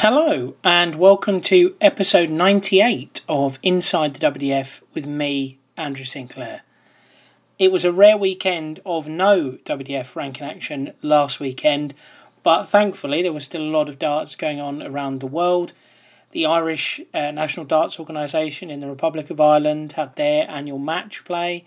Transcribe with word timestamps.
Hello, 0.00 0.54
and 0.62 0.96
welcome 0.96 1.40
to 1.40 1.74
episode 1.80 2.28
98 2.28 3.22
of 3.30 3.58
Inside 3.62 4.12
the 4.12 4.30
WDF 4.30 4.82
with 4.92 5.06
me, 5.06 5.58
Andrew 5.74 6.04
Sinclair. 6.04 6.60
It 7.58 7.72
was 7.72 7.86
a 7.86 7.90
rare 7.90 8.18
weekend 8.18 8.78
of 8.84 9.08
no 9.08 9.52
WDF 9.64 10.14
ranking 10.14 10.46
action 10.46 10.92
last 11.00 11.40
weekend, 11.40 11.94
but 12.42 12.66
thankfully 12.66 13.22
there 13.22 13.32
was 13.32 13.44
still 13.44 13.62
a 13.62 13.72
lot 13.72 13.88
of 13.88 13.98
darts 13.98 14.36
going 14.36 14.60
on 14.60 14.82
around 14.82 15.20
the 15.20 15.26
world. 15.26 15.72
The 16.32 16.44
Irish 16.44 17.00
uh, 17.14 17.30
National 17.30 17.64
Darts 17.64 17.98
Organisation 17.98 18.68
in 18.68 18.80
the 18.80 18.88
Republic 18.88 19.30
of 19.30 19.40
Ireland 19.40 19.92
had 19.92 20.14
their 20.16 20.46
annual 20.50 20.78
match 20.78 21.24
play, 21.24 21.64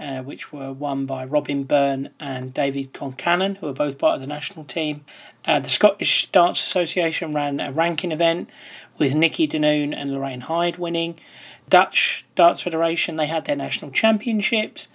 uh, 0.00 0.22
which 0.22 0.52
were 0.52 0.72
won 0.72 1.06
by 1.06 1.24
Robin 1.24 1.62
Byrne 1.62 2.10
and 2.18 2.52
David 2.52 2.92
Concannon, 2.92 3.58
who 3.58 3.68
are 3.68 3.72
both 3.72 3.98
part 3.98 4.16
of 4.16 4.20
the 4.20 4.26
national 4.26 4.64
team. 4.64 5.04
Uh, 5.44 5.60
the 5.60 5.68
Scottish 5.68 6.28
Darts 6.30 6.62
Association 6.62 7.32
ran 7.32 7.60
a 7.60 7.72
ranking 7.72 8.12
event 8.12 8.50
with 8.98 9.14
Nicky 9.14 9.48
Danoon 9.48 9.94
and 9.96 10.12
Lorraine 10.12 10.42
Hyde 10.42 10.78
winning. 10.78 11.18
Dutch 11.68 12.26
Darts 12.34 12.62
Federation 12.62 13.16
they 13.16 13.26
had 13.26 13.44
their 13.44 13.56
national 13.56 13.90
championships. 13.90 14.88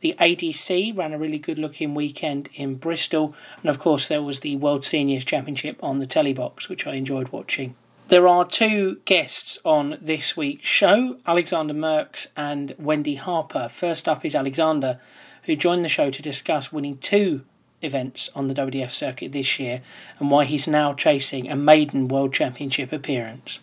The 0.00 0.14
ADC 0.20 0.96
ran 0.96 1.12
a 1.12 1.18
really 1.18 1.38
good 1.38 1.58
looking 1.58 1.94
weekend 1.94 2.48
in 2.54 2.76
Bristol, 2.76 3.34
and 3.60 3.70
of 3.70 3.80
course 3.80 4.06
there 4.06 4.22
was 4.22 4.40
the 4.40 4.56
World 4.56 4.84
Seniors 4.84 5.24
Championship 5.24 5.82
on 5.82 5.98
the 5.98 6.06
telly 6.06 6.32
box, 6.32 6.68
which 6.68 6.86
I 6.86 6.94
enjoyed 6.94 7.30
watching. 7.30 7.74
There 8.08 8.28
are 8.28 8.46
two 8.46 9.00
guests 9.04 9.58
on 9.64 9.98
this 10.00 10.36
week's 10.36 10.68
show 10.68 11.18
Alexander 11.26 11.74
Merckx 11.74 12.28
and 12.36 12.74
Wendy 12.78 13.16
Harper. 13.16 13.68
First 13.68 14.08
up 14.08 14.24
is 14.24 14.34
Alexander, 14.34 15.00
who 15.42 15.56
joined 15.56 15.84
the 15.84 15.88
show 15.88 16.10
to 16.10 16.22
discuss 16.22 16.72
winning 16.72 16.98
two 16.98 17.42
events 17.82 18.30
on 18.34 18.48
the 18.48 18.54
WDF 18.54 18.90
circuit 18.90 19.32
this 19.32 19.58
year 19.58 19.82
and 20.18 20.30
why 20.30 20.44
he's 20.44 20.66
now 20.66 20.92
chasing 20.94 21.48
a 21.50 21.56
maiden 21.56 22.08
World 22.08 22.32
Championship 22.32 22.92
appearance. 22.92 23.60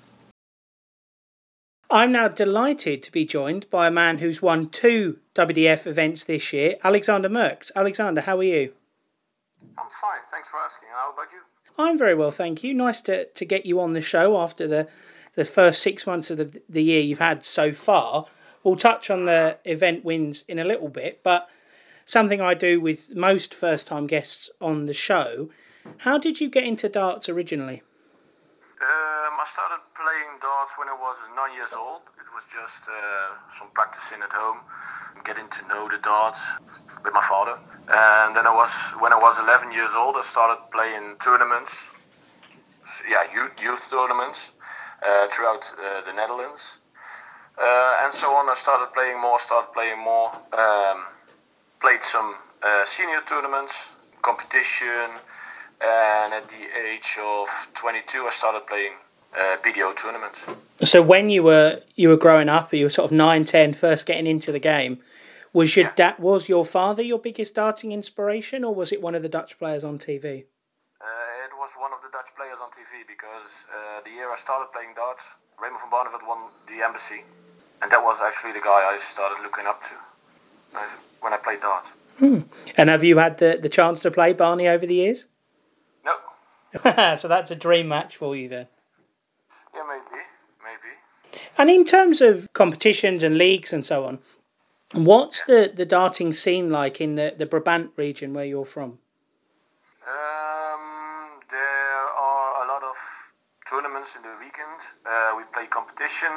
I'm 1.89 2.11
now 2.11 2.27
delighted 2.27 3.03
to 3.03 3.11
be 3.11 3.25
joined 3.25 3.69
by 3.69 3.87
a 3.87 3.91
man 3.91 4.17
who's 4.17 4.41
won 4.41 4.69
two 4.69 5.19
WDF 5.35 5.85
events 5.85 6.23
this 6.23 6.51
year, 6.51 6.75
Alexander 6.83 7.29
Merckx. 7.29 7.71
Alexander, 7.75 8.21
how 8.21 8.37
are 8.39 8.43
you? 8.43 8.73
I'm 9.77 9.85
fine, 10.01 10.21
thanks 10.31 10.49
for 10.49 10.57
asking. 10.57 10.89
How 10.93 11.13
about 11.13 11.31
you? 11.31 11.39
I'm 11.77 11.97
very 11.97 12.15
well, 12.15 12.31
thank 12.31 12.63
you. 12.63 12.73
Nice 12.73 13.01
to, 13.03 13.25
to 13.25 13.45
get 13.45 13.65
you 13.65 13.79
on 13.79 13.93
the 13.93 14.01
show 14.01 14.37
after 14.37 14.67
the, 14.67 14.87
the 15.35 15.45
first 15.45 15.81
six 15.81 16.07
months 16.07 16.31
of 16.31 16.37
the, 16.37 16.61
the 16.67 16.83
year 16.83 17.01
you've 17.01 17.19
had 17.19 17.43
so 17.43 17.71
far. 17.73 18.25
We'll 18.63 18.77
touch 18.77 19.09
on 19.09 19.25
the 19.25 19.57
event 19.65 20.03
wins 20.03 20.43
in 20.47 20.57
a 20.57 20.63
little 20.63 20.89
bit, 20.89 21.21
but 21.23 21.47
something 22.05 22.39
I 22.39 22.53
do 22.53 22.79
with 22.79 23.15
most 23.15 23.53
first 23.53 23.87
time 23.87 24.07
guests 24.07 24.49
on 24.61 24.85
the 24.85 24.93
show. 24.93 25.49
How 25.99 26.17
did 26.17 26.39
you 26.39 26.49
get 26.49 26.63
into 26.63 26.87
darts 26.87 27.27
originally? 27.27 27.81
Um, 28.81 29.33
I 29.41 29.45
started 29.51 29.81
playing 29.97 30.39
darts 30.41 30.73
when 30.77 30.87
I 30.87 30.93
was 30.93 31.17
nine 31.35 31.53
years 31.53 31.73
old. 31.73 32.01
It 32.17 32.29
was 32.33 32.43
just 32.53 32.87
uh, 32.87 33.57
some 33.57 33.67
practicing 33.73 34.21
at 34.21 34.31
home, 34.31 34.59
getting 35.25 35.47
to 35.49 35.67
know 35.67 35.89
the 35.89 35.97
darts 35.97 36.39
with 37.03 37.13
my 37.13 37.21
father. 37.21 37.57
And 37.87 38.35
then 38.35 38.47
I 38.47 38.53
was, 38.53 38.69
when 38.99 39.13
I 39.13 39.17
was 39.17 39.37
11 39.37 39.71
years 39.71 39.91
old, 39.95 40.15
I 40.17 40.21
started 40.21 40.61
playing 40.71 41.17
tournaments. 41.23 41.73
Yeah, 43.09 43.25
youth, 43.33 43.51
youth 43.61 43.89
tournaments 43.89 44.51
uh, 45.01 45.27
throughout 45.31 45.65
uh, 45.77 46.01
the 46.05 46.13
Netherlands. 46.13 46.77
Uh, 47.57 48.03
and 48.03 48.13
so 48.13 48.35
on, 48.35 48.49
I 48.49 48.53
started 48.55 48.93
playing 48.93 49.21
more, 49.21 49.39
started 49.39 49.71
playing 49.73 50.03
more. 50.03 50.29
Um, 50.51 51.05
played 51.81 52.03
some 52.03 52.35
uh, 52.63 52.85
senior 52.85 53.21
tournaments, 53.27 53.89
competition, 54.21 55.09
and 55.81 56.33
at 56.33 56.47
the 56.47 56.63
age 56.89 57.17
of 57.21 57.47
22, 57.75 58.25
I 58.25 58.29
started 58.31 58.65
playing 58.67 58.93
uh, 59.37 59.57
BDO 59.63 59.97
tournaments. 59.97 60.45
So 60.83 61.01
when 61.01 61.29
you 61.29 61.43
were 61.43 61.81
you 61.95 62.09
were 62.09 62.17
growing 62.17 62.49
up, 62.49 62.73
you 62.73 62.85
were 62.85 62.89
sort 62.89 63.11
of 63.11 63.15
9, 63.15 63.45
10, 63.45 63.73
first 63.73 64.05
getting 64.05 64.27
into 64.27 64.51
the 64.51 64.59
game. 64.59 64.99
Was 65.53 65.75
your 65.75 65.85
yeah. 65.85 65.93
dad 65.95 66.19
was 66.19 66.49
your 66.49 66.65
father 66.65 67.01
your 67.01 67.19
biggest 67.19 67.55
darting 67.55 67.91
inspiration, 67.91 68.63
or 68.63 68.73
was 68.75 68.91
it 68.91 69.01
one 69.01 69.15
of 69.15 69.21
the 69.21 69.29
Dutch 69.29 69.57
players 69.57 69.83
on 69.83 69.97
TV? 69.99 70.45
Uh, 70.99 71.45
it 71.47 71.53
was 71.55 71.71
one 71.79 71.91
of 71.93 71.99
the 72.03 72.11
Dutch 72.11 72.31
players 72.35 72.59
on 72.61 72.69
TV 72.71 73.07
because 73.07 73.63
uh, 73.71 74.01
the 74.03 74.11
year 74.11 74.31
I 74.31 74.35
started 74.35 74.71
playing 74.73 74.95
darts, 74.95 75.23
Raymond 75.61 75.79
van 75.79 75.91
Barneveld 75.91 76.27
won 76.27 76.51
the 76.67 76.83
embassy, 76.83 77.23
and 77.81 77.91
that 77.91 78.03
was 78.03 78.19
actually 78.21 78.51
the 78.51 78.63
guy 78.63 78.83
I 78.83 78.97
started 78.97 79.41
looking 79.43 79.65
up 79.65 79.83
to 79.83 79.95
when 81.21 81.33
I 81.33 81.37
played 81.37 81.61
darts. 81.61 81.91
Hmm. 82.19 82.41
And 82.77 82.89
have 82.89 83.03
you 83.03 83.17
had 83.17 83.39
the, 83.39 83.57
the 83.61 83.67
chance 83.67 84.01
to 84.01 84.11
play 84.11 84.31
Barney 84.31 84.67
over 84.67 84.85
the 84.85 84.93
years? 84.93 85.25
No. 86.05 87.15
so 87.15 87.27
that's 87.27 87.51
a 87.51 87.55
dream 87.55 87.87
match 87.87 88.15
for 88.15 88.35
you 88.35 88.47
then. 88.47 88.67
Yeah, 89.73 89.81
maybe, 89.87 90.21
maybe. 90.63 91.41
And 91.57 91.69
in 91.69 91.83
terms 91.83 92.21
of 92.21 92.51
competitions 92.53 93.23
and 93.23 93.37
leagues 93.37 93.73
and 93.73 93.85
so 93.85 94.05
on, 94.05 94.19
what's 94.93 95.43
the, 95.43 95.71
the 95.75 95.85
darting 95.85 96.31
scene 96.31 96.69
like 96.69 97.01
in 97.01 97.15
the, 97.15 97.33
the 97.37 97.45
Brabant 97.45 97.91
region 97.97 98.33
where 98.33 98.45
you're 98.45 98.65
from? 98.65 98.99
Um, 100.07 101.41
there 101.51 102.07
are 102.17 102.63
a 102.63 102.67
lot 102.67 102.83
of 102.83 102.95
tournaments 103.69 104.15
in 104.15 104.21
the 104.21 104.35
weekend. 104.39 104.79
Uh, 105.05 105.33
we 105.35 105.43
play 105.51 105.65
competition 105.67 106.29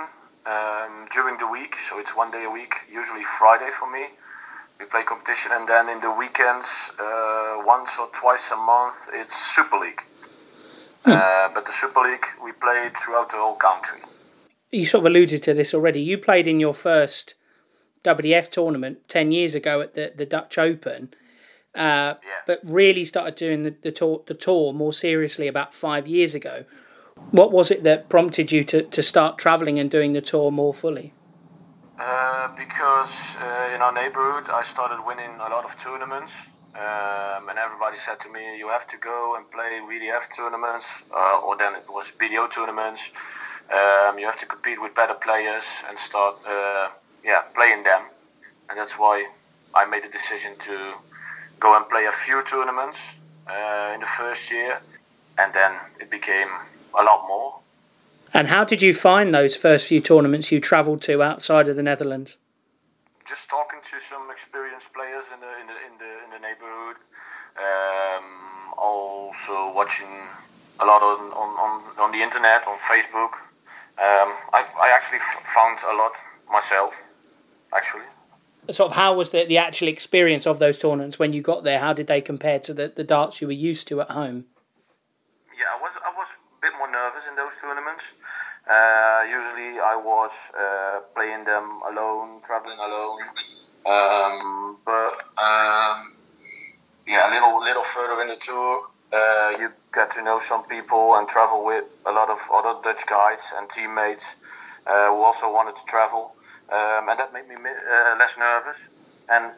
um, 0.47 1.07
during 1.13 1.39
the 1.39 1.47
week, 1.47 1.77
so 1.89 2.01
it's 2.01 2.17
one 2.17 2.33
day 2.33 2.45
a 2.45 2.51
week, 2.51 2.75
usually 2.91 3.23
Friday 3.23 3.71
for 3.71 3.89
me 3.89 4.07
we 4.79 4.87
play 4.87 5.03
competition, 5.03 5.53
and 5.55 5.69
then 5.69 5.89
in 5.89 6.01
the 6.01 6.11
weekends, 6.11 6.93
uh, 6.99 7.63
once 7.65 7.99
or 7.99 8.09
twice 8.13 8.51
a 8.51 8.57
month, 8.57 9.09
it's 9.13 9.35
Super 9.35 9.79
League. 9.79 10.03
Hmm. 11.05 11.13
Uh, 11.13 11.49
but 11.55 11.67
the 11.67 11.73
Super 11.73 12.01
League 12.01 12.25
we 12.43 12.53
play 12.53 12.91
throughout 12.97 13.31
the 13.31 13.37
whole 13.37 13.57
country. 13.57 14.01
You 14.71 14.85
sort 14.85 15.03
of 15.03 15.07
alluded 15.07 15.43
to 15.45 15.55
this 15.55 15.73
already. 15.73 16.01
You 16.01 16.19
played 16.19 16.47
in 16.47 16.61
your 16.61 16.75
first 16.75 17.35
WDF 18.05 18.51
tournament 18.51 19.09
ten 19.09 19.33
years 19.33 19.55
ago 19.55 19.81
at 19.81 19.95
the, 19.95 20.13
the 20.15 20.27
Dutch 20.27 20.59
Open, 20.59 21.15
uh, 21.75 22.15
yeah. 22.23 22.43
but 22.47 22.61
really 22.63 23.05
started 23.05 23.35
doing 23.35 23.63
the, 23.63 23.75
the 23.83 23.93
tour 23.93 24.23
the 24.27 24.35
tour 24.35 24.73
more 24.73 24.93
seriously 24.93 25.49
about 25.49 25.75
five 25.75 26.07
years 26.07 26.35
ago. 26.35 26.65
What 27.31 27.51
was 27.51 27.71
it 27.71 27.83
that 27.83 28.09
prompted 28.09 28.53
you 28.53 28.63
to, 28.65 28.83
to 28.83 29.03
start 29.03 29.39
travelling 29.39 29.79
and 29.79 29.91
doing 29.91 30.13
the 30.13 30.21
tour 30.21 30.53
more 30.53 30.73
fully? 30.73 31.13
Uh, 31.99 32.47
because 32.57 33.11
uh, 33.43 33.75
in 33.75 33.83
our 33.83 33.93
neighborhood 33.93 34.49
I 34.49 34.63
started 34.63 35.05
winning 35.05 35.35
a 35.35 35.49
lot 35.51 35.65
of 35.65 35.77
tournaments, 35.83 36.33
um, 36.77 37.49
and 37.49 37.59
everybody 37.59 37.97
said 37.97 38.21
to 38.21 38.29
me, 38.31 38.57
"You 38.57 38.69
have 38.69 38.87
to 38.89 38.97
go 38.99 39.35
and 39.35 39.51
play 39.51 39.81
WDF 39.81 40.31
tournaments, 40.37 40.87
uh, 41.13 41.41
or 41.41 41.57
then 41.57 41.75
it 41.75 41.91
was 41.91 42.13
BDO 42.21 42.53
tournaments. 42.53 43.03
Um, 43.73 44.17
you 44.21 44.27
have 44.27 44.39
to 44.39 44.47
compete 44.47 44.81
with 44.81 44.95
better 44.95 45.15
players 45.15 45.67
and 45.89 45.99
start, 45.99 46.37
uh, 46.47 46.89
yeah, 47.25 47.41
playing 47.57 47.83
them." 47.83 48.03
And 48.69 48.79
that's 48.79 48.97
why 48.97 49.27
I 49.75 49.85
made 49.85 50.05
the 50.05 50.09
decision 50.09 50.53
to 50.69 50.95
go 51.59 51.77
and 51.77 51.89
play 51.89 52.05
a 52.07 52.13
few 52.13 52.45
tournaments 52.45 53.01
uh, 53.49 53.91
in 53.95 54.01
the 54.01 54.07
first 54.07 54.53
year, 54.53 54.81
and 55.37 55.53
then 55.53 55.73
it 55.99 56.11
became 56.11 56.51
a 56.95 57.03
lot 57.03 57.27
more. 57.27 57.59
And 58.35 58.49
how 58.49 58.65
did 58.65 58.83
you 58.83 58.93
find 58.93 59.35
those 59.35 59.57
first 59.57 59.87
few 59.87 60.01
tournaments 60.01 60.53
you 60.53 60.61
travelled 60.61 61.03
to 61.03 61.23
outside 61.23 61.69
of 61.69 61.77
the 61.77 61.83
Netherlands? 61.83 62.37
Just 63.27 63.49
talking 63.49 63.81
to 63.83 64.01
some 64.01 64.31
experienced 64.31 64.93
players 64.93 65.25
in 65.33 65.41
the 65.41 65.53
in 65.61 65.67
the 65.67 65.77
in 65.87 65.99
the, 65.99 66.25
in 66.25 66.31
the 66.31 66.39
neighborhood. 66.39 66.97
Um, 67.59 68.75
also 68.79 69.73
watching 69.75 70.07
a 70.81 70.85
lot 70.85 71.03
on, 71.03 71.33
on, 71.33 71.51
on, 71.59 71.83
on 71.99 72.13
the 72.13 72.23
internet, 72.23 72.67
on 72.69 72.79
Facebook. 72.79 73.35
Um, 73.99 74.31
I, 74.55 74.65
I 74.81 74.93
actually 74.95 75.19
found 75.53 75.79
a 75.83 75.97
lot 75.97 76.13
myself, 76.51 76.95
actually. 77.75 78.05
Sort 78.71 78.91
of 78.91 78.97
how 78.97 79.15
was 79.15 79.31
the, 79.31 79.45
the 79.45 79.59
actual 79.59 79.89
experience 79.89 80.47
of 80.47 80.61
those 80.61 80.79
tournaments 80.79 81.19
when 81.19 81.33
you 81.33 81.43
got 81.43 81.65
there? 81.65 81.81
How 81.81 81.93
did 81.93 82.07
they 82.07 82.21
compare 82.21 82.61
to 82.61 82.75
the, 82.75 82.93
the 82.95 83.03
darts 83.03 83.41
you 83.41 83.49
were 83.49 83.53
used 83.53 83.89
to 83.89 84.01
at 84.01 84.11
home? 84.11 84.45
Yeah, 85.59 85.67
I 85.75 85.83
was 85.83 85.91
I 86.05 86.11
was 86.15 86.29
a 86.31 86.61
bit 86.63 86.73
more 86.79 86.91
nervous 86.91 87.25
in 87.29 87.35
those 87.35 87.51
tournaments. 87.61 88.05
Uh, 88.69 89.23
usually 89.25 89.81
I 89.81 89.97
was 89.97 90.31
uh, 90.53 91.01
playing 91.15 91.45
them 91.45 91.81
alone, 91.89 92.43
traveling 92.47 92.79
alone. 92.79 93.21
Um, 93.87 94.77
but 94.85 95.25
um, 95.41 96.13
yeah, 97.07 97.25
a 97.25 97.33
little 97.33 97.61
little 97.65 97.85
further 97.85 98.21
in 98.21 98.29
the 98.29 98.37
tour, 98.37 98.83
uh, 99.13 99.57
you 99.59 99.71
get 99.95 100.13
to 100.13 100.23
know 100.23 100.41
some 100.47 100.65
people 100.65 101.15
and 101.17 101.27
travel 101.29 101.65
with 101.65 101.85
a 102.05 102.13
lot 102.13 102.29
of 102.29 102.39
other 102.53 102.79
Dutch 102.85 103.07
guys 103.09 103.39
and 103.57 103.71
teammates 103.71 104.25
uh, 104.87 105.09
who 105.09 105.23
also 105.23 105.51
wanted 105.51 105.73
to 105.73 105.85
travel, 105.89 106.35
um, 106.71 107.09
and 107.09 107.19
that 107.19 107.33
made 107.33 107.49
me 107.49 107.55
uh, 107.57 108.17
less 108.19 108.33
nervous. 108.39 108.77
And 109.31 109.53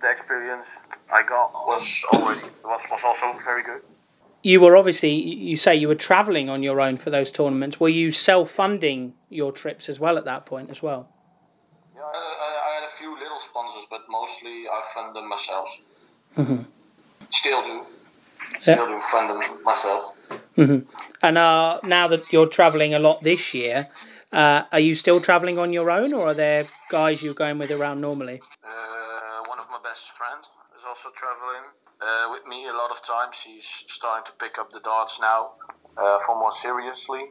the 0.00 0.10
experience 0.10 0.66
I 1.12 1.22
got 1.22 1.52
was 1.66 1.84
already 2.14 2.48
was, 2.64 2.80
was 2.90 3.00
also 3.04 3.38
very 3.44 3.62
good 3.62 3.82
you 4.44 4.60
were 4.60 4.76
obviously 4.76 5.10
you 5.10 5.56
say 5.56 5.74
you 5.74 5.88
were 5.88 5.94
traveling 5.94 6.50
on 6.50 6.62
your 6.62 6.80
own 6.80 6.98
for 6.98 7.10
those 7.10 7.32
tournaments. 7.32 7.80
Were 7.80 7.88
you 7.88 8.12
self 8.12 8.50
funding 8.50 9.14
your 9.30 9.50
trips 9.50 9.88
as 9.88 9.98
well 9.98 10.18
at 10.18 10.26
that 10.26 10.46
point 10.46 10.70
as 10.70 10.82
well? 10.82 11.08
Yeah, 11.96 12.02
I, 12.02 12.06
I 12.06 12.80
had 12.80 12.84
a 12.84 12.92
few 12.98 13.18
little 13.18 13.38
sponsors, 13.38 13.84
but 13.90 14.02
mostly 14.08 14.66
I 14.68 14.82
fund 14.94 15.16
them 15.16 15.28
myself. 15.28 15.68
Mm-hmm. 16.36 16.62
Still 17.30 17.62
do. 17.62 17.82
Still 18.60 18.90
yeah. 18.90 18.96
do 18.96 19.02
fund 19.10 19.30
them 19.30 19.64
myself. 19.64 20.14
Mm-hmm. 20.58 20.90
And 21.22 21.38
uh, 21.38 21.80
now 21.84 22.06
that 22.08 22.30
you're 22.30 22.46
travelling 22.46 22.92
a 22.92 22.98
lot 22.98 23.22
this 23.22 23.54
year, 23.54 23.88
uh, 24.30 24.64
are 24.70 24.80
you 24.80 24.94
still 24.94 25.22
travelling 25.22 25.58
on 25.58 25.72
your 25.72 25.90
own, 25.90 26.12
or 26.12 26.28
are 26.28 26.34
there 26.34 26.68
guys 26.90 27.22
you're 27.22 27.32
going 27.32 27.56
with 27.56 27.70
around 27.70 28.02
normally? 28.02 28.42
Uh, 28.62 29.48
one 29.48 29.58
of 29.58 29.66
my 29.70 29.78
best 29.82 30.10
friends 30.10 30.44
is 30.76 30.84
also 30.86 31.08
travelling 31.16 31.64
uh, 32.04 32.30
with 32.30 32.46
me 32.46 32.66
a 32.68 32.72
lot 32.72 32.90
of 32.90 33.02
times. 33.02 33.42
He's 33.44 33.66
starting 33.88 34.26
to 34.26 34.32
pick 34.38 34.58
up 34.58 34.70
the 34.72 34.80
darts 34.80 35.18
now 35.20 35.52
uh, 35.96 36.18
for 36.26 36.38
more 36.38 36.52
seriously, 36.60 37.30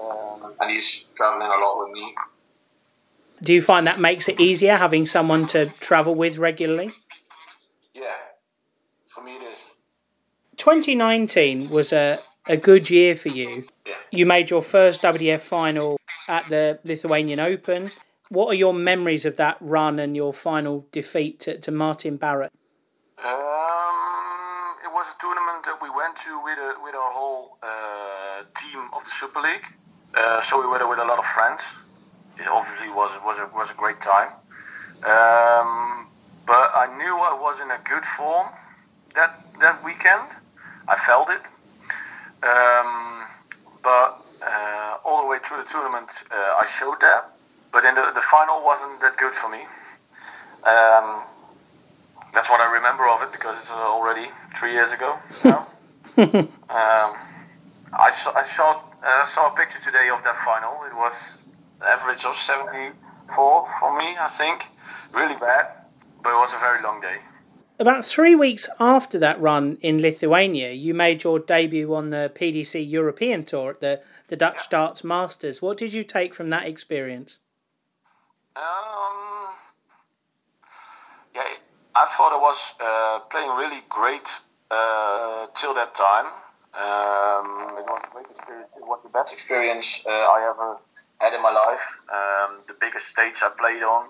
um, 0.00 0.54
and 0.60 0.70
he's 0.70 1.04
travelling 1.14 1.48
a 1.48 1.60
lot 1.64 1.84
with 1.84 1.92
me. 1.92 2.14
Do 3.42 3.52
you 3.52 3.62
find 3.62 3.86
that 3.86 4.00
makes 4.00 4.28
it 4.28 4.40
easier 4.40 4.76
having 4.76 5.06
someone 5.06 5.46
to 5.48 5.66
travel 5.80 6.14
with 6.14 6.38
regularly? 6.38 6.92
Yeah, 7.94 8.14
for 9.14 9.22
me 9.22 9.36
it 9.36 9.42
is. 9.42 9.58
2019 10.56 11.68
was 11.68 11.92
a, 11.92 12.20
a 12.46 12.56
good 12.56 12.88
year 12.88 13.14
for 13.14 13.28
you. 13.28 13.66
Yeah. 13.86 13.94
You 14.10 14.26
made 14.26 14.48
your 14.50 14.62
first 14.62 15.02
WDF 15.02 15.40
final 15.40 15.98
at 16.28 16.48
the 16.48 16.78
Lithuanian 16.82 17.40
Open. 17.40 17.92
What 18.30 18.48
are 18.48 18.54
your 18.54 18.74
memories 18.74 19.24
of 19.24 19.36
that 19.36 19.58
run 19.60 19.98
and 19.98 20.16
your 20.16 20.32
final 20.32 20.86
defeat 20.90 21.38
to, 21.40 21.58
to 21.60 21.70
Martin 21.70 22.16
Barrett? 22.16 22.52
It 23.18 23.55
was 25.06 25.14
a 25.14 25.20
tournament 25.22 25.62
that 25.64 25.78
we 25.80 25.90
went 25.90 26.16
to 26.16 26.34
with 26.42 26.58
a, 26.58 26.74
with 26.82 26.94
our 26.94 27.12
whole 27.12 27.58
uh, 27.62 28.42
team 28.58 28.90
of 28.92 29.04
the 29.04 29.10
Super 29.20 29.40
League. 29.40 29.62
Uh, 30.14 30.42
so 30.42 30.58
we 30.60 30.66
were 30.66 30.78
there 30.78 30.88
with 30.88 30.98
a 30.98 31.04
lot 31.04 31.18
of 31.18 31.24
friends. 31.26 31.60
It 32.38 32.48
obviously 32.48 32.90
was 32.90 33.10
was 33.24 33.38
a, 33.38 33.46
was 33.54 33.70
a 33.70 33.74
great 33.74 34.00
time. 34.00 34.30
Um, 35.06 36.08
but 36.46 36.74
I 36.74 36.90
knew 36.98 37.14
I 37.14 37.38
was 37.38 37.60
in 37.60 37.70
a 37.70 37.78
good 37.86 38.04
form 38.04 38.48
that 39.14 39.46
that 39.60 39.84
weekend. 39.84 40.26
I 40.88 40.96
felt 40.96 41.30
it. 41.30 41.44
Um, 42.42 43.26
but 43.82 44.24
uh, 44.42 44.98
all 45.04 45.22
the 45.22 45.28
way 45.28 45.38
through 45.44 45.58
the 45.58 45.70
tournament, 45.70 46.10
uh, 46.30 46.62
I 46.62 46.66
showed 46.66 47.00
that. 47.00 47.30
But 47.70 47.84
in 47.84 47.94
the, 47.94 48.10
the 48.14 48.22
final 48.22 48.64
wasn't 48.64 49.00
that 49.00 49.16
good 49.18 49.34
for 49.34 49.48
me. 49.48 49.62
Um, 50.64 51.22
that's 52.36 52.50
what 52.50 52.60
I 52.60 52.70
remember 52.70 53.08
of 53.08 53.22
it 53.22 53.32
because 53.32 53.58
it's 53.62 53.70
already 53.70 54.28
three 54.58 54.72
years 54.72 54.92
ago 54.92 55.18
now. 55.44 55.66
um, 56.18 57.16
I 57.96 58.12
saw 58.22 58.32
I 58.36 58.46
saw, 58.54 58.82
uh, 59.02 59.26
saw 59.26 59.52
a 59.52 59.56
picture 59.56 59.80
today 59.82 60.10
of 60.10 60.22
that 60.22 60.36
final. 60.44 60.84
It 60.84 60.94
was 60.94 61.14
an 61.80 61.86
average 61.86 62.26
of 62.26 62.36
74 62.36 63.68
for 63.80 63.98
me, 63.98 64.16
I 64.20 64.28
think. 64.28 64.66
Really 65.14 65.36
bad, 65.36 65.68
but 66.22 66.30
it 66.30 66.36
was 66.36 66.52
a 66.54 66.58
very 66.58 66.82
long 66.82 67.00
day. 67.00 67.16
About 67.78 68.04
three 68.04 68.34
weeks 68.34 68.68
after 68.78 69.18
that 69.18 69.40
run 69.40 69.78
in 69.80 70.02
Lithuania, 70.02 70.72
you 70.72 70.92
made 70.92 71.24
your 71.24 71.38
debut 71.38 71.94
on 71.94 72.10
the 72.10 72.30
PDC 72.34 72.88
European 72.88 73.44
Tour 73.44 73.70
at 73.70 73.80
the, 73.80 74.00
the 74.28 74.36
Dutch 74.36 74.62
yeah. 74.64 74.78
Darts 74.78 75.04
Masters. 75.04 75.62
What 75.62 75.78
did 75.78 75.92
you 75.92 76.04
take 76.04 76.34
from 76.34 76.50
that 76.50 76.66
experience? 76.66 77.38
Um, 78.56 79.54
yeah, 81.34 81.42
I 81.96 82.04
thought 82.04 82.32
I 82.32 82.36
was 82.36 82.60
uh, 82.78 83.20
playing 83.30 83.48
really 83.56 83.80
great 83.88 84.28
uh, 84.70 85.46
till 85.54 85.72
that 85.72 85.94
time. 85.94 86.26
Um, 86.76 87.78
it 87.78 87.86
was 87.88 88.02
a 88.04 88.12
great 88.12 88.26
experience. 88.36 88.68
It 88.76 88.86
was 88.86 89.00
the 89.02 89.08
best 89.08 89.32
experience 89.32 90.02
uh, 90.04 90.10
I 90.10 90.46
ever 90.50 90.76
had 91.20 91.32
in 91.32 91.40
my 91.40 91.50
life. 91.50 91.86
Um, 92.12 92.60
the 92.68 92.74
biggest 92.78 93.06
stage 93.08 93.36
I 93.40 93.48
played 93.48 93.82
on, 93.82 94.08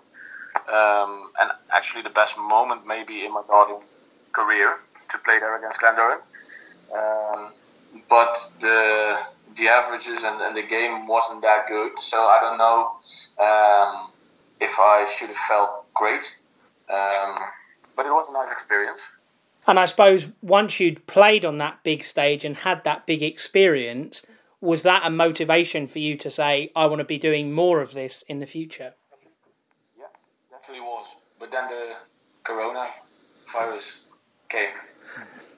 um, 0.66 1.30
and 1.38 1.52
actually 1.70 2.02
the 2.02 2.10
best 2.10 2.36
moment 2.36 2.86
maybe 2.88 3.24
in 3.24 3.32
my 3.32 3.42
darting 3.46 3.82
career 4.32 4.78
to 5.10 5.18
play 5.18 5.38
there 5.38 5.56
against 5.56 5.78
Glen 5.78 5.94
Durrant. 5.94 6.22
Um, 6.92 7.52
but 8.08 8.34
the 8.60 9.16
the 9.56 9.68
averages 9.68 10.24
and, 10.24 10.40
and, 10.42 10.56
the 10.56 10.62
game 10.62 11.06
wasn't 11.06 11.40
that 11.42 11.68
good, 11.68 11.98
so 11.98 12.18
I 12.18 12.38
don't 12.42 12.58
know 12.58 12.80
um, 13.40 14.10
if 14.60 14.74
I 14.78 15.06
should 15.16 15.28
have 15.28 15.44
felt 15.48 15.94
great. 15.94 16.34
But 17.96 18.06
it 18.06 18.10
was 18.10 18.26
a 18.28 18.32
nice 18.32 18.52
experience. 18.52 19.00
And 19.66 19.80
I 19.80 19.86
suppose 19.86 20.28
once 20.42 20.78
you'd 20.78 21.06
played 21.06 21.44
on 21.44 21.58
that 21.58 21.82
big 21.82 22.04
stage 22.04 22.44
and 22.44 22.58
had 22.58 22.84
that 22.84 23.06
big 23.06 23.22
experience, 23.22 24.24
was 24.60 24.82
that 24.82 25.02
a 25.04 25.10
motivation 25.10 25.86
for 25.88 25.98
you 25.98 26.16
to 26.18 26.30
say, 26.30 26.70
I 26.76 26.86
want 26.86 27.00
to 27.00 27.04
be 27.04 27.18
doing 27.18 27.52
more 27.52 27.80
of 27.80 27.92
this 27.92 28.22
in 28.28 28.38
the 28.38 28.46
future? 28.46 28.94
Yeah, 29.98 30.04
definitely 30.50 30.82
was. 30.82 31.06
But 31.40 31.50
then 31.50 31.68
the 31.68 31.94
corona 32.44 32.86
virus 33.52 34.00
came 34.48 34.70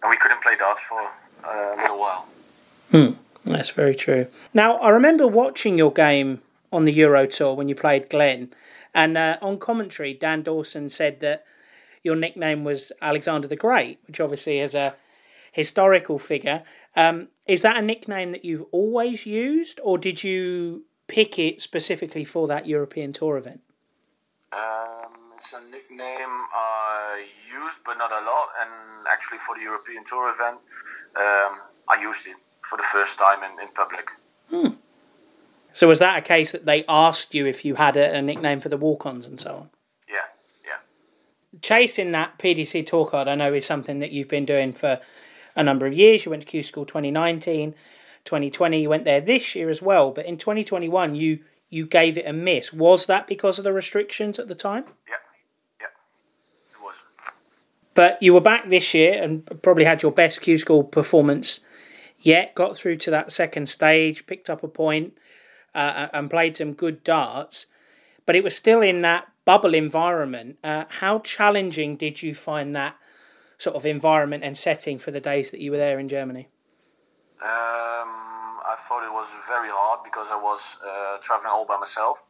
and 0.03 0.11
we 0.11 0.17
couldn't 0.17 0.43
play 0.43 0.57
darts 0.57 0.81
for 0.89 1.01
a 1.49 1.77
little 1.77 1.99
while. 1.99 2.27
Hmm, 2.91 3.13
that's 3.45 3.71
very 3.71 3.95
true. 3.95 4.27
Now, 4.55 4.77
I 4.79 4.89
remember 4.89 5.27
watching 5.27 5.77
your 5.77 5.93
game 5.93 6.41
on 6.73 6.85
the 6.85 6.93
Euro 6.93 7.27
Tour 7.27 7.55
when 7.55 7.69
you 7.69 7.75
played 7.75 8.09
Glen, 8.09 8.53
and 8.95 9.17
uh, 9.19 9.37
on 9.43 9.59
commentary, 9.59 10.15
Dan 10.15 10.43
Dawson 10.43 10.89
said 10.89 11.21
that 11.21 11.45
your 12.03 12.17
nickname 12.17 12.65
was 12.65 12.93
Alexander 13.01 13.49
the 13.49 13.57
Great, 13.57 13.99
which 14.07 14.21
obviously 14.21 14.61
is 14.61 14.75
a 14.75 14.95
historical 15.53 16.19
figure. 16.19 16.63
Um, 16.97 17.29
is 17.47 17.63
that 17.63 17.77
a 17.77 17.83
nickname 17.83 18.33
that 18.33 18.45
you've 18.45 18.65
always 18.73 19.27
used, 19.27 19.81
or 19.83 19.99
did 19.99 20.25
you 20.25 20.85
pick 21.07 21.39
it 21.39 21.61
specifically 21.61 22.25
for 22.25 22.47
that 22.49 22.67
European 22.67 23.13
Tour 23.13 23.37
event? 23.37 23.61
Um, 24.53 25.33
it's 25.37 25.53
a 25.53 25.61
nickname 25.71 26.45
I 26.55 27.27
used, 27.49 27.79
but 27.85 27.99
not 27.99 28.11
a 28.11 28.25
lot. 28.25 28.49
And 28.61 29.07
actually, 29.11 29.39
for 29.39 29.57
the 29.57 29.63
European 29.63 30.05
Tour 30.05 30.31
event, 30.31 30.59
um, 31.17 31.61
I 31.89 32.01
used 32.01 32.27
it 32.27 32.37
for 32.69 32.77
the 32.77 32.85
first 32.85 33.19
time 33.19 33.43
in, 33.43 33.61
in 33.61 33.73
public. 33.75 34.11
Hmm. 34.51 34.79
So 35.73 35.89
was 35.89 35.99
that 36.01 36.19
a 36.19 36.23
case 36.23 36.53
that 36.53 36.67
they 36.67 36.85
asked 36.89 37.35
you 37.35 37.47
if 37.47 37.65
you 37.65 37.77
had 37.77 37.97
a, 37.97 38.17
a 38.17 38.23
nickname 38.23 38.61
for 38.61 38.69
the 38.69 38.77
walk-ons 38.77 39.27
and 39.27 39.41
so 39.41 39.55
on? 39.55 39.71
Chasing 41.63 42.13
that 42.13 42.39
PDC 42.39 42.87
tour 42.87 43.07
card, 43.07 43.27
I 43.27 43.35
know, 43.35 43.55
is 43.55 43.65
something 43.65 44.01
that 44.01 44.13
you've 44.13 44.29
been 44.29 44.45
doing 44.45 44.73
for 44.73 45.01
a 45.57 45.63
number 45.63 45.87
of 45.87 45.95
years. 45.95 46.25
You 46.25 46.31
went 46.31 46.43
to 46.43 46.49
Q 46.49 46.63
School 46.63 46.85
2019, 46.85 47.75
2020. 48.25 48.83
You 48.83 48.89
went 48.89 49.05
there 49.05 49.21
this 49.21 49.55
year 49.55 49.71
as 49.71 49.81
well. 49.81 50.11
But 50.11 50.27
in 50.27 50.37
2021, 50.39 51.15
you 51.15 51.41
you 51.71 51.87
gave 51.87 52.17
it 52.17 52.27
a 52.27 52.33
miss. 52.33 52.73
Was 52.73 53.07
that 53.07 53.27
because 53.27 53.59
of 53.59 53.65
the 53.65 53.73
restrictions 53.73 54.39
at 54.39 54.49
the 54.49 54.55
time? 54.55 54.85
Yeah, 55.07 55.15
yeah, 55.81 55.87
it 56.73 56.83
was. 56.83 56.97
But 57.95 58.23
you 58.23 58.35
were 58.35 58.41
back 58.41 58.69
this 58.69 58.95
year 58.95 59.23
and 59.23 59.45
probably 59.63 59.85
had 59.85 60.03
your 60.03 60.13
best 60.13 60.41
Q 60.41 60.59
School 60.59 60.85
performance 60.85 61.61
yet. 62.19 62.55
Got 62.55 62.77
through 62.77 62.97
to 62.99 63.11
that 63.11 63.33
second 63.33 63.69
stage, 63.69 64.27
picked 64.27 64.49
up 64.49 64.63
a 64.63 64.69
point, 64.69 65.17
uh, 65.75 66.09
and 66.13 66.31
played 66.31 66.57
some 66.57 66.75
good 66.75 67.03
darts. 67.05 67.67
But 68.27 68.37
it 68.37 68.45
was 68.45 68.55
still 68.55 68.83
in 68.83 69.01
that 69.03 69.29
bubble 69.49 69.73
environment. 69.73 70.59
Uh, 70.63 70.85
how 71.01 71.21
challenging 71.21 71.97
did 71.97 72.23
you 72.23 72.35
find 72.35 72.75
that 72.75 72.95
sort 73.57 73.75
of 73.75 73.87
environment 73.87 74.45
and 74.45 74.59
setting 74.59 74.99
for 74.99 75.11
the 75.11 75.21
days 75.21 75.51
that 75.53 75.59
you 75.59 75.71
were 75.71 75.79
there 75.79 75.99
in 75.99 76.07
Germany? 76.07 76.49
Um, 77.41 78.11
I 78.73 78.77
thought 78.87 79.07
it 79.11 79.15
was 79.21 79.27
very 79.47 79.71
hard 79.73 80.01
because 80.05 80.27
I 80.31 80.37
was 80.37 80.61
uh, 80.85 81.17
traveling 81.23 81.51
all 81.51 81.65
by 81.65 81.79
myself. 81.79 82.23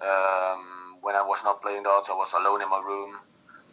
Um, 0.00 0.96
when 1.02 1.14
I 1.14 1.20
was 1.20 1.44
not 1.44 1.60
playing 1.60 1.82
darts, 1.82 2.08
I 2.08 2.14
was 2.14 2.32
alone 2.32 2.62
in 2.62 2.70
my 2.70 2.80
room, 2.80 3.10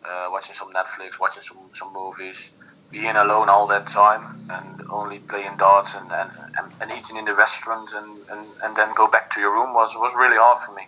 uh, 0.04 0.28
watching 0.30 0.54
some 0.54 0.74
Netflix, 0.74 1.18
watching 1.18 1.44
some, 1.44 1.60
some 1.74 1.94
movies, 1.94 2.52
being 2.90 3.16
alone 3.16 3.48
all 3.48 3.68
that 3.68 3.88
time, 3.88 4.50
and 4.50 4.84
only 4.90 5.20
playing 5.20 5.56
darts 5.56 5.96
and, 5.96 6.12
and, 6.12 6.30
and, 6.58 6.68
and 6.82 6.92
eating 6.92 7.16
in 7.16 7.24
the 7.24 7.36
restaurant 7.36 7.94
and, 7.94 8.20
and, 8.32 8.46
and 8.64 8.76
then 8.76 8.94
go 8.96 9.08
back 9.08 9.32
to 9.32 9.40
your 9.40 9.54
room 9.54 9.74
was, 9.74 9.96
was 9.96 10.14
really 10.14 10.36
hard 10.38 10.60
for 10.60 10.74
me. 10.74 10.84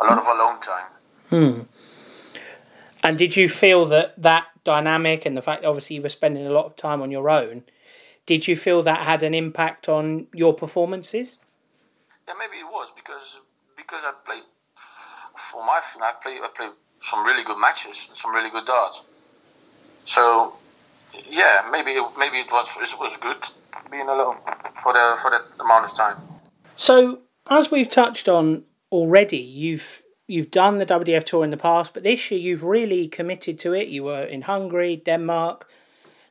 A 0.00 0.04
lot 0.04 0.18
of 0.18 0.26
alone 0.26 0.58
time. 0.60 0.90
Hmm. 1.30 1.62
And 3.02 3.18
did 3.18 3.36
you 3.36 3.48
feel 3.48 3.86
that 3.86 4.14
that 4.20 4.46
dynamic 4.64 5.26
and 5.26 5.36
the 5.36 5.42
fact 5.42 5.64
obviously 5.64 5.96
you 5.96 6.02
were 6.02 6.08
spending 6.08 6.46
a 6.46 6.50
lot 6.50 6.64
of 6.64 6.76
time 6.76 7.02
on 7.02 7.10
your 7.10 7.28
own, 7.28 7.64
did 8.26 8.48
you 8.48 8.56
feel 8.56 8.82
that 8.82 9.02
had 9.02 9.22
an 9.22 9.34
impact 9.34 9.88
on 9.88 10.26
your 10.32 10.54
performances? 10.54 11.36
Yeah, 12.26 12.34
maybe 12.38 12.56
it 12.56 12.64
was 12.64 12.90
because 12.96 13.40
because 13.76 14.04
I 14.04 14.12
played 14.24 14.42
for 15.36 15.64
my 15.64 15.80
I 16.00 16.12
played 16.22 16.40
I 16.42 16.48
played 16.56 16.70
some 17.00 17.24
really 17.24 17.44
good 17.44 17.58
matches, 17.58 18.06
and 18.08 18.16
some 18.16 18.34
really 18.34 18.50
good 18.50 18.64
darts. 18.64 19.02
So 20.06 20.54
yeah, 21.28 21.68
maybe 21.70 21.92
it, 21.92 22.04
maybe 22.18 22.38
it 22.38 22.50
was 22.50 22.66
it 22.80 22.98
was 22.98 23.12
good 23.20 23.36
being 23.90 24.08
alone 24.08 24.36
for 24.82 24.92
the 24.92 25.18
for 25.20 25.30
that 25.30 25.42
amount 25.60 25.84
of 25.84 25.94
time. 25.94 26.16
So 26.76 27.20
as 27.50 27.70
we've 27.70 27.88
touched 27.88 28.28
on 28.28 28.64
already, 28.90 29.36
you've 29.36 30.02
you've 30.26 30.50
done 30.50 30.78
the 30.78 30.86
WDF 30.86 31.24
tour 31.24 31.44
in 31.44 31.50
the 31.50 31.56
past, 31.56 31.94
but 31.94 32.02
this 32.02 32.30
year 32.30 32.40
you've 32.40 32.64
really 32.64 33.08
committed 33.08 33.58
to 33.60 33.72
it. 33.74 33.88
You 33.88 34.04
were 34.04 34.24
in 34.24 34.42
Hungary, 34.42 34.96
Denmark, 34.96 35.68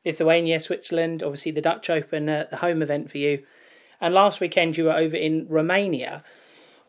Lithuania, 0.06 0.60
Switzerland, 0.60 1.24
obviously 1.24 1.52
the 1.52 1.62
Dutch 1.62 1.90
Open, 1.90 2.28
uh, 2.28 2.46
the 2.50 2.58
home 2.58 2.82
event 2.82 3.10
for 3.12 3.18
you. 3.18 3.44
And 4.02 4.14
last 4.14 4.42
weekend 4.42 4.78
you 4.78 4.86
were 4.86 4.94
over 4.94 5.16
in 5.16 5.48
Romania. 5.48 6.24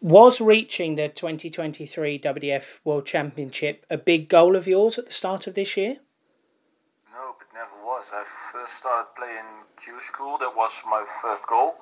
Was 0.00 0.40
reaching 0.40 0.96
the 0.96 1.08
2023 1.08 2.18
WDF 2.18 2.80
World 2.84 3.06
Championship 3.06 3.86
a 3.88 3.96
big 3.96 4.28
goal 4.28 4.56
of 4.56 4.66
yours 4.66 4.98
at 4.98 5.06
the 5.06 5.12
start 5.12 5.46
of 5.46 5.54
this 5.54 5.76
year? 5.76 5.98
No, 7.12 7.36
it 7.40 7.54
never 7.54 7.86
was. 7.86 8.06
I 8.12 8.24
first 8.52 8.78
started 8.78 9.14
playing 9.16 9.64
Q 9.82 9.98
School. 10.00 10.36
That 10.38 10.54
was 10.54 10.82
my 10.84 11.04
first 11.22 11.46
goal. 11.46 11.76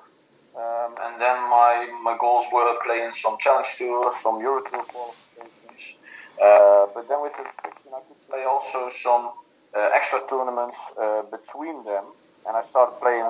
Um, 0.55 0.93
and 1.01 1.19
then 1.19 1.37
my, 1.49 1.89
my 2.03 2.15
goals 2.19 2.45
were 2.53 2.77
playing 2.85 3.13
some 3.13 3.37
Challenge 3.39 3.67
Tour, 3.77 4.13
some 4.21 4.39
Eurotour 4.39 4.85
qualifications. 4.85 5.97
Uh, 6.41 6.85
but 6.93 7.07
then 7.09 7.21
with 7.21 7.33
the 7.33 7.43
I 7.43 8.01
could 8.07 8.29
play 8.29 8.43
also 8.43 8.89
some 8.89 9.31
uh, 9.75 9.89
extra 9.93 10.21
tournaments 10.29 10.77
uh, 10.99 11.23
between 11.23 11.83
them. 11.85 12.05
And 12.47 12.57
I 12.57 12.63
started 12.69 12.99
playing 12.99 13.25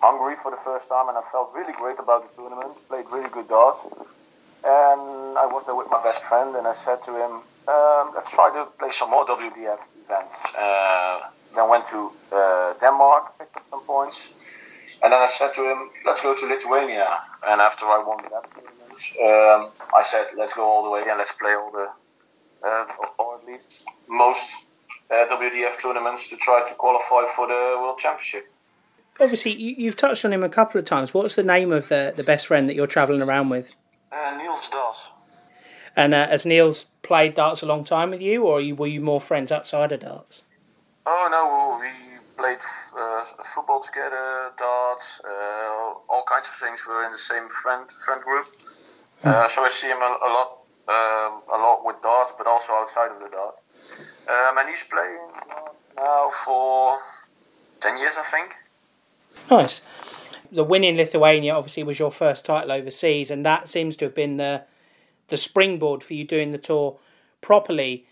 Hungary 0.00 0.36
for 0.42 0.50
the 0.50 0.58
first 0.64 0.88
time, 0.88 1.08
and 1.08 1.16
I 1.18 1.22
felt 1.30 1.52
really 1.54 1.72
great 1.72 1.98
about 1.98 2.26
the 2.26 2.42
tournament. 2.42 2.74
Played 2.88 3.06
really 3.10 3.28
good 3.28 3.48
darts. 3.48 3.78
And 4.64 5.38
I 5.38 5.46
was 5.46 5.62
there 5.66 5.74
with 5.74 5.90
my 5.90 6.02
best 6.02 6.22
friend, 6.24 6.54
and 6.56 6.66
I 6.66 6.74
said 6.84 7.04
to 7.06 7.12
him, 7.14 7.32
um, 7.68 8.12
let's 8.14 8.30
try 8.30 8.50
to 8.54 8.66
play 8.78 8.90
some 8.90 9.10
more 9.10 9.26
WDF 9.26 9.78
events. 10.04 10.34
Uh, 10.58 11.20
then 11.54 11.68
went 11.68 11.86
to 11.90 12.10
uh, 12.32 12.74
Denmark, 12.80 13.38
picked 13.38 13.56
up 13.56 13.64
some 13.70 13.82
points. 13.82 14.28
And 15.02 15.12
then 15.12 15.20
I 15.20 15.26
said 15.26 15.52
to 15.54 15.68
him, 15.68 15.90
let's 16.06 16.20
go 16.20 16.34
to 16.34 16.46
Lithuania. 16.46 17.18
And 17.46 17.60
after 17.60 17.86
I 17.86 18.02
won 18.06 18.22
that 18.22 18.44
tournament, 18.54 18.82
um, 19.20 19.70
I 19.96 20.02
said, 20.02 20.26
let's 20.36 20.52
go 20.52 20.62
all 20.62 20.84
the 20.84 20.90
way 20.90 21.02
and 21.08 21.18
let's 21.18 21.32
play 21.32 21.54
all 21.54 21.72
the, 21.72 21.88
uh, 22.66 22.84
or 23.18 23.38
at 23.38 23.46
least 23.46 23.84
most 24.08 24.48
uh, 25.10 25.26
WDF 25.30 25.80
tournaments 25.80 26.28
to 26.28 26.36
try 26.36 26.68
to 26.68 26.74
qualify 26.74 27.24
for 27.34 27.48
the 27.48 27.76
World 27.80 27.98
Championship. 27.98 28.48
Obviously, 29.20 29.52
you, 29.52 29.86
have 29.86 29.96
touched 29.96 30.24
on 30.24 30.32
him 30.32 30.42
a 30.42 30.48
couple 30.48 30.78
of 30.78 30.84
times. 30.84 31.12
What's 31.12 31.34
the 31.34 31.42
name 31.42 31.70
of 31.72 31.88
the, 31.88 32.14
the 32.16 32.24
best 32.24 32.46
friend 32.46 32.68
that 32.68 32.74
you're 32.74 32.86
travelling 32.86 33.22
around 33.22 33.50
with? 33.50 33.74
Uh, 34.10 34.36
Niels 34.38 34.68
Das. 34.68 35.10
And 35.94 36.14
uh, 36.14 36.28
has 36.28 36.46
Niels 36.46 36.86
played 37.02 37.34
darts 37.34 37.60
a 37.60 37.66
long 37.66 37.84
time 37.84 38.10
with 38.10 38.22
you, 38.22 38.44
or 38.44 38.60
you, 38.60 38.74
were 38.74 38.86
you 38.86 39.00
more 39.00 39.20
friends 39.20 39.52
outside 39.52 39.92
of 39.92 40.00
darts? 40.00 40.42
Oh 41.04 41.28
no, 41.30 41.78
we 41.80 42.01
played 42.42 42.58
uh, 42.98 43.22
football 43.54 43.80
together, 43.80 44.50
darts, 44.58 45.20
uh, 45.24 45.94
all 46.10 46.24
kinds 46.28 46.48
of 46.48 46.54
things. 46.54 46.82
We 46.86 46.92
were 46.94 47.04
in 47.04 47.12
the 47.12 47.24
same 47.32 47.48
friend 47.48 47.88
friend 48.04 48.20
group, 48.20 48.46
uh, 49.22 49.46
so 49.46 49.62
I 49.62 49.68
see 49.68 49.86
him 49.86 50.02
a, 50.02 50.10
a 50.28 50.30
lot, 50.38 50.50
um, 50.88 51.32
a 51.56 51.58
lot 51.66 51.86
with 51.86 52.02
darts, 52.02 52.32
but 52.36 52.46
also 52.48 52.72
outside 52.72 53.10
of 53.14 53.20
the 53.22 53.30
darts. 53.30 53.58
Um, 54.28 54.58
and 54.58 54.68
he's 54.68 54.82
playing 54.82 55.22
now 55.96 56.30
for 56.44 56.98
ten 57.80 57.96
years, 57.96 58.14
I 58.18 58.24
think. 58.34 58.50
Nice. 59.48 59.82
The 60.50 60.64
win 60.64 60.84
in 60.84 60.96
Lithuania 60.96 61.54
obviously 61.54 61.84
was 61.84 61.98
your 61.98 62.12
first 62.12 62.44
title 62.44 62.72
overseas, 62.72 63.30
and 63.30 63.46
that 63.46 63.68
seems 63.68 63.96
to 63.98 64.06
have 64.06 64.16
been 64.16 64.36
the 64.36 64.64
the 65.28 65.36
springboard 65.36 66.02
for 66.02 66.14
you 66.14 66.24
doing 66.24 66.50
the 66.50 66.58
tour 66.58 66.98
properly 67.40 68.04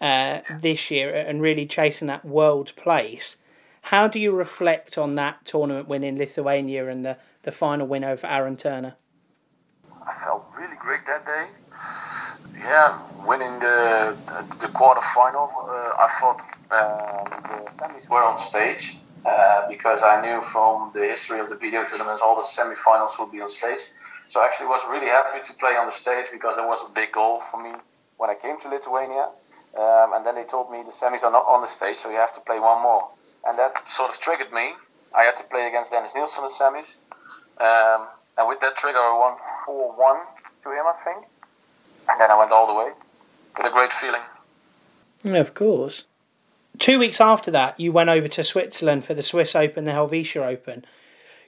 uh, 0.00 0.40
this 0.60 0.90
year 0.90 1.14
and 1.14 1.40
really 1.40 1.66
chasing 1.66 2.06
that 2.08 2.24
world 2.24 2.72
place. 2.76 3.38
How 3.82 4.08
do 4.08 4.20
you 4.20 4.32
reflect 4.32 4.98
on 4.98 5.14
that 5.14 5.44
tournament 5.44 5.88
win 5.88 6.04
in 6.04 6.18
Lithuania 6.18 6.88
and 6.88 7.04
the, 7.04 7.16
the 7.42 7.52
final 7.52 7.86
win 7.86 8.04
over 8.04 8.26
Aaron 8.26 8.56
Turner? 8.56 8.96
I 10.06 10.14
felt 10.24 10.44
really 10.56 10.76
great 10.76 11.06
that 11.06 11.24
day. 11.24 11.46
Yeah, 12.58 12.98
winning 13.26 13.58
the 13.60 14.16
the, 14.26 14.66
the 14.66 14.68
quarter 14.68 15.00
final. 15.14 15.50
Uh, 15.62 16.04
I 16.04 16.08
thought 16.18 16.40
um, 16.70 17.42
the 17.42 17.70
semis 17.78 18.08
were 18.08 18.22
on 18.22 18.36
stage 18.36 18.98
uh, 19.24 19.68
because 19.68 20.02
I 20.02 20.20
knew 20.20 20.40
from 20.42 20.90
the 20.92 21.00
history 21.00 21.40
of 21.40 21.48
the 21.48 21.54
BDO 21.54 21.88
tournaments 21.88 22.22
all 22.22 22.36
the 22.36 22.42
semifinals 22.42 23.18
would 23.18 23.30
be 23.30 23.40
on 23.40 23.50
stage. 23.50 23.80
So 24.28 24.40
I 24.40 24.46
actually 24.46 24.66
was 24.66 24.82
really 24.90 25.06
happy 25.06 25.46
to 25.46 25.52
play 25.54 25.72
on 25.72 25.86
the 25.86 25.92
stage 25.92 26.26
because 26.32 26.56
that 26.56 26.66
was 26.66 26.78
a 26.84 26.92
big 26.92 27.12
goal 27.12 27.42
for 27.50 27.62
me 27.62 27.72
when 28.18 28.28
I 28.28 28.34
came 28.34 28.60
to 28.60 28.68
Lithuania. 28.68 29.30
Um, 29.76 30.12
and 30.14 30.26
then 30.26 30.34
they 30.34 30.44
told 30.44 30.70
me 30.70 30.82
the 30.82 30.92
semis 30.92 31.22
are 31.22 31.30
not 31.30 31.46
on 31.46 31.62
the 31.62 31.72
stage, 31.74 31.96
so 32.02 32.10
you 32.10 32.16
have 32.16 32.34
to 32.34 32.40
play 32.40 32.58
one 32.58 32.82
more. 32.82 33.08
And 33.46 33.58
that 33.58 33.88
sort 33.88 34.10
of 34.10 34.20
triggered 34.20 34.52
me. 34.52 34.72
I 35.16 35.22
had 35.22 35.36
to 35.38 35.44
play 35.44 35.66
against 35.66 35.90
Dennis 35.90 36.12
Nielsen 36.14 36.44
in 36.44 36.50
the 36.50 36.54
semis. 36.54 36.88
Um, 37.60 38.08
and 38.36 38.48
with 38.48 38.60
that 38.60 38.76
trigger, 38.76 38.98
I 38.98 39.18
won 39.18 39.38
4 39.66 39.92
1 39.96 40.16
to 40.64 40.70
him, 40.70 40.86
I 40.86 40.94
think. 41.04 41.26
And 42.08 42.20
then 42.20 42.30
I 42.30 42.38
went 42.38 42.52
all 42.52 42.66
the 42.66 42.74
way. 42.74 42.90
With 43.56 43.66
a 43.66 43.70
great 43.70 43.92
feeling. 43.92 44.20
Yeah, 45.24 45.38
of 45.38 45.54
course. 45.54 46.04
Two 46.78 46.98
weeks 47.00 47.20
after 47.20 47.50
that, 47.50 47.78
you 47.80 47.90
went 47.90 48.10
over 48.10 48.28
to 48.28 48.44
Switzerland 48.44 49.04
for 49.04 49.14
the 49.14 49.22
Swiss 49.22 49.56
Open, 49.56 49.84
the 49.84 49.92
Helvetia 49.92 50.44
Open. 50.44 50.84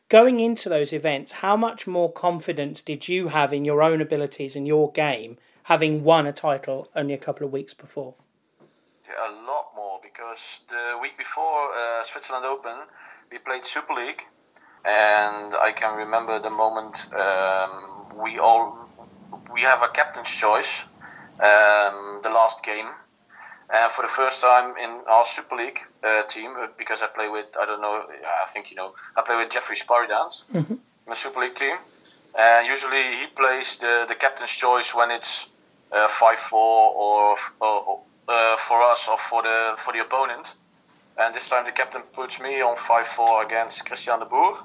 Going 0.09 0.40
into 0.40 0.68
those 0.68 0.92
events, 0.92 1.32
how 1.32 1.56
much 1.56 1.87
more 1.87 2.11
confidence 2.12 2.82
did 2.82 3.09
you 3.09 3.28
have 3.28 3.52
in 3.52 3.64
your 3.64 3.80
own 3.80 4.00
abilities 4.00 4.56
and 4.56 4.66
your 4.66 4.90
game, 4.90 5.38
having 5.64 6.02
won 6.02 6.26
a 6.26 6.32
title 6.32 6.88
only 6.97 7.14
a 7.14 7.18
couple 7.18 7.47
of 7.47 7.52
weeks 7.52 7.75
before? 7.75 8.14
Yeah, 9.09 9.30
a 9.30 9.47
lot 9.47 9.60
because 10.21 10.61
the 10.69 10.99
week 11.00 11.17
before 11.17 11.71
uh, 11.73 12.05
Switzerland 12.05 12.45
Open, 12.45 12.77
we 13.33 13.39
played 13.39 13.65
Super 13.65 13.95
League, 13.95 14.23
and 14.85 15.55
I 15.55 15.73
can 15.75 15.97
remember 15.97 16.39
the 16.39 16.50
moment 16.50 17.07
um, 17.15 18.21
we 18.23 18.39
all 18.39 18.87
we 19.50 19.62
have 19.62 19.83
a 19.83 19.89
captain's 19.89 20.29
choice, 20.29 20.83
um, 21.41 22.21
the 22.23 22.29
last 22.29 22.62
game, 22.62 22.89
and 23.73 23.91
for 23.91 24.03
the 24.03 24.09
first 24.09 24.43
time 24.43 24.77
in 24.77 24.91
our 25.09 25.25
Super 25.25 25.57
League 25.57 25.81
uh, 26.05 26.23
team, 26.25 26.50
uh, 26.61 26.67
because 26.77 27.00
I 27.00 27.07
play 27.07 27.31
with, 27.31 27.47
I 27.59 27.65
don't 27.65 27.81
know, 27.81 28.05
I 28.45 28.47
think 28.47 28.71
you 28.71 28.77
know, 28.77 28.93
I 29.17 29.23
play 29.23 29.37
with 29.37 29.50
Jeffrey 29.50 29.77
Sparidans 29.77 30.43
mm-hmm. 30.53 30.73
in 30.73 31.09
the 31.09 31.15
Super 31.15 31.41
League 31.41 31.55
team. 31.55 31.77
And 32.39 32.67
usually 32.67 33.03
he 33.21 33.27
plays 33.35 33.79
the, 33.79 34.05
the 34.07 34.15
captain's 34.15 34.50
choice 34.53 34.95
when 34.95 35.11
it's 35.11 35.47
uh, 35.91 36.07
5 36.07 36.39
4 36.39 36.59
or, 36.61 37.37
or 37.61 38.00
uh, 38.31 38.57
for 38.57 38.81
us 38.83 39.09
or 39.09 39.19
for 39.19 39.43
the 39.43 39.75
for 39.77 39.93
the 39.93 40.01
opponent. 40.01 40.55
And 41.19 41.35
this 41.35 41.49
time 41.49 41.65
the 41.65 41.73
captain 41.73 42.03
puts 42.13 42.41
me 42.41 42.63
on 42.63 42.77
5 42.77 43.07
4 43.07 43.45
against 43.45 43.85
Christian 43.85 44.21
de 44.21 44.25
Boer. 44.25 44.57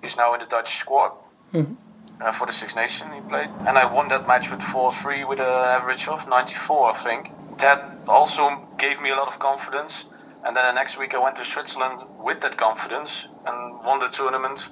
He's 0.00 0.16
now 0.16 0.32
in 0.34 0.40
the 0.40 0.46
Dutch 0.46 0.78
squad. 0.78 1.12
Mm-hmm. 1.52 1.74
Uh, 2.20 2.30
for 2.30 2.46
the 2.46 2.52
Six 2.52 2.76
Nations 2.76 3.10
he 3.14 3.20
played. 3.28 3.50
And 3.66 3.76
I 3.76 3.92
won 3.92 4.08
that 4.08 4.28
match 4.28 4.50
with 4.50 4.62
4 4.62 4.92
3 4.92 5.24
with 5.24 5.40
an 5.40 5.46
average 5.46 6.06
of 6.06 6.28
94, 6.28 6.90
I 6.90 6.98
think 6.98 7.32
that 7.58 7.78
also 8.06 8.66
gave 8.78 9.00
me 9.00 9.10
a 9.10 9.16
lot 9.16 9.28
of 9.28 9.38
confidence. 9.38 10.04
And 10.44 10.56
then 10.56 10.64
the 10.64 10.72
next 10.72 10.98
week 10.98 11.14
I 11.14 11.18
went 11.18 11.36
to 11.36 11.44
Switzerland 11.44 12.02
with 12.18 12.40
that 12.40 12.56
confidence 12.56 13.26
and 13.46 13.84
won 13.84 13.98
the 14.00 14.08
tournament 14.08 14.68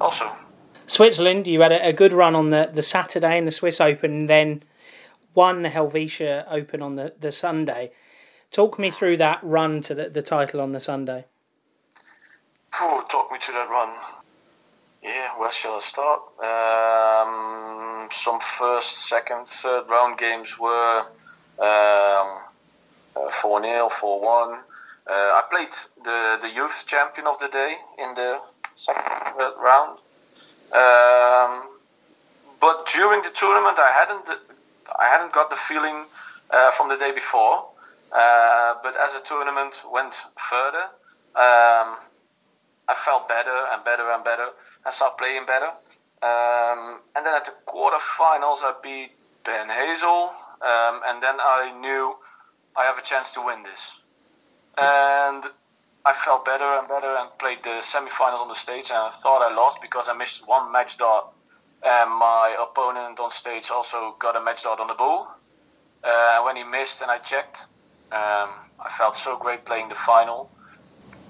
also. 0.00 0.30
Switzerland, 0.86 1.46
you 1.46 1.60
had 1.62 1.72
a, 1.72 1.88
a 1.88 1.92
good 1.92 2.12
run 2.12 2.34
on 2.34 2.50
the, 2.50 2.70
the 2.72 2.82
Saturday 2.82 3.38
in 3.38 3.46
the 3.46 3.50
Swiss 3.50 3.80
Open 3.80 4.12
and 4.12 4.28
then 4.28 4.62
won 5.34 5.62
the 5.62 5.68
Helvetia 5.68 6.46
Open 6.50 6.82
on 6.82 6.96
the, 6.96 7.14
the 7.18 7.32
Sunday. 7.32 7.92
Talk 8.50 8.78
me 8.78 8.90
through 8.90 9.16
that 9.18 9.40
run 9.42 9.82
to 9.82 9.94
the, 9.94 10.08
the 10.08 10.22
title 10.22 10.60
on 10.60 10.72
the 10.72 10.80
Sunday. 10.80 11.24
Oh, 12.80 13.04
talk 13.08 13.30
me 13.30 13.38
to 13.38 13.52
that 13.52 13.68
run. 13.68 13.90
Yeah, 15.02 15.38
where 15.38 15.50
shall 15.50 15.74
I 15.74 15.80
start? 15.80 16.20
Um, 16.40 18.08
some 18.10 18.40
first, 18.40 19.06
second, 19.06 19.46
third 19.46 19.84
round 19.88 20.18
games 20.18 20.58
were 20.58 21.00
um, 21.58 22.38
uh, 23.16 23.30
4 23.30 23.62
0, 23.62 23.88
4 23.88 24.20
1. 24.20 24.54
Uh, 25.06 25.12
I 25.12 25.42
played 25.50 25.68
the, 26.04 26.38
the 26.40 26.48
youth 26.48 26.84
champion 26.86 27.26
of 27.26 27.38
the 27.38 27.48
day 27.48 27.74
in 27.98 28.14
the 28.14 28.40
second 28.76 29.04
round. 29.62 29.98
Um, 30.72 31.68
but 32.60 32.86
during 32.86 33.22
the 33.22 33.30
tournament, 33.30 33.78
I 33.78 33.92
hadn't 33.92 34.40
I 34.98 35.06
hadn't 35.08 35.32
got 35.32 35.50
the 35.50 35.56
feeling 35.56 36.04
uh, 36.50 36.70
from 36.72 36.88
the 36.88 36.96
day 36.96 37.12
before. 37.12 37.66
Uh, 38.12 38.74
but 38.82 38.94
as 38.96 39.12
the 39.14 39.20
tournament 39.24 39.82
went 39.90 40.14
further, 40.38 40.84
um, 41.34 41.98
I 42.86 42.94
felt 42.94 43.28
better 43.28 43.56
and 43.72 43.84
better 43.84 44.08
and 44.10 44.22
better 44.22 44.48
I 44.86 44.90
started 44.90 45.16
playing 45.16 45.46
better. 45.46 45.72
Um, 46.22 47.00
and 47.16 47.24
then 47.24 47.34
at 47.34 47.44
the 47.46 47.52
quarterfinals, 47.66 48.60
I 48.62 48.74
beat 48.82 49.12
Ben 49.44 49.68
Hazel, 49.68 50.32
um, 50.60 51.00
and 51.06 51.22
then 51.22 51.36
I 51.40 51.72
knew 51.80 52.14
I 52.76 52.84
have 52.84 52.98
a 52.98 53.02
chance 53.02 53.32
to 53.32 53.42
win 53.44 53.62
this. 53.62 53.96
And 54.76 55.44
I 56.04 56.12
felt 56.12 56.44
better 56.44 56.64
and 56.64 56.88
better 56.88 57.16
and 57.16 57.30
played 57.38 57.62
the 57.62 57.80
semifinals 57.80 58.40
on 58.40 58.48
the 58.48 58.54
stage. 58.54 58.90
And 58.90 58.98
I 58.98 59.10
thought 59.22 59.40
I 59.40 59.54
lost 59.54 59.80
because 59.80 60.08
I 60.08 60.12
missed 60.12 60.46
one 60.46 60.70
match 60.70 60.98
dart. 60.98 61.26
And 61.84 62.10
my 62.10 62.56
opponent 62.60 63.20
on 63.20 63.30
stage 63.30 63.70
also 63.70 64.16
got 64.18 64.36
a 64.36 64.40
match 64.40 64.62
dart 64.62 64.80
on 64.80 64.86
the 64.86 64.94
ball. 64.94 65.28
Uh, 66.02 66.42
when 66.42 66.56
he 66.56 66.64
missed 66.64 67.02
and 67.02 67.10
I 67.10 67.18
checked, 67.18 67.66
um, 68.12 68.50
I 68.80 68.90
felt 68.96 69.16
so 69.16 69.36
great 69.36 69.64
playing 69.64 69.88
the 69.88 69.94
final. 69.94 70.50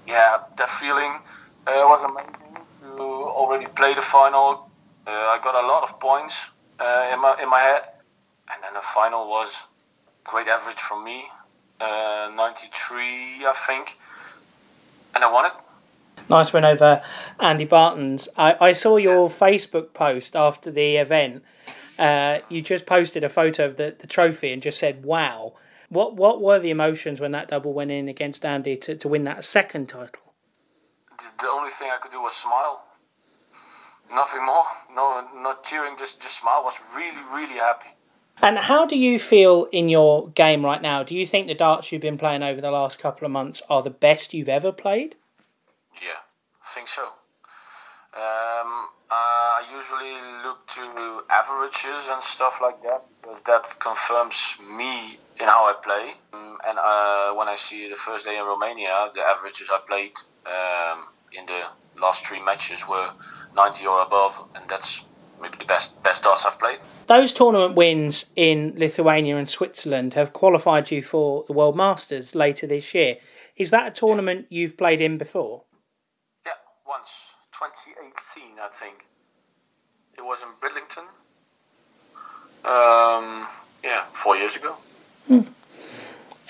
Yeah, 0.07 0.39
that 0.57 0.71
feeling 0.71 1.19
uh, 1.67 1.83
was 1.85 2.03
amazing 2.11 2.97
to 2.97 3.03
already 3.03 3.67
play 3.67 3.95
the 3.95 4.03
final. 4.03 4.71
Uh, 5.07 5.11
I 5.11 5.39
got 5.43 5.55
a 5.55 5.67
lot 5.67 5.83
of 5.83 5.99
points 5.99 6.47
uh, 6.79 7.11
in 7.13 7.21
my 7.21 7.37
in 7.43 7.49
my 7.49 7.61
head 7.61 7.83
and 8.53 8.63
then 8.63 8.75
the 8.75 8.81
final 8.81 9.29
was 9.29 9.57
great 10.25 10.49
average 10.49 10.79
from 10.79 11.05
me, 11.05 11.25
uh, 11.81 12.31
93, 12.35 13.47
I 13.47 13.53
think, 13.67 13.97
and 15.15 15.25
I 15.25 15.31
won 15.31 15.47
it. 15.47 15.53
Nice 16.29 16.53
win 16.53 16.65
over 16.65 17.03
Andy 17.39 17.67
Baetens. 17.67 18.29
I, 18.37 18.57
I 18.61 18.73
saw 18.73 18.97
your 18.97 19.29
Facebook 19.29 19.93
post 19.93 20.35
after 20.35 20.71
the 20.71 20.97
event. 20.97 21.43
Uh, 21.99 22.39
you 22.49 22.63
just 22.63 22.87
posted 22.87 23.23
a 23.23 23.29
photo 23.29 23.67
of 23.67 23.77
the, 23.77 23.95
the 23.99 24.07
trophy 24.07 24.53
and 24.53 24.63
just 24.63 24.79
said, 24.79 25.05
wow. 25.05 25.55
What 25.91 26.17
what 26.17 26.41
were 26.41 26.59
the 26.59 26.71
emotions 26.71 27.21
when 27.21 27.33
that 27.33 27.49
double 27.49 27.73
went 27.73 27.91
in 27.91 28.09
against 28.09 28.45
Andy 28.45 28.77
to, 28.79 28.97
to 28.97 29.09
win 29.09 29.25
that 29.25 29.45
second 29.45 29.89
title? 29.89 30.23
The, 31.19 31.25
the 31.43 31.49
only 31.49 31.71
thing 31.71 31.89
I 31.95 31.99
could 32.03 32.11
do 32.11 32.23
was 32.23 32.35
smile. 32.35 32.83
Nothing 34.13 34.45
more. 34.45 34.65
No, 34.95 35.25
not 35.37 35.63
cheering. 35.63 35.97
Just 35.97 36.21
just 36.21 36.41
smile. 36.41 36.63
Was 36.65 36.81
really 36.97 37.23
really 37.33 37.59
happy. 37.61 37.89
And 38.43 38.59
how 38.59 38.87
do 38.87 38.99
you 38.99 39.21
feel 39.21 39.69
in 39.71 39.89
your 39.89 40.29
game 40.31 40.65
right 40.65 40.83
now? 40.83 41.03
Do 41.05 41.15
you 41.15 41.27
think 41.27 41.47
the 41.47 41.55
darts 41.55 41.93
you've 41.93 42.03
been 42.03 42.19
playing 42.19 42.43
over 42.43 42.61
the 42.61 42.73
last 42.73 42.99
couple 42.99 43.27
of 43.27 43.31
months 43.31 43.63
are 43.71 43.83
the 43.83 43.91
best 43.91 44.35
you've 44.35 44.49
ever 44.49 44.73
played? 44.73 45.15
Think 46.75 46.89
so. 46.89 47.05
Um, 47.05 48.89
I 49.09 49.63
usually 49.73 50.17
look 50.43 50.67
to 50.71 51.23
averages 51.31 52.09
and 52.11 52.21
stuff 52.25 52.55
like 52.61 52.83
that 52.83 53.05
because 53.23 53.41
that 53.47 53.79
confirms 53.79 54.35
me 54.77 55.21
in 55.39 55.47
how 55.47 55.67
I 55.67 55.75
play. 55.85 56.15
Um, 56.33 56.59
and 56.67 56.77
uh, 56.77 57.33
when 57.35 57.47
I 57.47 57.55
see 57.55 57.89
the 57.89 57.95
first 57.95 58.25
day 58.25 58.39
in 58.39 58.45
Romania, 58.45 59.09
the 59.15 59.21
averages 59.21 59.71
I 59.71 59.79
played 59.87 60.15
um, 60.47 61.05
in 61.33 61.47
the 61.47 62.01
last 62.01 62.27
three 62.27 62.43
matches 62.45 62.89
were 62.89 63.11
90 63.55 63.87
or 63.87 64.03
above, 64.03 64.37
and 64.57 64.69
that's 64.69 65.05
maybe 65.41 65.59
the 65.59 65.67
best 65.67 66.03
best 66.03 66.25
darts 66.25 66.45
I've 66.45 66.59
played. 66.59 66.81
Those 67.07 67.33
tournament 67.33 67.77
wins 67.77 68.27
in 68.35 68.75
Lithuania 68.77 69.37
and 69.37 69.49
Switzerland 69.49 70.15
have 70.15 70.33
qualified 70.33 70.91
you 70.91 71.05
for 71.05 71.45
the 71.47 71.53
World 71.53 71.77
Masters 71.77 72.35
later 72.35 72.67
this 72.67 72.95
year. 72.95 73.19
Is 73.57 73.71
that 73.71 73.87
a 73.87 73.91
tournament 73.93 74.47
you've 74.49 74.77
played 74.77 75.01
in 75.01 75.19
before? 75.19 75.63
Once. 76.95 77.35
2018, 77.55 78.59
I 78.61 78.69
think. 78.69 79.07
It 80.17 80.23
was 80.23 80.39
in 80.43 80.49
Bridlington. 80.61 81.07
Um, 82.65 83.47
yeah, 83.83 84.05
four 84.13 84.37
years 84.37 84.57
ago. 84.57 84.77
Hmm. 85.29 85.41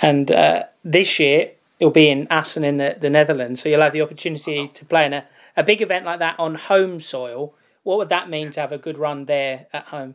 And 0.00 0.30
uh, 0.30 0.64
this 0.84 1.18
year, 1.18 1.52
it'll 1.78 1.92
be 1.92 2.08
in 2.08 2.26
Assen 2.28 2.64
in 2.64 2.78
the, 2.78 2.96
the 2.98 3.10
Netherlands, 3.10 3.62
so 3.62 3.68
you'll 3.68 3.82
have 3.82 3.92
the 3.92 4.02
opportunity 4.02 4.60
uh-huh. 4.60 4.72
to 4.74 4.84
play 4.84 5.06
in 5.06 5.12
a, 5.12 5.24
a 5.56 5.62
big 5.62 5.82
event 5.82 6.04
like 6.04 6.18
that 6.18 6.38
on 6.38 6.54
home 6.54 7.00
soil. 7.00 7.54
What 7.82 7.98
would 7.98 8.08
that 8.08 8.28
mean 8.30 8.50
to 8.52 8.60
have 8.60 8.72
a 8.72 8.78
good 8.78 8.98
run 8.98 9.26
there 9.26 9.66
at 9.72 9.86
home? 9.86 10.14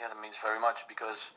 Yeah, 0.00 0.08
that 0.08 0.20
means 0.20 0.34
very 0.42 0.60
much 0.60 0.80
because 0.88 1.30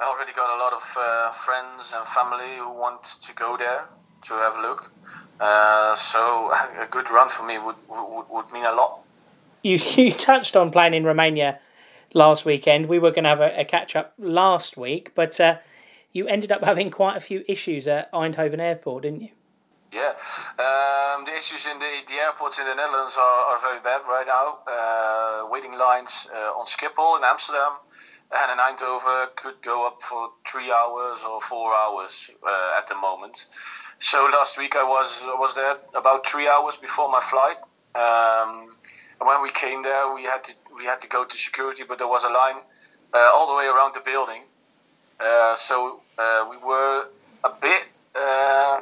I 0.00 0.04
already 0.04 0.32
got 0.32 0.54
a 0.54 0.58
lot 0.58 0.72
of 0.72 0.96
uh, 0.98 1.32
friends 1.32 1.92
and 1.94 2.06
family 2.08 2.56
who 2.58 2.72
want 2.72 3.04
to 3.22 3.34
go 3.34 3.56
there 3.56 3.84
to 4.24 4.34
have 4.34 4.56
a 4.56 4.60
look. 4.60 4.90
Uh, 5.40 5.94
so 5.94 6.50
a 6.80 6.86
good 6.90 7.10
run 7.10 7.28
for 7.28 7.44
me 7.44 7.58
would, 7.58 7.76
would, 7.88 8.24
would 8.30 8.52
mean 8.52 8.64
a 8.64 8.72
lot. 8.72 9.00
You, 9.62 9.78
you 9.96 10.12
touched 10.12 10.56
on 10.56 10.70
playing 10.70 10.94
in 10.94 11.04
Romania 11.04 11.60
last 12.14 12.44
weekend. 12.44 12.88
We 12.88 12.98
were 12.98 13.10
going 13.10 13.24
to 13.24 13.30
have 13.30 13.40
a, 13.40 13.60
a 13.60 13.64
catch 13.64 13.96
up 13.96 14.14
last 14.18 14.76
week, 14.76 15.12
but 15.14 15.38
uh, 15.40 15.58
you 16.12 16.26
ended 16.26 16.52
up 16.52 16.64
having 16.70 16.90
quite 16.90 17.16
a 17.16 17.20
few 17.20 17.44
issues 17.48 17.86
at 17.88 18.10
Eindhoven 18.12 18.58
Airport, 18.58 19.02
didn't 19.02 19.22
you? 19.22 19.30
Yeah, 19.90 20.12
um, 20.58 21.24
the 21.24 21.34
issues 21.34 21.64
in 21.64 21.78
the, 21.78 22.00
the 22.06 22.14
airports 22.16 22.58
in 22.58 22.66
the 22.66 22.74
Netherlands 22.74 23.16
are, 23.16 23.54
are 23.54 23.58
very 23.58 23.80
bad 23.80 24.02
right 24.06 24.26
now. 24.26 24.58
Uh, 24.68 25.48
waiting 25.50 25.78
lines 25.78 26.28
uh, 26.30 26.60
on 26.60 26.66
Schiphol 26.66 27.16
in 27.16 27.24
Amsterdam 27.24 27.72
and 28.30 28.52
in 28.52 28.58
Eindhoven 28.58 29.34
could 29.36 29.62
go 29.62 29.86
up 29.86 30.02
for 30.02 30.30
three 30.46 30.70
hours 30.70 31.20
or 31.22 31.40
four 31.40 31.74
hours 31.74 32.30
uh, 32.46 32.78
at 32.78 32.86
the 32.86 32.94
moment. 32.94 33.46
So 34.00 34.28
last 34.32 34.58
week 34.58 34.76
I 34.76 34.84
was 34.84 35.22
was 35.38 35.54
there 35.54 35.76
about 35.94 36.26
three 36.26 36.48
hours 36.48 36.76
before 36.76 37.10
my 37.10 37.20
flight. 37.20 37.56
Um, 37.94 38.76
and 39.18 39.26
when 39.26 39.42
we 39.42 39.50
came 39.50 39.82
there, 39.82 40.14
we 40.14 40.22
had 40.24 40.44
to 40.44 40.52
we 40.76 40.84
had 40.84 41.00
to 41.00 41.08
go 41.08 41.24
to 41.24 41.36
security, 41.36 41.84
but 41.88 41.98
there 41.98 42.06
was 42.06 42.22
a 42.22 42.28
line 42.28 42.60
uh, 43.14 43.30
all 43.34 43.48
the 43.48 43.54
way 43.54 43.66
around 43.66 43.94
the 43.94 44.00
building. 44.04 44.42
Uh, 45.18 45.56
so 45.56 46.00
uh, 46.18 46.46
we 46.50 46.56
were 46.58 47.06
a 47.44 47.50
bit 47.60 47.82
uh, 48.14 48.80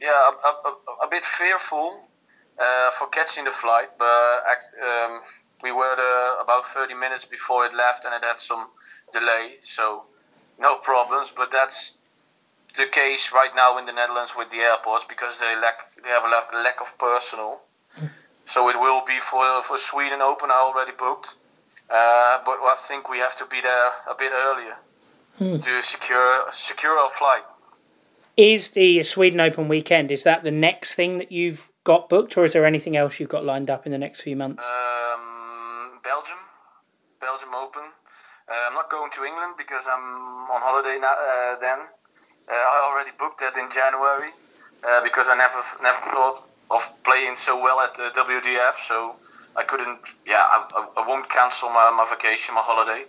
yeah 0.00 0.30
a, 0.44 0.68
a, 0.68 0.74
a, 1.04 1.08
bit 1.10 1.24
fearful 1.24 2.00
uh, 2.58 2.90
for 2.92 3.08
catching 3.08 3.44
the 3.44 3.50
flight, 3.50 3.88
but 3.98 4.40
um, 4.82 5.20
we 5.62 5.72
were 5.72 5.94
there 5.96 6.40
about 6.40 6.66
30 6.66 6.94
minutes 6.94 7.24
before 7.24 7.66
it 7.66 7.74
left, 7.74 8.04
and 8.04 8.14
it 8.14 8.24
had 8.24 8.38
some 8.38 8.68
delay, 9.12 9.56
so 9.62 10.04
no 10.58 10.76
problems. 10.76 11.32
But 11.34 11.50
that's 11.50 11.98
the 12.76 12.86
case 12.86 13.32
right 13.32 13.54
now 13.56 13.78
in 13.78 13.86
the 13.86 13.92
Netherlands 13.92 14.34
with 14.36 14.50
the 14.50 14.58
airports 14.58 15.04
because 15.08 15.38
they 15.38 15.54
lack 15.56 15.94
they 16.02 16.10
have 16.10 16.24
a 16.24 16.28
lack, 16.28 16.52
lack 16.52 16.80
of 16.80 16.96
personnel. 16.98 17.62
So 18.46 18.68
it 18.68 18.78
will 18.78 19.04
be 19.04 19.18
for 19.18 19.62
for 19.62 19.78
Sweden 19.78 20.20
Open. 20.20 20.50
I 20.50 20.60
already 20.60 20.92
booked, 20.92 21.34
uh, 21.90 22.38
but 22.44 22.58
I 22.62 22.74
think 22.78 23.08
we 23.08 23.18
have 23.18 23.36
to 23.36 23.46
be 23.46 23.60
there 23.60 23.88
a 24.08 24.14
bit 24.16 24.32
earlier 24.32 24.76
hmm. 25.38 25.58
to 25.58 25.82
secure 25.82 26.44
secure 26.50 26.96
our 26.96 27.10
flight. 27.10 27.42
Is 28.36 28.68
the 28.70 29.02
Sweden 29.02 29.40
Open 29.40 29.66
weekend? 29.66 30.12
Is 30.12 30.22
that 30.24 30.44
the 30.44 30.50
next 30.50 30.94
thing 30.94 31.18
that 31.18 31.32
you've 31.32 31.70
got 31.84 32.08
booked, 32.08 32.36
or 32.36 32.44
is 32.44 32.52
there 32.52 32.66
anything 32.66 32.96
else 32.96 33.18
you've 33.18 33.30
got 33.30 33.44
lined 33.44 33.70
up 33.70 33.86
in 33.86 33.92
the 33.92 33.98
next 33.98 34.20
few 34.20 34.36
months? 34.36 34.62
Um, 34.64 34.95
Belgium, 36.06 36.38
Belgium 37.20 37.50
Open. 37.50 37.82
Uh, 38.46 38.70
I'm 38.70 38.74
not 38.74 38.88
going 38.88 39.10
to 39.10 39.24
England 39.24 39.58
because 39.58 39.90
I'm 39.90 40.06
on 40.54 40.62
holiday 40.62 41.02
now, 41.02 41.10
uh, 41.10 41.58
then. 41.58 41.82
Uh, 42.46 42.54
I 42.54 42.78
already 42.86 43.10
booked 43.18 43.40
that 43.40 43.58
in 43.58 43.66
January 43.74 44.30
uh, 44.86 45.02
because 45.02 45.26
I 45.26 45.34
never 45.34 45.58
never 45.82 45.98
thought 46.14 46.46
of 46.70 46.82
playing 47.02 47.34
so 47.34 47.60
well 47.60 47.80
at 47.80 47.94
the 47.94 48.14
WDF, 48.14 48.86
so 48.86 49.16
I 49.56 49.64
couldn't. 49.64 49.98
Yeah, 50.24 50.46
I, 50.46 50.86
I 50.96 51.08
won't 51.08 51.28
cancel 51.28 51.70
my, 51.70 51.90
my 51.90 52.06
vacation, 52.08 52.54
my 52.54 52.62
holiday. 52.62 53.02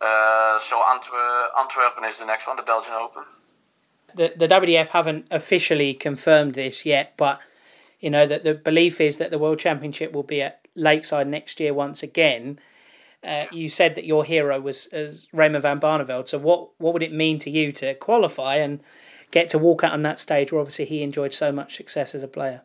Uh, 0.00 0.58
so 0.58 0.82
Antwer- 0.82 1.48
Antwerpen 1.56 2.02
is 2.04 2.18
the 2.18 2.26
next 2.26 2.48
one, 2.48 2.56
the 2.56 2.62
Belgian 2.62 2.94
Open. 2.94 3.22
The 4.16 4.34
the 4.36 4.48
WDF 4.48 4.88
haven't 4.88 5.26
officially 5.30 5.94
confirmed 5.94 6.54
this 6.54 6.84
yet, 6.84 7.14
but 7.16 7.38
you 8.00 8.10
know 8.10 8.26
that 8.26 8.42
the 8.42 8.54
belief 8.54 9.00
is 9.00 9.18
that 9.18 9.30
the 9.30 9.38
World 9.38 9.60
Championship 9.60 10.10
will 10.10 10.24
be 10.24 10.42
at 10.42 10.59
Lakeside 10.74 11.28
next 11.28 11.60
year 11.60 11.74
once 11.74 12.02
again. 12.02 12.58
Uh, 13.22 13.44
you 13.52 13.68
said 13.68 13.94
that 13.96 14.04
your 14.04 14.24
hero 14.24 14.58
was 14.58 14.86
as 14.86 15.26
Raymond 15.32 15.62
van 15.62 15.78
Barneveld. 15.78 16.28
So 16.28 16.38
what 16.38 16.70
what 16.78 16.94
would 16.94 17.02
it 17.02 17.12
mean 17.12 17.38
to 17.40 17.50
you 17.50 17.70
to 17.72 17.94
qualify 17.94 18.56
and 18.56 18.80
get 19.30 19.50
to 19.50 19.58
walk 19.58 19.84
out 19.84 19.92
on 19.92 20.02
that 20.02 20.18
stage 20.18 20.50
where 20.50 20.60
obviously 20.60 20.86
he 20.86 21.02
enjoyed 21.02 21.32
so 21.32 21.52
much 21.52 21.76
success 21.76 22.14
as 22.14 22.22
a 22.22 22.28
player? 22.28 22.62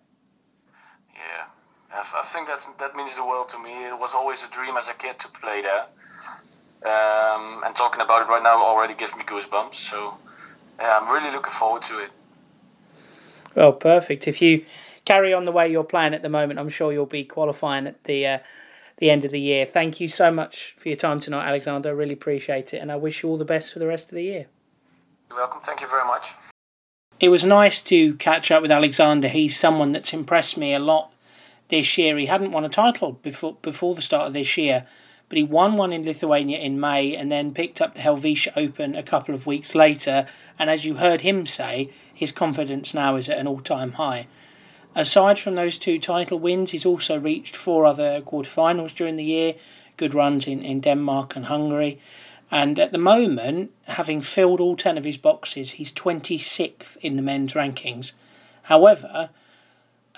Yeah, 1.14 1.46
I 1.92 2.26
think 2.32 2.48
that 2.48 2.66
that 2.80 2.96
means 2.96 3.16
the 3.16 3.26
world 3.26 3.50
to 3.50 3.60
me. 3.60 3.86
It 3.86 4.00
was 4.00 4.14
always 4.14 4.44
a 4.44 4.48
dream 4.48 4.78
as 4.78 4.88
a 4.88 4.94
kid 4.94 5.20
to 5.20 5.28
play 5.28 5.62
there. 5.62 5.88
Um, 6.86 7.64
and 7.66 7.76
talking 7.76 8.02
about 8.02 8.22
it 8.22 8.30
right 8.30 8.44
now 8.44 8.64
already 8.64 8.94
gives 8.94 9.16
me 9.16 9.24
goosebumps. 9.24 9.76
So 9.76 10.18
yeah, 10.80 11.00
I'm 11.02 11.12
really 11.12 11.32
looking 11.32 11.52
forward 11.52 11.82
to 11.84 12.00
it. 12.00 12.12
Well, 13.56 13.74
perfect. 13.74 14.28
If 14.28 14.42
you 14.42 14.66
carry 15.06 15.34
on 15.34 15.46
the 15.46 15.52
way 15.52 15.72
you're 15.72 15.84
playing 15.84 16.14
at 16.14 16.22
the 16.22 16.30
moment, 16.30 16.60
I'm 16.60 16.70
sure 16.70 16.92
you'll 16.92 17.06
be 17.06 17.24
qualifying 17.24 17.88
at 17.88 18.04
the 18.04 18.28
uh, 18.28 18.40
the 18.98 19.10
end 19.10 19.26
of 19.26 19.32
the 19.32 19.40
year. 19.40 19.66
Thank 19.66 20.00
you 20.00 20.08
so 20.08 20.32
much 20.32 20.76
for 20.78 20.90
your 20.90 20.98
time 20.98 21.20
tonight, 21.20 21.48
Alexander. 21.48 21.90
I 21.90 21.94
really 21.94 22.14
appreciate 22.14 22.74
it, 22.74 22.78
and 22.78 22.92
I 22.92 22.96
wish 22.96 23.24
you 23.24 23.30
all 23.30 23.38
the 23.38 23.46
best 23.46 23.74
for 23.74 23.80
the 23.80 23.88
rest 23.88 24.10
of 24.10 24.16
the 24.16 24.24
year. 24.24 24.48
You're 25.30 25.40
welcome. 25.40 25.62
Thank 25.64 25.82
you 25.82 25.88
very 25.88 26.06
much. 26.06 26.34
It 27.20 27.30
was 27.30 27.46
nice 27.46 27.82
to 27.84 28.16
catch 28.16 28.52
up 28.52 28.62
with 28.62 28.72
Alexander. 28.72 29.28
He's 29.28 29.58
someone 29.58 29.94
that's 29.94 30.14
impressed 30.14 30.58
me 30.58 30.74
a 30.74 30.80
lot 30.80 31.14
this 31.70 31.98
year. 31.98 32.18
He 32.18 32.26
hadn't 32.26 32.52
won 32.52 32.66
a 32.66 32.70
title 32.70 33.14
before 33.14 33.58
before 33.62 33.96
the 33.96 34.02
start 34.02 34.28
of 34.28 34.34
this 34.34 34.58
year, 34.58 34.86
but 35.30 35.38
he 35.38 35.44
won 35.44 35.78
one 35.78 35.94
in 35.94 36.06
Lithuania 36.06 36.58
in 36.58 36.80
May 36.80 37.16
and 37.16 37.32
then 37.32 37.54
picked 37.54 37.82
up 37.82 37.96
the 37.96 38.02
Helvetia 38.02 38.52
Open 38.56 38.96
a 38.96 39.04
couple 39.04 39.34
of 39.34 39.46
weeks 39.46 39.76
later. 39.76 40.28
And 40.60 40.70
as 40.70 40.86
you 40.86 40.96
heard 40.96 41.22
him 41.22 41.46
say, 41.46 41.90
his 42.14 42.32
confidence 42.32 42.94
now 42.94 43.16
is 43.16 43.30
at 43.30 43.38
an 43.38 43.48
all 43.48 43.62
time 43.62 43.94
high. 43.94 44.28
Aside 44.96 45.38
from 45.38 45.56
those 45.56 45.78
two 45.78 46.00
title 46.00 46.40
wins, 46.40 46.72
he's 46.72 46.86
also 46.86 47.20
reached 47.20 47.56
four 47.56 47.86
other 47.86 48.22
quarterfinals 48.22 48.96
during 48.96 49.18
the 49.18 49.26
year, 49.26 49.56
good 49.98 50.14
runs 50.14 50.48
in, 50.48 50.64
in 50.64 50.80
Denmark 50.80 51.36
and 51.36 51.46
Hungary. 51.46 52.00
And 52.50 52.80
at 52.80 52.94
the 52.94 52.98
moment, 52.98 53.72
having 53.84 54.22
filled 54.22 54.62
all 54.62 54.78
10 54.78 54.98
of 54.98 55.04
his 55.04 55.18
boxes, 55.18 55.72
he's 55.72 55.92
26th 55.92 56.96
in 57.02 57.18
the 57.18 57.22
men's 57.22 57.54
rankings. 57.54 58.14
However, 58.64 59.30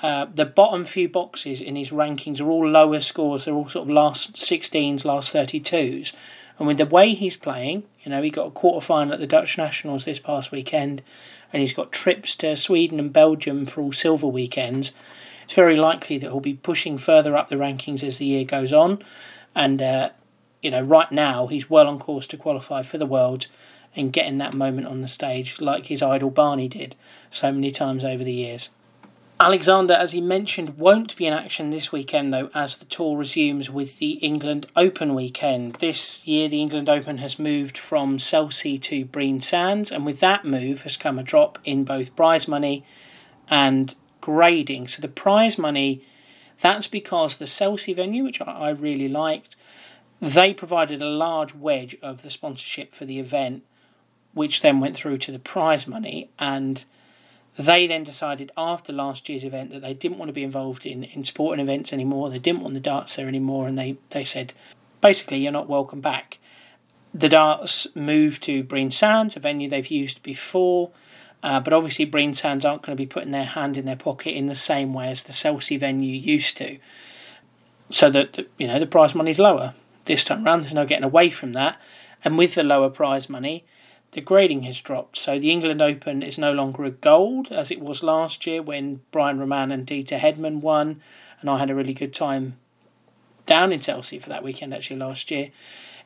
uh, 0.04 0.28
the 0.34 0.46
bottom 0.46 0.86
few 0.86 1.10
boxes 1.10 1.60
in 1.60 1.76
his 1.76 1.90
rankings 1.90 2.40
are 2.40 2.50
all 2.50 2.68
lower 2.68 3.00
scores. 3.00 3.46
They're 3.46 3.56
all 3.56 3.70
sort 3.70 3.88
of 3.88 3.94
last 3.94 4.36
16s, 4.36 5.06
last 5.06 5.34
32s. 5.34 6.14
And 6.60 6.68
with 6.68 6.78
the 6.78 6.86
way 6.86 7.14
he's 7.14 7.36
playing, 7.36 7.84
you 8.04 8.12
know, 8.12 8.22
he 8.22 8.30
got 8.30 8.48
a 8.48 8.52
quarter 8.52 8.86
final 8.86 9.14
at 9.14 9.20
the 9.20 9.28
Dutch 9.28 9.58
Nationals 9.58 10.06
this 10.06 10.20
past 10.20 10.52
weekend 10.52 11.02
and 11.52 11.62
he's 11.62 11.74
got 11.74 11.92
trips 11.92 12.36
to 12.36 12.56
Sweden 12.56 13.00
and 13.00 13.12
Belgium 13.12 13.66
for 13.66 13.82
all 13.82 13.92
silver 13.92 14.28
weekends, 14.28 14.92
it's 15.46 15.54
very 15.54 15.78
likely 15.78 16.18
that 16.18 16.28
he'll 16.28 16.40
be 16.40 16.56
pushing 16.56 16.98
further 16.98 17.36
up 17.38 17.50
the 17.50 17.56
rankings 17.56 18.04
as 18.04 18.18
the 18.18 18.26
year 18.26 18.44
goes 18.44 18.74
on. 18.74 19.02
And, 19.56 19.82
uh, 19.82 20.10
you 20.62 20.72
know, 20.72 20.82
right 20.82 21.12
now 21.12 21.48
he's 21.48 21.70
well 21.70 21.88
on 21.88 22.00
course 22.00 22.28
to 22.28 22.38
qualify 22.38 22.84
for 22.84 22.98
the 22.98 23.06
World 23.06 23.48
and 23.96 24.14
getting 24.14 24.38
that 24.38 24.54
moment 24.54 24.88
on 24.88 25.02
the 25.02 25.08
stage 25.08 25.60
like 25.60 25.88
his 25.88 26.02
idol 26.02 26.30
Barney 26.30 26.68
did 26.68 26.96
so 27.32 27.52
many 27.52 27.72
times 27.72 28.04
over 28.04 28.24
the 28.24 28.34
years. 28.34 28.70
Alexander, 29.40 29.94
as 29.94 30.14
he 30.14 30.22
mentioned, 30.22 30.80
won't 30.80 31.16
be 31.16 31.28
in 31.28 31.34
action 31.34 31.70
this 31.70 31.92
weekend 31.92 32.34
though, 32.34 32.50
as 32.56 32.78
the 32.78 32.86
tour 32.86 33.16
resumes 33.16 33.70
with 33.70 34.00
the 34.00 34.14
England 34.14 34.66
Open 34.76 35.14
weekend. 35.14 35.76
This 35.76 36.26
year, 36.26 36.50
the 36.50 36.60
England 36.60 36.90
Open 36.90 37.20
has 37.20 37.38
moved 37.38 37.78
from 37.78 38.18
Selsey 38.18 38.82
to 38.82 39.06
Brean 39.06 39.44
Sands, 39.44 39.92
and 39.92 40.08
with 40.08 40.20
that 40.22 40.44
move 40.44 40.82
has 40.82 40.98
come 40.98 41.20
a 41.20 41.24
drop 41.24 41.60
in 41.64 41.84
both 41.84 42.16
prize 42.16 42.48
money 42.48 42.84
and 43.48 43.94
grading. 44.22 44.88
So 44.88 45.04
the 45.04 45.08
prize 45.08 45.60
money, 45.60 46.02
that's 46.62 46.88
because 46.88 47.36
the 47.36 47.46
Selsey 47.46 47.96
venue, 47.96 48.24
which 48.24 48.42
I 48.42 48.70
really 48.70 49.08
liked, 49.08 49.56
they 50.20 50.52
provided 50.52 51.00
a 51.00 51.06
large 51.06 51.54
wedge 51.54 51.96
of 52.02 52.24
the 52.24 52.32
sponsorship 52.32 52.92
for 52.92 53.06
the 53.06 53.20
event, 53.20 53.62
which 54.34 54.62
then 54.62 54.80
went 54.80 54.96
through 54.96 55.20
to 55.20 55.32
the 55.32 55.38
prize 55.38 55.86
money 55.86 56.32
and 56.40 56.86
they 57.58 57.88
then 57.88 58.04
decided 58.04 58.52
after 58.56 58.94
last 58.94 59.28
year's 59.28 59.44
event 59.44 59.72
that 59.72 59.82
they 59.82 59.94
didn't 59.94 60.20
want 60.20 60.30
to 60.30 60.34
be 60.34 60.44
involved 60.44 60.86
in, 60.86 61.04
in 61.04 61.24
sporting 61.24 61.64
events 61.64 61.92
anymore. 61.92 62.30
They 62.30 62.40
didn't 62.40 62.62
want 62.62 62.76
the 62.76 62.80
darts 62.80 63.16
there 63.16 63.28
anymore, 63.28 63.68
and 63.68 63.78
they, 63.78 63.98
they 64.12 64.24
said, 64.24 64.54
basically, 65.02 65.40
you're 65.40 65.52
not 65.52 65.68
welcome 65.68 66.00
back. 66.00 66.38
The 67.14 67.30
darts 67.30 67.88
moved 67.96 68.44
to 68.44 68.64
Brean 68.64 68.94
Sands, 68.94 69.36
a 69.36 69.40
venue 69.40 69.68
they've 69.68 69.88
used 69.88 70.22
before, 70.22 70.92
uh, 71.42 71.60
but 71.60 71.74
obviously 71.74 72.06
Brean 72.06 72.36
Sands 72.36 72.64
aren't 72.64 72.84
going 72.84 72.96
to 72.96 73.02
be 73.02 73.08
putting 73.08 73.32
their 73.32 73.46
hand 73.46 73.76
in 73.76 73.86
their 73.86 73.96
pocket 73.96 74.36
in 74.36 74.48
the 74.48 74.56
same 74.56 74.94
way 74.94 75.10
as 75.10 75.24
the 75.24 75.34
Selsey 75.34 75.80
venue 75.80 76.14
used 76.14 76.58
to. 76.58 76.78
So 77.90 78.10
that 78.12 78.48
you 78.58 78.68
know 78.68 78.80
the 78.80 78.86
prize 78.86 79.16
money 79.16 79.32
is 79.32 79.40
lower 79.40 79.74
this 80.06 80.26
time 80.26 80.46
around. 80.46 80.62
There's 80.62 80.74
no 80.74 80.86
getting 80.86 81.06
away 81.06 81.30
from 81.30 81.54
that, 81.54 81.80
and 82.24 82.38
with 82.38 82.56
the 82.56 82.64
lower 82.64 82.90
prize 82.90 83.30
money, 83.30 83.64
the 84.12 84.22
grading 84.22 84.64
has 84.64 84.82
dropped. 84.82 85.18
So 85.18 85.40
the 85.40 85.52
England 85.52 85.82
Open 85.82 86.24
is 86.24 86.38
no 86.38 86.54
longer 86.54 86.86
a 86.86 86.92
gold 86.92 87.52
as 87.52 87.72
it 87.72 87.82
was 87.82 88.04
last 88.04 88.48
year 88.48 88.62
when 88.62 89.02
Brian 89.12 89.40
Roman 89.40 89.72
and 89.72 89.86
Dieter 89.86 90.20
Hedman 90.20 90.62
won, 90.62 91.02
and 91.42 91.50
I 91.50 91.58
had 91.58 91.70
a 91.70 91.76
really 91.76 91.94
good 91.94 92.14
time 92.14 92.58
down 93.46 93.72
in 93.72 93.80
Selsey 93.80 94.22
for 94.22 94.30
that 94.30 94.44
weekend 94.44 94.74
actually 94.74 95.00
last 95.00 95.32
year. 95.32 95.52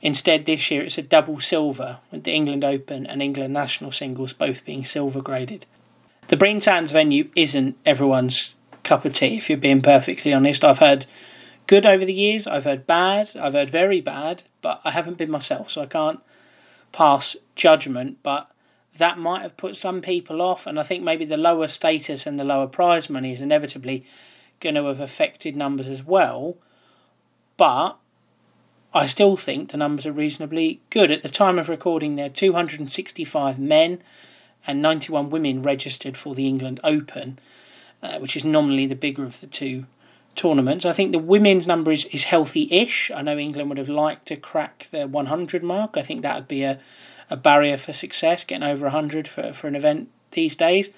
Instead, 0.01 0.45
this 0.45 0.71
year 0.71 0.83
it's 0.83 0.97
a 0.97 1.03
double 1.03 1.39
silver 1.39 1.99
with 2.11 2.23
the 2.23 2.31
England 2.31 2.63
Open 2.63 3.05
and 3.05 3.21
England 3.21 3.53
National 3.53 3.91
Singles 3.91 4.33
both 4.33 4.65
being 4.65 4.83
silver 4.83 5.21
graded. 5.21 5.65
The 6.27 6.37
Brean 6.37 6.61
Sands 6.61 6.91
venue 6.91 7.29
isn't 7.35 7.77
everyone's 7.85 8.55
cup 8.83 9.05
of 9.05 9.13
tea, 9.13 9.37
if 9.37 9.49
you're 9.49 9.57
being 9.57 9.81
perfectly 9.81 10.33
honest. 10.33 10.63
I've 10.63 10.79
heard 10.79 11.05
good 11.67 11.85
over 11.85 12.03
the 12.03 12.13
years, 12.13 12.47
I've 12.47 12.63
heard 12.63 12.87
bad, 12.87 13.35
I've 13.35 13.53
heard 13.53 13.69
very 13.69 14.01
bad, 14.01 14.43
but 14.61 14.81
I 14.83 14.91
haven't 14.91 15.17
been 15.17 15.29
myself, 15.29 15.71
so 15.71 15.81
I 15.81 15.85
can't 15.85 16.19
pass 16.91 17.35
judgment, 17.55 18.17
but 18.23 18.49
that 18.97 19.17
might 19.17 19.41
have 19.41 19.57
put 19.57 19.75
some 19.75 20.01
people 20.01 20.41
off, 20.41 20.67
and 20.67 20.79
I 20.79 20.83
think 20.83 21.03
maybe 21.03 21.25
the 21.25 21.37
lower 21.37 21.67
status 21.67 22.25
and 22.25 22.39
the 22.39 22.43
lower 22.43 22.67
prize 22.67 23.09
money 23.09 23.31
is 23.31 23.41
inevitably 23.41 24.05
going 24.59 24.75
to 24.75 24.85
have 24.85 24.99
affected 24.99 25.55
numbers 25.55 25.87
as 25.87 26.03
well. 26.03 26.57
But 27.57 27.97
I 28.93 29.05
still 29.05 29.37
think 29.37 29.71
the 29.71 29.77
numbers 29.77 30.05
are 30.05 30.11
reasonably 30.11 30.81
good. 30.89 31.11
At 31.11 31.23
the 31.23 31.29
time 31.29 31.57
of 31.57 31.69
recording, 31.69 32.15
there 32.15 32.25
are 32.25 32.29
265 32.29 33.57
men 33.57 34.03
and 34.67 34.81
91 34.81 35.29
women 35.29 35.61
registered 35.61 36.17
for 36.17 36.35
the 36.35 36.47
England 36.47 36.79
Open, 36.83 37.39
uh, 38.03 38.19
which 38.19 38.35
is 38.35 38.43
nominally 38.43 38.85
the 38.85 38.95
bigger 38.95 39.23
of 39.23 39.39
the 39.39 39.47
two 39.47 39.85
tournaments. 40.35 40.85
I 40.85 40.93
think 40.93 41.11
the 41.11 41.19
women's 41.19 41.67
number 41.67 41.91
is, 41.91 42.05
is 42.05 42.25
healthy 42.25 42.67
ish. 42.71 43.11
I 43.11 43.21
know 43.21 43.37
England 43.37 43.69
would 43.69 43.77
have 43.77 43.89
liked 43.89 44.27
to 44.27 44.35
crack 44.35 44.87
the 44.91 45.07
100 45.07 45.63
mark. 45.63 45.97
I 45.97 46.03
think 46.03 46.21
that 46.21 46.35
would 46.35 46.47
be 46.47 46.63
a, 46.63 46.79
a 47.29 47.37
barrier 47.37 47.77
for 47.77 47.93
success, 47.93 48.43
getting 48.43 48.63
over 48.63 48.85
100 48.85 49.27
for, 49.27 49.53
for 49.53 49.67
an 49.67 49.75
event 49.75 50.09
these 50.31 50.55
days. 50.55 50.89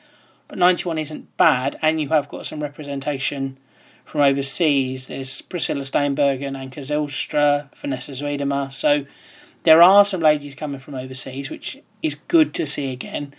But 0.47 0.57
91 0.57 0.97
isn't 0.99 1.37
bad, 1.37 1.77
and 1.81 1.99
you 1.99 2.09
have 2.09 2.29
got 2.29 2.45
some 2.45 2.61
representation 2.61 3.57
from 4.05 4.21
overseas. 4.21 5.07
There's 5.07 5.41
Priscilla 5.41 5.81
Steenbergen, 5.81 6.57
Anke 6.57 6.79
Zijlstra, 6.79 7.73
Vanessa 7.75 8.11
Zuidema. 8.11 8.71
So 8.71 9.05
there 9.63 9.81
are 9.81 10.05
some 10.05 10.21
ladies 10.21 10.55
coming 10.55 10.79
from 10.79 10.95
overseas, 10.95 11.49
which 11.49 11.79
is 12.01 12.15
good 12.27 12.53
to 12.55 12.65
see 12.65 12.91
again. 12.91 13.33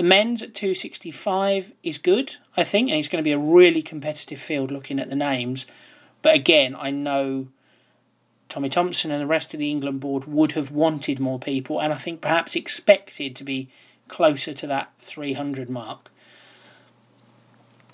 The 0.00 0.06
men's 0.06 0.40
at 0.40 0.54
265 0.54 1.74
is 1.82 1.98
good, 1.98 2.36
I 2.56 2.64
think, 2.64 2.88
and 2.88 2.98
it's 2.98 3.08
going 3.08 3.22
to 3.22 3.28
be 3.28 3.32
a 3.32 3.38
really 3.38 3.82
competitive 3.82 4.40
field 4.40 4.70
looking 4.70 4.98
at 4.98 5.10
the 5.10 5.14
names. 5.14 5.66
But 6.22 6.34
again, 6.34 6.74
I 6.74 6.90
know 6.90 7.48
Tommy 8.48 8.70
Thompson 8.70 9.10
and 9.10 9.20
the 9.20 9.26
rest 9.26 9.52
of 9.52 9.60
the 9.60 9.70
England 9.70 10.00
board 10.00 10.24
would 10.24 10.52
have 10.52 10.70
wanted 10.70 11.20
more 11.20 11.38
people, 11.38 11.82
and 11.82 11.92
I 11.92 11.98
think 11.98 12.22
perhaps 12.22 12.56
expected 12.56 13.36
to 13.36 13.44
be 13.44 13.68
closer 14.08 14.54
to 14.54 14.66
that 14.68 14.90
300 15.00 15.68
mark. 15.68 16.10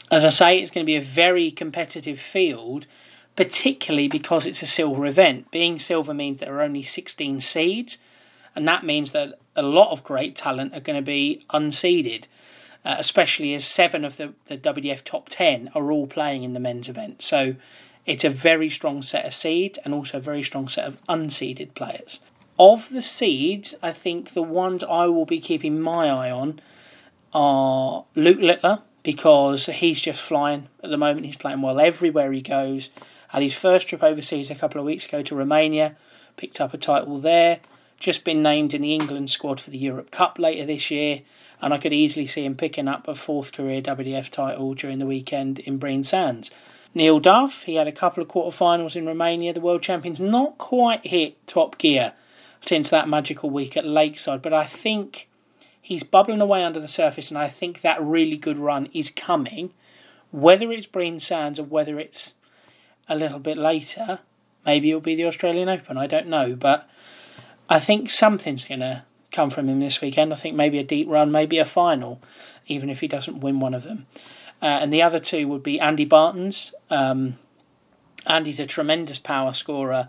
As 0.08 0.24
I 0.24 0.28
say, 0.28 0.60
it's 0.60 0.70
going 0.70 0.84
to 0.84 0.88
be 0.88 0.94
a 0.94 1.00
very 1.00 1.50
competitive 1.50 2.20
field, 2.20 2.86
particularly 3.34 4.06
because 4.06 4.46
it's 4.46 4.62
a 4.62 4.68
silver 4.68 5.06
event. 5.06 5.50
Being 5.50 5.80
silver 5.80 6.14
means 6.14 6.38
there 6.38 6.56
are 6.56 6.62
only 6.62 6.84
16 6.84 7.40
seeds, 7.40 7.98
and 8.56 8.66
that 8.66 8.84
means 8.84 9.12
that 9.12 9.38
a 9.54 9.62
lot 9.62 9.92
of 9.92 10.02
great 10.02 10.34
talent 10.34 10.74
are 10.74 10.80
going 10.80 10.96
to 10.96 11.04
be 11.04 11.44
unseeded, 11.50 12.24
uh, 12.84 12.96
especially 12.98 13.54
as 13.54 13.66
seven 13.66 14.04
of 14.04 14.16
the, 14.16 14.32
the 14.46 14.56
WDF 14.56 15.04
top 15.04 15.28
10 15.28 15.70
are 15.74 15.92
all 15.92 16.06
playing 16.06 16.42
in 16.42 16.54
the 16.54 16.60
men's 16.60 16.88
event. 16.88 17.22
So 17.22 17.56
it's 18.06 18.24
a 18.24 18.30
very 18.30 18.70
strong 18.70 19.02
set 19.02 19.26
of 19.26 19.34
seeds 19.34 19.78
and 19.84 19.92
also 19.92 20.16
a 20.16 20.22
very 20.22 20.42
strong 20.42 20.68
set 20.68 20.86
of 20.86 21.04
unseeded 21.06 21.74
players. 21.74 22.20
Of 22.58 22.88
the 22.88 23.02
seeds, 23.02 23.74
I 23.82 23.92
think 23.92 24.32
the 24.32 24.42
ones 24.42 24.82
I 24.82 25.04
will 25.06 25.26
be 25.26 25.40
keeping 25.40 25.78
my 25.78 26.08
eye 26.08 26.30
on 26.30 26.60
are 27.34 28.06
Luke 28.14 28.40
Littler 28.40 28.80
because 29.02 29.66
he's 29.66 30.00
just 30.00 30.22
flying 30.22 30.68
at 30.82 30.88
the 30.88 30.96
moment. 30.96 31.26
He's 31.26 31.36
playing 31.36 31.60
well 31.60 31.78
everywhere 31.78 32.32
he 32.32 32.40
goes. 32.40 32.88
Had 33.28 33.42
his 33.42 33.54
first 33.54 33.86
trip 33.86 34.02
overseas 34.02 34.50
a 34.50 34.54
couple 34.54 34.80
of 34.80 34.86
weeks 34.86 35.06
ago 35.06 35.20
to 35.22 35.34
Romania, 35.34 35.96
picked 36.38 36.58
up 36.58 36.72
a 36.72 36.78
title 36.78 37.18
there 37.18 37.60
just 37.98 38.24
been 38.24 38.42
named 38.42 38.74
in 38.74 38.82
the 38.82 38.94
England 38.94 39.30
squad 39.30 39.60
for 39.60 39.70
the 39.70 39.78
Europe 39.78 40.10
Cup 40.10 40.38
later 40.38 40.66
this 40.66 40.90
year, 40.90 41.22
and 41.60 41.72
I 41.72 41.78
could 41.78 41.92
easily 41.92 42.26
see 42.26 42.44
him 42.44 42.54
picking 42.54 42.88
up 42.88 43.08
a 43.08 43.14
fourth 43.14 43.52
career 43.52 43.80
WDF 43.80 44.30
title 44.30 44.74
during 44.74 44.98
the 44.98 45.06
weekend 45.06 45.58
in 45.60 45.78
Brean 45.78 46.04
Sands. 46.04 46.50
Neil 46.94 47.20
Duff, 47.20 47.64
he 47.64 47.74
had 47.74 47.86
a 47.86 47.92
couple 47.92 48.22
of 48.22 48.28
quarterfinals 48.28 48.96
in 48.96 49.06
Romania. 49.06 49.52
The 49.52 49.60
world 49.60 49.82
champions 49.82 50.18
not 50.18 50.56
quite 50.56 51.06
hit 51.06 51.46
top 51.46 51.78
gear 51.78 52.14
since 52.62 52.88
that 52.90 53.08
magical 53.08 53.50
week 53.50 53.76
at 53.76 53.86
Lakeside, 53.86 54.42
but 54.42 54.52
I 54.52 54.64
think 54.64 55.28
he's 55.80 56.02
bubbling 56.02 56.40
away 56.40 56.64
under 56.64 56.80
the 56.80 56.88
surface, 56.88 57.30
and 57.30 57.38
I 57.38 57.48
think 57.48 57.80
that 57.80 58.02
really 58.02 58.36
good 58.36 58.58
run 58.58 58.86
is 58.92 59.10
coming. 59.10 59.72
Whether 60.30 60.72
it's 60.72 60.86
Brean 60.86 61.20
Sands 61.20 61.58
or 61.58 61.64
whether 61.64 61.98
it's 62.00 62.34
a 63.08 63.14
little 63.14 63.38
bit 63.38 63.56
later, 63.56 64.20
maybe 64.64 64.90
it'll 64.90 65.00
be 65.00 65.14
the 65.14 65.26
Australian 65.26 65.68
Open, 65.68 65.96
I 65.96 66.06
don't 66.06 66.28
know, 66.28 66.56
but 66.56 66.88
I 67.68 67.80
think 67.80 68.10
something's 68.10 68.68
going 68.68 68.80
to 68.80 69.04
come 69.32 69.50
from 69.50 69.68
him 69.68 69.80
this 69.80 70.00
weekend. 70.00 70.32
I 70.32 70.36
think 70.36 70.56
maybe 70.56 70.78
a 70.78 70.84
deep 70.84 71.08
run, 71.08 71.32
maybe 71.32 71.58
a 71.58 71.64
final, 71.64 72.20
even 72.66 72.90
if 72.90 73.00
he 73.00 73.08
doesn't 73.08 73.40
win 73.40 73.60
one 73.60 73.74
of 73.74 73.82
them. 73.82 74.06
Uh, 74.62 74.66
and 74.66 74.92
the 74.92 75.02
other 75.02 75.18
two 75.18 75.46
would 75.48 75.62
be 75.62 75.78
Andy 75.78 76.06
Baetens. 76.06 76.72
Um, 76.90 77.36
Andy's 78.26 78.60
a 78.60 78.66
tremendous 78.66 79.18
power 79.18 79.52
scorer, 79.52 80.08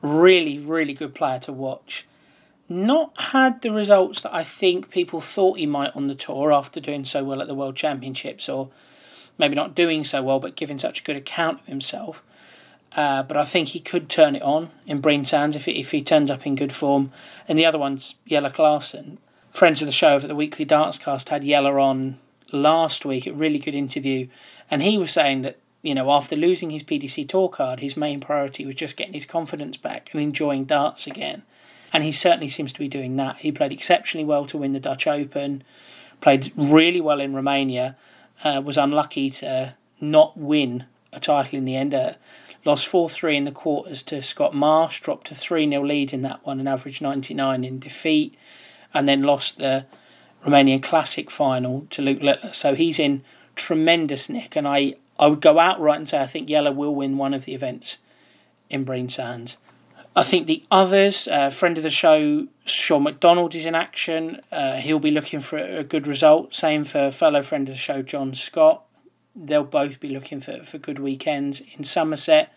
really, 0.00 0.58
really 0.58 0.94
good 0.94 1.14
player 1.14 1.38
to 1.40 1.52
watch. 1.52 2.06
Not 2.68 3.12
had 3.20 3.60
the 3.60 3.72
results 3.72 4.20
that 4.22 4.34
I 4.34 4.44
think 4.44 4.90
people 4.90 5.20
thought 5.20 5.58
he 5.58 5.66
might 5.66 5.94
on 5.96 6.06
the 6.06 6.14
tour 6.14 6.52
after 6.52 6.80
doing 6.80 7.04
so 7.04 7.24
well 7.24 7.42
at 7.42 7.48
the 7.48 7.54
World 7.54 7.76
Championships, 7.76 8.48
or 8.48 8.70
maybe 9.36 9.54
not 9.54 9.74
doing 9.74 10.04
so 10.04 10.22
well, 10.22 10.38
but 10.38 10.56
giving 10.56 10.78
such 10.78 11.00
a 11.00 11.04
good 11.04 11.16
account 11.16 11.60
of 11.60 11.66
himself. 11.66 12.22
Uh, 12.94 13.22
but 13.22 13.36
I 13.36 13.44
think 13.44 13.68
he 13.68 13.80
could 13.80 14.08
turn 14.08 14.36
it 14.36 14.42
on 14.42 14.70
in 14.86 15.00
Brean 15.00 15.26
Sands 15.26 15.56
if 15.56 15.64
he, 15.64 15.80
if 15.80 15.92
he 15.92 16.02
turns 16.02 16.30
up 16.30 16.46
in 16.46 16.54
good 16.54 16.74
form. 16.74 17.12
And 17.48 17.58
the 17.58 17.64
other 17.64 17.78
one's 17.78 18.16
Jelle 18.26 18.50
Klaasen. 18.50 19.16
Friends 19.50 19.80
of 19.80 19.86
the 19.86 19.92
show 19.92 20.14
over 20.14 20.26
the 20.26 20.34
Weekly 20.34 20.64
Darts 20.64 20.98
Cast 20.98 21.30
had 21.30 21.44
Jelle 21.44 21.78
on 21.78 22.18
last 22.52 23.04
week, 23.04 23.26
a 23.26 23.32
really 23.32 23.58
good 23.58 23.74
interview. 23.74 24.28
And 24.70 24.82
he 24.82 24.98
was 24.98 25.10
saying 25.10 25.42
that, 25.42 25.58
you 25.82 25.94
know, 25.94 26.10
after 26.10 26.36
losing 26.36 26.70
his 26.70 26.82
PDC 26.82 27.28
tour 27.28 27.48
card, 27.48 27.80
his 27.80 27.96
main 27.96 28.20
priority 28.20 28.64
was 28.66 28.74
just 28.74 28.96
getting 28.96 29.14
his 29.14 29.26
confidence 29.26 29.76
back 29.76 30.10
and 30.12 30.22
enjoying 30.22 30.64
darts 30.64 31.06
again. 31.06 31.42
And 31.92 32.04
he 32.04 32.12
certainly 32.12 32.48
seems 32.48 32.72
to 32.72 32.78
be 32.78 32.88
doing 32.88 33.16
that. 33.16 33.38
He 33.38 33.52
played 33.52 33.72
exceptionally 33.72 34.24
well 34.24 34.46
to 34.46 34.58
win 34.58 34.72
the 34.72 34.80
Dutch 34.80 35.06
Open, 35.06 35.64
played 36.20 36.52
really 36.56 37.00
well 37.00 37.20
in 37.20 37.34
Romania, 37.34 37.96
uh, 38.44 38.62
was 38.64 38.78
unlucky 38.78 39.28
to 39.30 39.74
not 40.00 40.36
win 40.36 40.84
a 41.12 41.20
title 41.20 41.58
in 41.58 41.64
the 41.64 41.76
end. 41.76 41.94
Uh, 41.94 42.14
Lost 42.64 42.86
4 42.86 43.10
3 43.10 43.36
in 43.38 43.44
the 43.44 43.50
quarters 43.50 44.02
to 44.04 44.22
Scott 44.22 44.54
Marsh, 44.54 45.00
dropped 45.00 45.30
a 45.30 45.34
3 45.34 45.68
0 45.68 45.84
lead 45.84 46.12
in 46.12 46.22
that 46.22 46.44
one 46.46 46.60
and 46.60 46.68
averaged 46.68 47.02
99 47.02 47.64
in 47.64 47.78
defeat, 47.78 48.36
and 48.94 49.08
then 49.08 49.22
lost 49.22 49.58
the 49.58 49.84
Romanian 50.44 50.82
Classic 50.82 51.30
final 51.30 51.86
to 51.90 52.02
Luke 52.02 52.22
Littler. 52.22 52.52
So 52.52 52.74
he's 52.74 52.98
in 52.98 53.24
tremendous 53.56 54.28
nick, 54.28 54.54
and 54.54 54.68
I, 54.68 54.94
I 55.18 55.26
would 55.26 55.40
go 55.40 55.58
outright 55.58 55.98
and 55.98 56.08
say 56.08 56.20
I 56.20 56.26
think 56.26 56.48
Jelle 56.48 56.72
will 56.72 56.94
win 56.94 57.16
one 57.16 57.34
of 57.34 57.46
the 57.46 57.54
events 57.54 57.98
in 58.70 58.86
Brean 58.86 59.10
Sands. 59.10 59.58
I 60.14 60.22
think 60.22 60.46
the 60.46 60.62
others, 60.70 61.26
uh, 61.26 61.48
friend 61.48 61.78
of 61.78 61.82
the 61.82 61.90
show, 61.90 62.46
Sean 62.66 63.04
McDonald 63.04 63.54
is 63.54 63.64
in 63.64 63.74
action. 63.74 64.40
Uh, 64.52 64.76
he'll 64.76 64.98
be 64.98 65.10
looking 65.10 65.40
for 65.40 65.58
a 65.58 65.82
good 65.82 66.06
result. 66.06 66.54
Same 66.54 66.84
for 66.84 67.10
fellow 67.10 67.42
friend 67.42 67.66
of 67.68 67.74
the 67.74 67.78
show, 67.78 68.02
John 68.02 68.34
Scott 68.34 68.84
they'll 69.34 69.64
both 69.64 70.00
be 70.00 70.08
looking 70.08 70.40
for, 70.40 70.62
for 70.62 70.78
good 70.78 70.98
weekends 70.98 71.62
in 71.76 71.84
Somerset. 71.84 72.52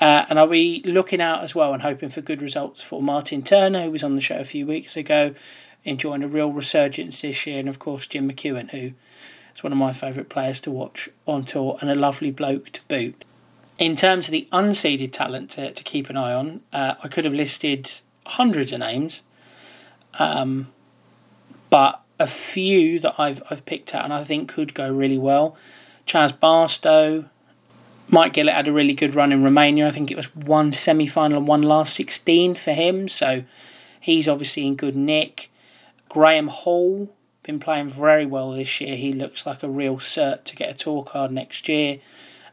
Uh, 0.00 0.24
and 0.30 0.38
I'll 0.38 0.46
be 0.46 0.82
looking 0.86 1.20
out 1.20 1.44
as 1.44 1.54
well 1.54 1.74
and 1.74 1.82
hoping 1.82 2.08
for 2.08 2.22
good 2.22 2.40
results 2.40 2.82
for 2.82 3.02
Martin 3.02 3.42
Turner, 3.42 3.84
who 3.84 3.90
was 3.90 4.02
on 4.02 4.14
the 4.14 4.20
show 4.20 4.38
a 4.38 4.44
few 4.44 4.66
weeks 4.66 4.96
ago, 4.96 5.34
enjoying 5.84 6.22
a 6.22 6.28
real 6.28 6.50
resurgence 6.50 7.20
this 7.20 7.46
year, 7.46 7.58
and 7.58 7.68
of 7.68 7.78
course 7.78 8.06
Jim 8.06 8.30
McEwen, 8.30 8.70
who 8.70 8.92
is 9.54 9.62
one 9.62 9.72
of 9.72 9.78
my 9.78 9.92
favourite 9.92 10.30
players 10.30 10.58
to 10.60 10.70
watch 10.70 11.10
on 11.26 11.44
tour 11.44 11.76
and 11.82 11.90
a 11.90 11.94
lovely 11.94 12.30
bloke 12.30 12.70
to 12.70 12.80
boot. 12.88 13.24
In 13.78 13.94
terms 13.94 14.26
of 14.26 14.32
the 14.32 14.48
unseeded 14.52 15.12
talent 15.12 15.50
to, 15.50 15.72
to 15.72 15.84
keep 15.84 16.08
an 16.08 16.16
eye 16.16 16.32
on, 16.32 16.62
uh, 16.72 16.94
I 17.02 17.08
could 17.08 17.26
have 17.26 17.34
listed 17.34 17.90
hundreds 18.24 18.72
of 18.72 18.80
names, 18.80 19.22
um, 20.18 20.68
but 21.68 22.00
a 22.18 22.26
few 22.26 23.00
that 23.00 23.14
I've 23.18 23.42
I've 23.50 23.64
picked 23.64 23.94
out 23.94 24.04
and 24.04 24.12
I 24.12 24.24
think 24.24 24.48
could 24.48 24.74
go 24.74 24.90
really 24.92 25.18
well. 25.18 25.56
Chaz 26.06 26.38
Barstow, 26.38 27.26
Mike 28.08 28.34
Gillett 28.34 28.54
had 28.54 28.68
a 28.68 28.72
really 28.72 28.94
good 28.94 29.14
run 29.14 29.32
in 29.32 29.44
Romania. 29.44 29.86
I 29.86 29.90
think 29.92 30.10
it 30.10 30.16
was 30.16 30.34
one 30.34 30.72
semi 30.72 31.06
final 31.06 31.38
and 31.38 31.46
one 31.46 31.62
last 31.62 31.94
16 31.94 32.56
for 32.56 32.72
him. 32.72 33.08
So 33.08 33.44
he's 34.00 34.28
obviously 34.28 34.66
in 34.66 34.74
good 34.74 34.96
nick. 34.96 35.50
Graham 36.08 36.48
Hall, 36.48 37.08
been 37.44 37.60
playing 37.60 37.88
very 37.88 38.26
well 38.26 38.52
this 38.52 38.80
year. 38.80 38.96
He 38.96 39.12
looks 39.12 39.46
like 39.46 39.62
a 39.62 39.68
real 39.68 39.96
cert 39.96 40.44
to 40.44 40.56
get 40.56 40.70
a 40.70 40.74
tour 40.74 41.04
card 41.04 41.30
next 41.30 41.68
year. 41.68 42.00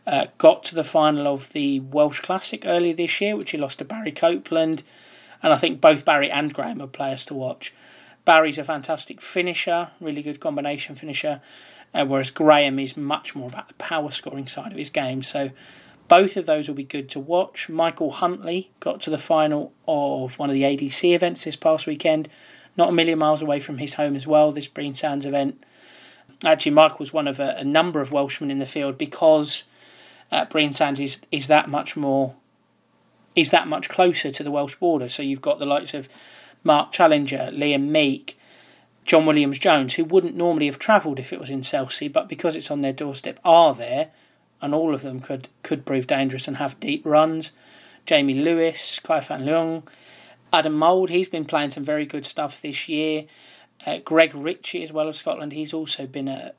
Uh, 0.05 0.27
got 0.38 0.63
to 0.63 0.75
the 0.75 0.83
final 0.83 1.27
of 1.27 1.51
the 1.53 1.79
Welsh 1.79 2.21
Classic 2.21 2.63
earlier 2.65 2.93
this 2.93 3.19
year, 3.19 3.36
which 3.36 3.51
he 3.51 3.57
lost 3.57 3.79
to 3.79 3.86
Barry 3.86 4.12
Copeland. 4.12 4.83
And 5.41 5.51
I 5.51 5.57
think 5.57 5.81
both 5.81 6.05
Barry 6.05 6.31
and 6.31 6.53
Graham 6.53 6.81
are 6.81 6.88
players 6.88 7.25
to 7.25 7.33
watch. 7.33 7.73
Barry's 8.25 8.57
a 8.57 8.63
fantastic 8.63 9.21
finisher, 9.21 9.89
really 9.99 10.21
good 10.21 10.39
combination 10.39 10.95
finisher 10.95 11.41
uh, 11.97 12.05
whereas 12.05 12.29
Graham 12.29 12.77
is 12.77 12.95
much 12.95 13.36
more 13.36 13.49
about 13.49 13.67
the 13.67 13.73
power 13.75 14.12
scoring 14.12 14.47
side 14.47 14.71
of 14.71 14.77
his 14.77 14.89
game. 14.89 15.23
So 15.23 15.49
both 16.07 16.38
of 16.38 16.45
those 16.45 16.67
will 16.67 16.75
be 16.75 16.83
good 16.83 17.10
to 17.10 17.19
watch. 17.19 17.69
Michael 17.69 18.12
Huntley 18.12 18.69
got 18.79 19.01
to 19.01 19.10
the 19.10 19.17
final 19.17 19.73
of 19.88 20.38
one 20.38 20.49
of 20.49 20.53
the 20.53 20.62
ADC 20.62 21.15
events 21.15 21.43
this 21.43 21.55
past 21.55 21.88
weekend, 21.88 22.29
not 22.77 22.89
a 22.89 22.91
million 22.91 23.17
miles 23.17 23.41
away 23.41 23.60
from 23.60 23.79
his 23.79 23.95
home 23.95 24.15
as 24.15 24.27
well, 24.27 24.51
this 24.51 24.67
Brean 24.67 24.95
Sands 24.95 25.25
event. 25.25 25.63
Actually, 26.45 26.73
Michael 26.73 26.99
was 26.99 27.12
one 27.12 27.27
of 27.27 27.39
a, 27.39 27.55
a 27.57 27.63
number 27.63 27.99
of 27.99 28.12
Welshmen 28.12 28.51
in 28.51 28.60
the 28.60 28.65
field 28.67 28.97
because 28.97 29.63
uh, 30.31 30.45
Brean 30.45 30.73
Sands 30.73 30.99
is, 30.99 31.21
is 31.31 31.47
that 31.47 31.67
much 31.67 31.97
more 31.97 32.36
is 33.36 33.51
that 33.51 33.67
much 33.67 33.88
closer 33.88 34.31
to 34.31 34.43
the 34.43 34.49
Welsh 34.49 34.75
border. 34.77 35.07
So 35.07 35.21
you've 35.21 35.41
got 35.41 35.60
the 35.60 35.65
likes 35.65 35.93
of 35.93 36.10
Mark 36.63 36.91
Challenger, 36.91 37.51
Liam 37.53 37.89
Meek, 37.89 38.38
John 39.08 39.26
Williams 39.26 39.58
Jones, 39.58 39.93
who 39.93 40.04
wouldn't 40.04 40.36
normally 40.36 40.65
have 40.65 40.78
travelled 40.78 41.17
if 41.17 41.32
it 41.32 41.39
was 41.39 41.50
in 41.50 41.62
Selsey, 41.62 42.12
but 42.12 42.28
because 42.28 42.58
it's 42.58 42.70
on 42.70 42.82
their 42.82 42.93
doorstep, 42.93 43.39
are 43.43 43.74
there, 43.74 44.10
and 44.62 44.76
all 44.76 44.93
of 44.93 45.02
them 45.02 45.22
could 45.22 45.48
could 45.63 45.86
prove 45.86 46.06
dangerous 46.06 46.48
and 46.48 46.58
have 46.58 46.80
deep 46.80 47.06
runs. 47.06 47.54
Jamie 48.06 48.36
Lewis, 48.36 49.00
Kai 49.00 49.22
Fan 49.22 49.43
Leung, 49.43 49.84
Adam 50.52 50.74
Mould, 50.74 51.10
he's 51.10 51.30
been 51.30 51.46
playing 51.46 51.72
some 51.72 51.86
very 51.86 52.06
good 52.06 52.26
stuff 52.26 52.62
this 52.62 52.89
year. 52.89 53.26
Uh, 53.86 54.00
Greg 54.04 54.36
Ritchie, 54.36 54.84
as 54.84 54.91
well 54.91 55.08
of 55.08 55.15
Scotland, 55.15 55.54
he's 55.54 55.74
also 55.74 56.06
been 56.06 56.28
a 56.28 56.52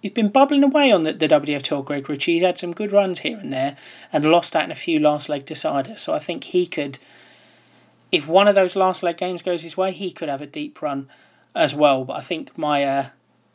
he's 0.00 0.12
been 0.12 0.28
bubbling 0.28 0.62
away 0.62 0.92
on 0.92 1.02
the, 1.02 1.12
the 1.12 1.26
WDF 1.26 1.62
Tour, 1.62 1.82
Greg 1.82 2.08
Ritchie. 2.08 2.34
He's 2.34 2.42
had 2.42 2.58
some 2.58 2.74
good 2.74 2.92
runs 2.92 3.20
here 3.20 3.38
and 3.38 3.52
there 3.52 3.76
and 4.12 4.30
lost 4.30 4.54
out 4.54 4.64
in 4.64 4.70
a 4.70 4.76
few 4.76 5.00
last 5.00 5.28
leg 5.28 5.44
deciders. 5.44 5.98
So 5.98 6.14
I 6.14 6.20
think 6.20 6.44
he 6.44 6.66
could, 6.66 7.00
if 8.12 8.28
one 8.28 8.46
of 8.46 8.54
those 8.54 8.76
last 8.76 9.02
leg 9.02 9.16
games 9.16 9.42
goes 9.42 9.62
his 9.62 9.76
way, 9.76 9.90
he 9.90 10.12
could 10.12 10.28
have 10.28 10.42
a 10.42 10.46
deep 10.46 10.80
run 10.80 11.08
as 11.56 11.74
well. 11.74 12.04
But 12.04 12.14
I 12.14 12.20
think 12.20 12.56
my 12.56 12.84
uh, 12.84 13.08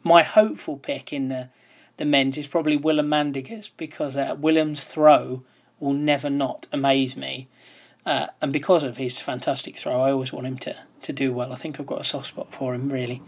my 0.03 0.23
hopeful 0.23 0.77
pick 0.77 1.13
in 1.13 1.29
the 1.29 1.49
the 1.97 2.05
men's 2.05 2.37
is 2.37 2.47
probably 2.47 2.75
Willem 2.75 3.09
Mandigers 3.09 3.69
because 3.77 4.17
uh, 4.17 4.35
Willem's 4.37 4.83
throw 4.83 5.43
will 5.79 5.93
never 5.93 6.29
not 6.29 6.67
amaze 6.71 7.15
me. 7.15 7.47
Uh, 8.05 8.27
and 8.41 8.51
because 8.51 8.83
of 8.83 8.97
his 8.97 9.19
fantastic 9.19 9.77
throw, 9.77 10.01
I 10.01 10.11
always 10.11 10.33
want 10.33 10.47
him 10.47 10.57
to, 10.59 10.75
to 11.03 11.13
do 11.13 11.31
well. 11.31 11.53
I 11.53 11.55
think 11.55 11.79
I've 11.79 11.85
got 11.85 12.01
a 12.01 12.03
soft 12.03 12.27
spot 12.27 12.51
for 12.51 12.73
him, 12.73 12.91
really. 12.91 13.21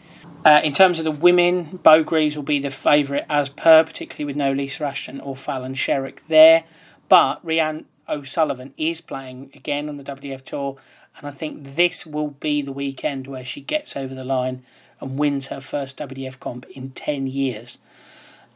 Uh, 0.44 0.62
in 0.64 0.74
terms 0.74 0.98
of 0.98 1.06
the 1.06 1.12
women, 1.12 1.80
Beau 1.84 2.04
Greaves 2.04 2.36
will 2.36 2.44
be 2.44 2.60
the 2.60 2.72
favourite 2.72 3.26
as 3.30 3.50
per, 3.50 3.84
particularly 3.84 4.26
with 4.26 4.36
no 4.36 4.52
Lisa 4.52 4.86
Ashton 4.86 5.20
or 5.20 5.36
Fallon 5.36 5.76
Sherrock 5.76 6.20
there. 6.28 6.64
But 7.08 7.46
Rhian 7.46 7.86
O'Sullivan 8.10 8.74
is 8.78 9.02
playing 9.02 9.52
again 9.54 9.88
on 9.90 9.98
the 9.98 10.04
WDF 10.04 10.44
Tour 10.44 10.78
and 11.18 11.28
I 11.28 11.32
think 11.32 11.76
this 11.76 12.06
will 12.06 12.30
be 12.30 12.62
the 12.62 12.72
weekend 12.72 13.28
where 13.28 13.46
she 13.46 13.62
gets 13.62 13.96
over 13.96 14.16
the 14.16 14.24
line 14.24 14.64
and 15.00 15.18
wins 15.18 15.48
her 15.48 15.62
first 15.62 15.98
WDF 15.98 16.40
comp 16.40 16.66
in 16.72 16.92
10 16.92 17.28
years. 17.28 17.78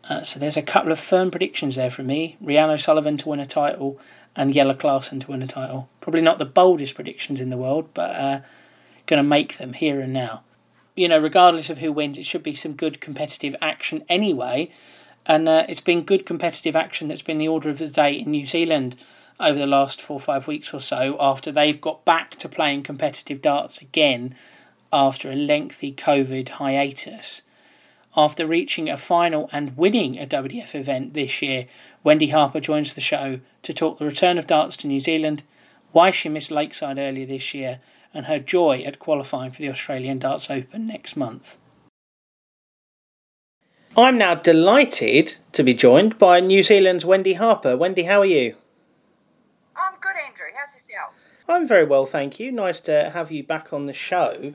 Uh, 0.09 0.23
so 0.23 0.39
there's 0.39 0.57
a 0.57 0.61
couple 0.61 0.91
of 0.91 0.99
firm 0.99 1.29
predictions 1.29 1.75
there 1.75 1.89
from 1.89 2.07
me. 2.07 2.37
Rhian 2.43 2.69
O'Sullivan 2.69 3.17
to 3.17 3.29
win 3.29 3.39
a 3.39 3.45
title 3.45 3.99
and 4.35 4.53
Jelle 4.53 4.73
Klaasen 4.73 5.21
to 5.21 5.31
win 5.31 5.41
a 5.41 5.47
title. 5.47 5.89
Probably 5.99 6.21
not 6.21 6.37
the 6.37 6.45
boldest 6.45 6.95
predictions 6.95 7.41
in 7.41 7.49
the 7.49 7.57
world, 7.57 7.89
but 7.93 8.15
uh, 8.15 8.39
going 9.05 9.17
to 9.21 9.27
make 9.27 9.57
them 9.57 9.73
here 9.73 9.99
and 9.99 10.13
now. 10.13 10.43
You 10.95 11.07
know, 11.07 11.19
regardless 11.19 11.69
of 11.69 11.79
who 11.79 11.91
wins, 11.91 12.17
it 12.17 12.25
should 12.25 12.43
be 12.43 12.55
some 12.55 12.73
good 12.73 13.01
competitive 13.01 13.55
action 13.61 14.03
anyway. 14.07 14.71
And 15.25 15.49
uh, 15.49 15.65
it's 15.67 15.81
been 15.81 16.03
good 16.03 16.25
competitive 16.25 16.75
action 16.75 17.07
that's 17.07 17.21
been 17.21 17.37
the 17.37 17.47
order 17.47 17.69
of 17.69 17.79
the 17.79 17.87
day 17.87 18.13
in 18.13 18.31
New 18.31 18.45
Zealand 18.45 18.95
over 19.39 19.57
the 19.57 19.65
last 19.67 20.01
four 20.01 20.17
or 20.17 20.21
five 20.21 20.47
weeks 20.47 20.73
or 20.73 20.81
so 20.81 21.15
after 21.19 21.51
they've 21.51 21.79
got 21.79 22.05
back 22.05 22.35
to 22.37 22.49
playing 22.49 22.83
competitive 22.83 23.41
darts 23.41 23.81
again 23.81 24.35
after 24.91 25.31
a 25.31 25.35
lengthy 25.35 25.93
COVID 25.93 26.49
hiatus. 26.49 27.41
After 28.15 28.47
reaching 28.47 28.89
a 28.89 28.97
final 28.97 29.47
and 29.51 29.77
winning 29.77 30.17
a 30.17 30.25
WDF 30.25 30.73
event 30.73 31.13
this 31.13 31.41
year, 31.41 31.67
Wendy 32.03 32.29
Harper 32.29 32.59
joins 32.59 32.93
the 32.93 33.01
show 33.01 33.41
to 33.61 33.73
talk 33.73 33.99
the 33.99 34.05
return 34.05 34.39
of 34.39 34.47
darts 34.47 34.75
to 34.77 34.87
New 34.87 34.99
Zealand, 34.99 35.43
why 35.91 36.09
she 36.09 36.29
missed 36.29 36.49
Lakeside 36.49 36.97
earlier 36.97 37.27
this 37.27 37.53
year, 37.53 37.79
and 38.13 38.25
her 38.25 38.39
joy 38.39 38.81
at 38.85 38.97
qualifying 38.97 39.51
for 39.51 39.61
the 39.61 39.69
Australian 39.69 40.17
Darts 40.17 40.49
Open 40.49 40.87
next 40.87 41.15
month. 41.15 41.57
I'm 43.95 44.17
now 44.17 44.35
delighted 44.35 45.37
to 45.51 45.63
be 45.63 45.73
joined 45.73 46.17
by 46.17 46.39
New 46.39 46.63
Zealand's 46.63 47.05
Wendy 47.05 47.33
Harper. 47.33 47.75
Wendy, 47.77 48.03
how 48.03 48.21
are 48.21 48.25
you? 48.25 48.55
I'm 51.47 51.67
very 51.67 51.85
well, 51.85 52.05
thank 52.05 52.39
you. 52.39 52.51
Nice 52.51 52.81
to 52.81 53.11
have 53.11 53.31
you 53.31 53.43
back 53.43 53.71
on 53.71 53.85
the 53.85 53.93
show. 53.93 54.53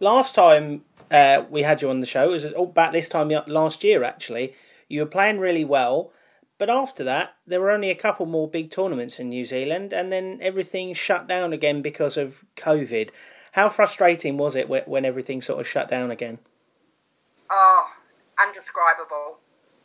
Last 0.00 0.34
time 0.34 0.84
uh, 1.10 1.44
we 1.48 1.62
had 1.62 1.82
you 1.82 1.90
on 1.90 2.00
the 2.00 2.06
show, 2.06 2.30
it 2.30 2.32
was 2.32 2.46
oh, 2.56 2.66
back 2.66 2.92
this 2.92 3.08
time 3.08 3.30
last 3.46 3.84
year 3.84 4.02
actually. 4.02 4.54
You 4.88 5.00
were 5.00 5.06
playing 5.06 5.38
really 5.38 5.64
well, 5.64 6.12
but 6.58 6.68
after 6.68 7.04
that, 7.04 7.34
there 7.46 7.60
were 7.60 7.70
only 7.70 7.90
a 7.90 7.94
couple 7.94 8.26
more 8.26 8.48
big 8.48 8.70
tournaments 8.70 9.18
in 9.18 9.28
New 9.28 9.44
Zealand, 9.44 9.92
and 9.92 10.12
then 10.12 10.38
everything 10.40 10.94
shut 10.94 11.26
down 11.26 11.52
again 11.52 11.80
because 11.80 12.16
of 12.16 12.44
COVID. 12.56 13.10
How 13.52 13.68
frustrating 13.68 14.36
was 14.36 14.56
it 14.56 14.68
when 14.68 15.04
everything 15.04 15.42
sort 15.42 15.60
of 15.60 15.68
shut 15.68 15.88
down 15.88 16.10
again? 16.10 16.38
Oh, 17.50 17.88
undescribable. 18.38 19.38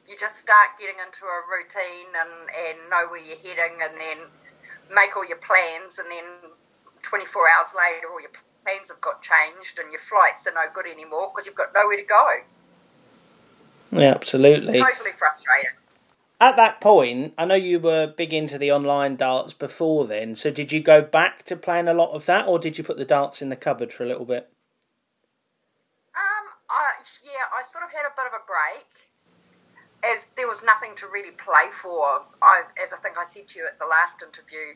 You 0.07 0.15
just 0.19 0.39
start 0.39 0.69
getting 0.79 0.95
into 1.05 1.25
a 1.25 1.41
routine 1.49 2.07
and, 2.15 2.49
and 2.49 2.89
know 2.89 3.07
where 3.09 3.19
you're 3.19 3.37
heading, 3.37 3.79
and 3.81 3.99
then 3.99 4.17
make 4.93 5.15
all 5.15 5.27
your 5.27 5.37
plans, 5.37 5.99
and 5.99 6.09
then 6.11 6.51
24 7.01 7.41
hours 7.49 7.73
later, 7.75 8.11
all 8.11 8.21
your 8.21 8.31
plans 8.63 8.89
have 8.89 9.01
got 9.01 9.21
changed, 9.21 9.79
and 9.79 9.91
your 9.91 10.01
flights 10.01 10.47
are 10.47 10.53
no 10.53 10.65
good 10.73 10.87
anymore 10.87 11.31
because 11.33 11.45
you've 11.45 11.55
got 11.55 11.73
nowhere 11.73 11.97
to 11.97 12.03
go. 12.03 12.29
Yeah, 13.91 14.11
absolutely. 14.11 14.79
Totally 14.79 15.11
frustrating. 15.17 15.71
At 16.39 16.55
that 16.57 16.81
point, 16.81 17.33
I 17.37 17.45
know 17.45 17.55
you 17.55 17.79
were 17.79 18.05
big 18.05 18.31
into 18.31 18.59
the 18.59 18.71
online 18.71 19.15
darts 19.15 19.53
before 19.53 20.05
then. 20.05 20.35
So 20.35 20.51
did 20.51 20.71
you 20.71 20.81
go 20.81 21.01
back 21.01 21.41
to 21.43 21.55
playing 21.55 21.87
a 21.87 21.95
lot 21.95 22.11
of 22.11 22.27
that, 22.27 22.47
or 22.47 22.59
did 22.59 22.77
you 22.77 22.83
put 22.83 22.97
the 22.97 23.05
darts 23.05 23.41
in 23.41 23.49
the 23.49 23.55
cupboard 23.55 23.91
for 23.91 24.03
a 24.03 24.07
little 24.07 24.25
bit? 24.25 24.47
Um, 26.13 26.45
I, 26.69 27.01
yeah, 27.23 27.49
I 27.57 27.65
sort 27.65 27.83
of 27.83 27.89
had 27.89 28.05
a 28.05 28.13
bit 28.15 28.27
of 28.27 28.33
a 28.33 28.45
break 28.45 28.96
as 30.03 30.25
there 30.35 30.47
was 30.47 30.63
nothing 30.63 30.95
to 30.97 31.07
really 31.07 31.31
play 31.31 31.71
for, 31.71 32.21
I, 32.41 32.63
as 32.83 32.93
I 32.93 32.97
think 32.97 33.17
I 33.17 33.25
said 33.25 33.47
to 33.49 33.59
you 33.59 33.65
at 33.65 33.79
the 33.79 33.85
last 33.85 34.21
interview, 34.21 34.75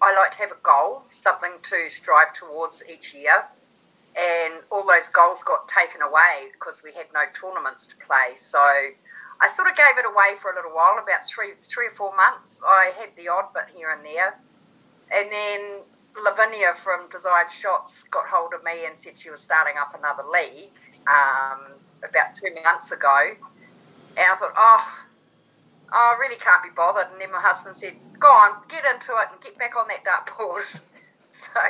I 0.00 0.14
like 0.14 0.30
to 0.32 0.38
have 0.38 0.52
a 0.52 0.60
goal, 0.62 1.02
something 1.10 1.52
to 1.62 1.88
strive 1.88 2.32
towards 2.32 2.82
each 2.88 3.14
year. 3.14 3.44
And 4.16 4.62
all 4.70 4.86
those 4.86 5.08
goals 5.08 5.42
got 5.42 5.68
taken 5.68 6.00
away 6.00 6.48
because 6.52 6.82
we 6.82 6.92
had 6.92 7.06
no 7.12 7.24
tournaments 7.34 7.86
to 7.88 7.96
play. 7.96 8.34
So 8.36 8.58
I 8.58 9.48
sort 9.50 9.68
of 9.68 9.76
gave 9.76 9.98
it 9.98 10.06
away 10.06 10.36
for 10.40 10.50
a 10.50 10.54
little 10.54 10.70
while, 10.70 10.98
about 10.98 11.26
three, 11.26 11.52
three 11.68 11.88
or 11.88 11.90
four 11.90 12.16
months. 12.16 12.60
I 12.66 12.92
had 12.98 13.10
the 13.16 13.28
odd 13.28 13.52
bit 13.52 13.64
here 13.74 13.90
and 13.90 14.04
there. 14.04 14.38
And 15.12 15.30
then 15.30 15.82
Lavinia 16.24 16.72
from 16.74 17.10
Desired 17.10 17.50
Shots 17.50 18.04
got 18.04 18.26
hold 18.26 18.54
of 18.54 18.64
me 18.64 18.86
and 18.86 18.96
said 18.96 19.20
she 19.20 19.28
was 19.28 19.40
starting 19.40 19.74
up 19.78 19.94
another 19.94 20.24
league 20.24 20.72
um, 21.06 21.72
about 22.02 22.34
two 22.36 22.54
months 22.64 22.92
ago 22.92 23.36
and 24.16 24.26
I 24.32 24.34
thought, 24.36 24.54
oh, 24.56 24.98
I 25.92 26.16
really 26.18 26.36
can't 26.36 26.62
be 26.62 26.70
bothered. 26.74 27.12
And 27.12 27.20
then 27.20 27.30
my 27.30 27.40
husband 27.40 27.76
said, 27.76 27.94
go 28.18 28.28
on, 28.28 28.62
get 28.68 28.84
into 28.84 29.12
it 29.12 29.28
and 29.32 29.40
get 29.42 29.58
back 29.58 29.76
on 29.76 29.88
that 29.88 30.04
dartboard. 30.04 30.64
so, 31.30 31.60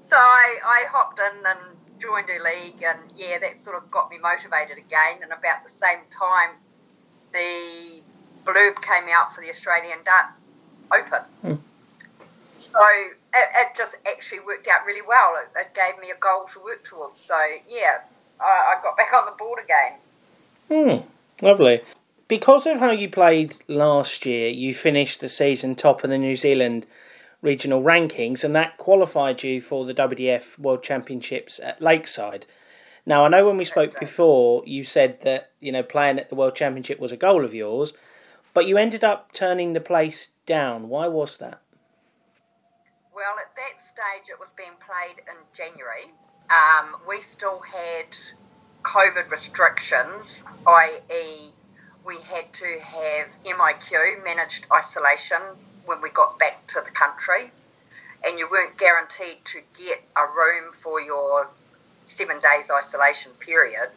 so 0.00 0.16
I, 0.16 0.58
I 0.64 0.84
hopped 0.90 1.20
in 1.20 1.46
and 1.46 1.76
joined 1.98 2.28
a 2.28 2.42
league, 2.42 2.82
and 2.82 2.98
yeah, 3.16 3.38
that 3.38 3.56
sort 3.56 3.76
of 3.76 3.90
got 3.90 4.10
me 4.10 4.18
motivated 4.18 4.78
again. 4.78 5.22
And 5.22 5.32
about 5.32 5.62
the 5.64 5.70
same 5.70 6.00
time, 6.10 6.50
the 7.32 8.02
blurb 8.44 8.82
came 8.82 9.08
out 9.08 9.34
for 9.34 9.40
the 9.40 9.48
Australian 9.48 9.98
Darts 10.04 10.48
Open. 10.92 11.22
Hmm. 11.42 11.54
So 12.58 12.78
it, 13.34 13.48
it 13.56 13.76
just 13.76 13.96
actually 14.06 14.40
worked 14.40 14.68
out 14.68 14.84
really 14.86 15.06
well. 15.06 15.36
It, 15.36 15.58
it 15.58 15.74
gave 15.74 16.00
me 16.00 16.10
a 16.10 16.18
goal 16.18 16.44
to 16.52 16.60
work 16.60 16.84
towards. 16.84 17.18
So 17.18 17.36
yeah, 17.66 18.02
I, 18.40 18.76
I 18.76 18.82
got 18.82 18.96
back 18.96 19.12
on 19.12 19.26
the 19.26 19.32
board 19.32 19.60
again. 19.62 19.98
Hmm, 20.68 21.06
lovely. 21.40 21.80
Because 22.28 22.66
of 22.66 22.78
how 22.78 22.90
you 22.90 23.08
played 23.08 23.56
last 23.68 24.24
year, 24.24 24.48
you 24.48 24.74
finished 24.74 25.20
the 25.20 25.28
season 25.28 25.74
top 25.74 26.02
of 26.02 26.10
the 26.10 26.18
New 26.18 26.36
Zealand 26.36 26.86
regional 27.42 27.82
rankings, 27.82 28.44
and 28.44 28.54
that 28.54 28.78
qualified 28.78 29.42
you 29.42 29.60
for 29.60 29.84
the 29.84 29.94
WDF 29.94 30.58
World 30.58 30.82
Championships 30.82 31.60
at 31.60 31.82
Lakeside. 31.82 32.46
Now, 33.04 33.24
I 33.24 33.28
know 33.28 33.44
when 33.44 33.56
we 33.56 33.64
spoke 33.64 33.98
before, 33.98 34.62
you 34.64 34.84
said 34.84 35.20
that 35.22 35.50
you 35.60 35.72
know 35.72 35.82
playing 35.82 36.18
at 36.18 36.28
the 36.28 36.36
World 36.36 36.54
Championship 36.54 37.00
was 37.00 37.12
a 37.12 37.16
goal 37.16 37.44
of 37.44 37.52
yours, 37.52 37.94
but 38.54 38.66
you 38.66 38.76
ended 38.76 39.02
up 39.02 39.32
turning 39.32 39.72
the 39.72 39.80
place 39.80 40.30
down. 40.46 40.88
Why 40.88 41.08
was 41.08 41.36
that? 41.38 41.60
Well, 43.14 43.34
at 43.38 43.54
that 43.56 43.84
stage, 43.84 44.30
it 44.30 44.38
was 44.38 44.52
being 44.52 44.78
played 44.80 45.18
in 45.28 45.36
January. 45.52 46.14
Um, 46.48 46.96
we 47.08 47.20
still 47.20 47.60
had 47.60 48.16
COVID 48.82 49.30
restrictions, 49.30 50.44
i.e., 50.66 51.50
we 52.04 52.16
had 52.20 52.52
to 52.54 52.80
have 52.80 53.28
MIQ, 53.44 54.24
managed 54.24 54.66
isolation, 54.72 55.40
when 55.84 56.00
we 56.00 56.10
got 56.10 56.38
back 56.38 56.66
to 56.68 56.80
the 56.84 56.90
country, 56.90 57.50
and 58.24 58.38
you 58.38 58.48
weren't 58.50 58.76
guaranteed 58.78 59.44
to 59.44 59.60
get 59.78 60.02
a 60.16 60.26
room 60.26 60.72
for 60.72 61.00
your 61.00 61.48
seven 62.06 62.38
days 62.40 62.70
isolation 62.70 63.32
period. 63.40 63.90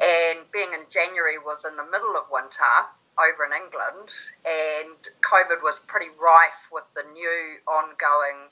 And 0.00 0.38
being 0.52 0.72
in 0.72 0.86
January 0.90 1.38
was 1.38 1.64
in 1.64 1.76
the 1.76 1.84
middle 1.84 2.16
of 2.16 2.24
winter 2.30 2.74
over 3.18 3.44
in 3.44 3.52
England, 3.52 4.10
and 4.46 4.96
COVID 5.22 5.62
was 5.62 5.80
pretty 5.80 6.10
rife 6.20 6.70
with 6.72 6.84
the 6.94 7.02
new 7.12 7.56
ongoing 7.66 8.48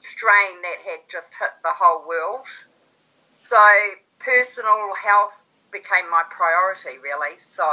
strain 0.00 0.62
that 0.62 0.78
had 0.84 1.00
just 1.10 1.34
hit 1.34 1.50
the 1.62 1.72
whole 1.74 2.06
world. 2.06 2.46
So 3.36 3.58
personal 4.18 4.94
health 4.94 5.34
became 5.72 6.10
my 6.10 6.22
priority, 6.30 6.98
really. 7.02 7.38
So 7.38 7.66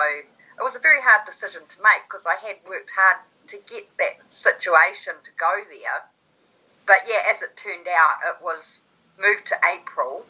it 0.58 0.63
was 0.63 0.75
a 0.75 0.79
very 0.79 1.01
hard 1.01 1.25
decision 1.25 1.62
to 1.67 1.82
make 1.82 2.03
because 2.10 2.25
I 2.25 2.36
had 2.36 2.58
worked 2.67 2.91
hard 2.95 3.17
to 3.47 3.58
get 3.67 3.86
that 3.97 4.32
situation 4.32 5.13
to 5.23 5.32
go 5.38 5.53
there. 5.69 5.99
But 6.86 7.08
yeah, 7.08 7.29
as 7.29 7.41
it 7.41 7.56
turned 7.56 7.88
out, 7.88 8.36
it 8.36 8.43
was 8.43 8.82
moved 9.19 9.47
to 9.47 9.58
April, 9.63 10.25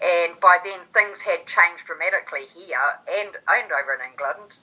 and 0.00 0.38
by 0.40 0.58
then 0.64 0.80
things 0.94 1.20
had 1.20 1.46
changed 1.46 1.86
dramatically 1.86 2.46
here 2.54 2.78
and 3.10 3.36
and 3.48 3.72
over 3.72 3.94
in 3.94 4.10
England. 4.10 4.54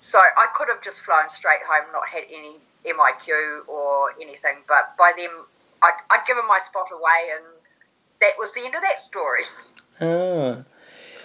So 0.00 0.18
I 0.18 0.48
could 0.54 0.68
have 0.68 0.82
just 0.82 1.00
flown 1.00 1.28
straight 1.28 1.62
home, 1.62 1.92
not 1.92 2.08
had 2.08 2.24
any 2.24 2.58
MIQ 2.84 3.68
or 3.68 4.12
anything. 4.20 4.64
But 4.66 4.96
by 4.98 5.12
then, 5.16 5.30
I'd, 5.82 5.98
I'd 6.10 6.26
given 6.26 6.46
my 6.48 6.58
spot 6.58 6.88
away, 6.92 7.30
and 7.36 7.44
that 8.20 8.32
was 8.38 8.52
the 8.52 8.64
end 8.64 8.74
of 8.74 8.82
that 8.82 9.02
story. 9.02 9.42
Ah. 10.02 10.64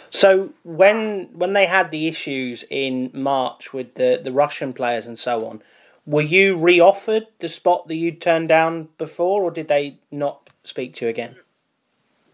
So 0.09 0.53
when 0.63 1.29
when 1.33 1.53
they 1.53 1.65
had 1.65 1.91
the 1.91 2.07
issues 2.07 2.63
in 2.69 3.11
March 3.13 3.73
with 3.73 3.95
the, 3.95 4.19
the 4.23 4.31
Russian 4.31 4.71
players 4.71 5.05
and 5.05 5.19
so 5.19 5.45
on, 5.47 5.61
were 6.05 6.21
you 6.21 6.55
re-offered 6.55 7.27
the 7.39 7.49
spot 7.49 7.87
that 7.87 7.95
you'd 7.95 8.21
turned 8.21 8.47
down 8.47 8.89
before, 8.97 9.43
or 9.43 9.51
did 9.51 9.67
they 9.67 9.97
not 10.11 10.49
speak 10.63 10.93
to 10.95 11.05
you 11.05 11.09
again? 11.09 11.35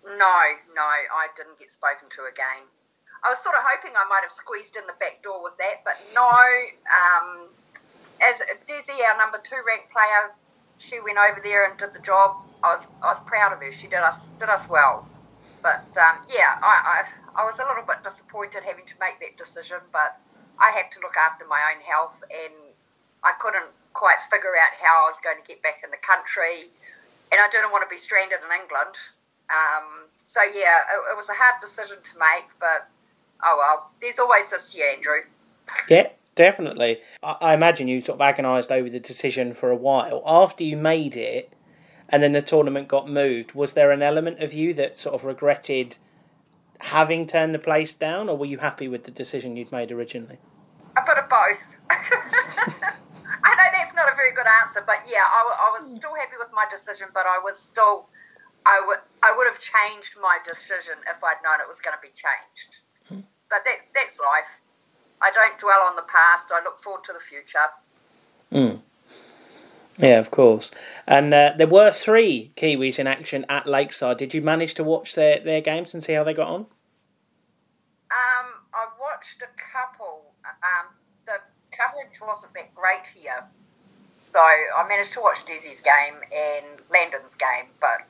No, 0.06 0.38
no, 0.76 0.84
I 0.84 1.28
didn't 1.36 1.58
get 1.58 1.74
spoken 1.74 2.10
to 2.10 2.22
again. 2.32 2.68
I 3.24 3.30
was 3.30 3.40
sort 3.40 3.56
of 3.56 3.64
hoping 3.66 3.92
I 3.96 4.08
might 4.10 4.22
have 4.22 4.32
squeezed 4.32 4.76
in 4.76 4.86
the 4.86 4.94
back 5.00 5.24
door 5.24 5.42
with 5.42 5.58
that, 5.58 5.82
but 5.86 5.94
no. 6.14 6.28
Um, 6.28 7.48
as 8.22 8.42
Desi, 8.68 9.00
our 9.10 9.18
number 9.18 9.40
two 9.44 9.56
ranked 9.66 9.92
player, 9.92 10.36
she 10.78 11.00
went 11.00 11.18
over 11.18 11.40
there 11.44 11.66
and 11.70 11.80
did 11.80 11.94
the 11.94 12.00
job. 12.00 12.36
I 12.64 12.76
was 12.76 12.88
I 13.02 13.08
was 13.08 13.20
proud 13.26 13.54
of 13.54 13.60
her. 13.60 13.72
She 13.72 13.88
did 13.88 14.00
us 14.00 14.30
did 14.40 14.50
us 14.50 14.70
well. 14.70 15.08
But 15.64 15.88
um, 15.96 16.20
yeah, 16.28 16.60
I, 16.62 17.08
I 17.36 17.42
I 17.42 17.46
was 17.46 17.58
a 17.58 17.66
little 17.66 17.88
bit 17.88 18.04
disappointed 18.04 18.62
having 18.64 18.86
to 18.86 18.96
make 19.00 19.18
that 19.24 19.40
decision, 19.40 19.80
but 19.92 20.20
I 20.60 20.70
had 20.70 20.92
to 20.92 21.00
look 21.00 21.16
after 21.18 21.48
my 21.48 21.74
own 21.74 21.82
health 21.82 22.22
and 22.30 22.54
I 23.24 23.32
couldn't 23.40 23.72
quite 23.94 24.22
figure 24.30 24.54
out 24.60 24.76
how 24.78 25.06
I 25.06 25.10
was 25.10 25.18
going 25.24 25.38
to 25.42 25.48
get 25.48 25.64
back 25.64 25.82
in 25.84 25.90
the 25.90 25.98
country, 25.98 26.70
and 27.32 27.40
I 27.40 27.48
didn't 27.50 27.72
want 27.72 27.88
to 27.88 27.90
be 27.90 27.98
stranded 27.98 28.40
in 28.44 28.52
England. 28.52 28.96
Um, 29.50 30.10
so 30.24 30.42
yeah, 30.44 30.84
it, 30.92 31.14
it, 31.14 31.18
was 31.18 31.30
a 31.30 31.34
hard 31.34 31.62
decision 31.62 31.98
to 32.04 32.20
make, 32.20 32.48
but 32.60 32.88
oh 33.44 33.56
well. 33.58 33.92
There's 34.02 34.20
always 34.20 34.48
this 34.48 34.76
year, 34.76 34.92
Andrew. 34.94 35.22
Yeah, 35.90 36.10
definitely. 36.36 37.00
I, 37.24 37.38
I 37.42 37.54
imagine 37.54 37.88
you 37.88 38.02
sort 38.02 38.18
of 38.18 38.22
agonised 38.22 38.72
over 38.72 38.90
the 38.90 39.00
decision 39.00 39.54
for 39.54 39.70
a 39.70 39.76
while. 39.76 40.22
After 40.26 40.64
you 40.64 40.76
made 40.78 41.16
it, 41.16 41.52
and 42.14 42.22
then 42.22 42.34
the 42.34 42.44
tournament 42.44 42.88
got 42.88 43.10
moved, 43.10 43.56
was 43.56 43.74
there 43.74 43.90
an 43.90 44.04
element 44.04 44.38
of 44.40 44.54
you 44.54 44.72
that 44.76 45.00
sort 45.00 45.16
of 45.16 45.26
regretted 45.26 45.98
having 46.78 47.26
turned 47.26 47.56
the 47.56 47.60
place 47.60 47.96
down, 47.96 48.30
or 48.30 48.38
were 48.38 48.46
you 48.46 48.60
happy 48.60 48.88
with 48.88 49.06
the 49.06 49.10
decision 49.10 49.58
you'd 49.58 49.72
made 49.72 49.92
originally? 49.92 50.38
A 50.96 51.02
bit 51.04 51.18
of 51.18 51.28
both. 51.28 51.58
I 51.90 53.56
know 53.58 53.68
that's 53.74 53.96
not 53.96 54.14
a 54.14 54.16
very 54.16 54.32
good 54.32 54.46
answer, 54.62 54.84
but 54.86 54.98
yeah, 55.10 55.26
I, 55.26 55.74
I 55.74 55.80
was 55.80 55.90
hmm. 55.90 55.98
still 55.98 56.14
happy 56.14 56.38
with 56.38 56.54
my 56.54 56.68
decision, 56.70 57.08
but 57.16 57.26
I 57.26 57.42
was 57.44 57.58
still, 57.58 58.06
I 58.68 58.80
would, 58.86 59.00
I 59.24 59.34
would 59.36 59.48
have 59.48 59.58
changed 59.58 60.14
my 60.22 60.38
decision 60.48 60.94
if 61.10 61.18
I'd 61.24 61.42
known 61.44 61.66
it 61.66 61.68
was 61.68 61.82
going 61.82 61.98
to 61.98 62.02
be 62.04 62.14
changed. 62.14 62.78
Hmm. 63.10 63.26
But 63.50 63.66
that's 63.66 63.88
that's 63.96 64.20
life. 64.20 64.62
I 65.20 65.32
don't 65.32 65.58
dwell 65.58 65.82
on 65.90 65.96
the 65.96 66.06
past. 66.06 66.52
I 66.54 66.62
look 66.64 66.78
forward 66.78 67.04
to 67.06 67.14
the 67.14 67.20
future. 67.20 67.74
Mm. 68.52 68.82
Yeah, 69.98 70.20
of 70.20 70.32
course. 70.32 70.72
And 71.06 71.34
uh, 71.34 71.54
there 71.58 71.68
were 71.68 71.92
three 71.92 72.52
Kiwis 72.56 73.00
in 73.00 73.08
action 73.08 73.46
at 73.48 73.68
Lakeside. 73.68 74.18
Did 74.18 74.34
you 74.34 74.42
manage 74.42 74.74
to 74.76 74.84
watch 74.84 75.14
their, 75.14 75.40
their 75.40 75.62
games 75.62 75.94
and 75.94 76.04
see 76.04 76.14
how 76.14 76.24
they 76.24 76.34
got 76.34 76.48
on? 76.48 76.62
Um, 78.12 78.48
I 78.74 78.88
watched 79.00 79.42
a 79.42 79.52
couple. 79.58 80.34
Um, 80.46 80.88
the 81.26 81.38
coverage 81.72 82.20
wasn't 82.22 82.54
that 82.56 82.74
great 82.74 83.06
here. 83.14 83.46
So 84.20 84.40
I 84.40 84.88
managed 84.88 85.14
to 85.14 85.22
watch 85.22 85.46
Desi's 85.46 85.82
game 85.82 86.16
and 86.32 86.82
Landon's 86.90 87.36
game, 87.36 87.68
but 87.82 88.08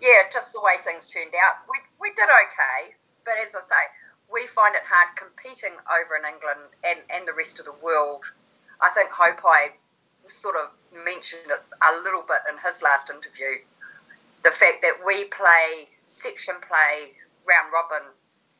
yeah, 0.00 0.24
just 0.32 0.52
the 0.52 0.60
way 0.60 0.80
things 0.82 1.06
turned 1.06 1.36
out, 1.36 1.68
we, 1.68 1.76
we 2.00 2.14
did 2.16 2.24
okay. 2.24 2.96
But 3.24 3.34
as 3.44 3.54
I 3.54 3.60
say, 3.60 3.82
we 4.32 4.46
find 4.46 4.74
it 4.74 4.82
hard 4.88 5.14
competing 5.16 5.76
over 5.84 6.16
in 6.16 6.24
England 6.24 6.72
and, 6.82 7.00
and 7.12 7.28
the 7.28 7.36
rest 7.36 7.60
of 7.60 7.66
the 7.66 7.76
world. 7.82 8.24
I 8.80 8.88
think 8.90 9.10
Haupai 9.10 9.76
sort 10.30 10.56
of 10.56 10.70
mentioned 11.04 11.50
it 11.50 11.62
a 11.82 12.02
little 12.02 12.22
bit 12.22 12.42
in 12.48 12.56
his 12.58 12.82
last 12.82 13.10
interview. 13.10 13.60
The 14.42 14.50
fact 14.50 14.82
that 14.82 15.04
we 15.04 15.24
play 15.24 15.88
section 16.08 16.54
play, 16.66 17.12
round 17.46 17.72
robin, 17.72 18.06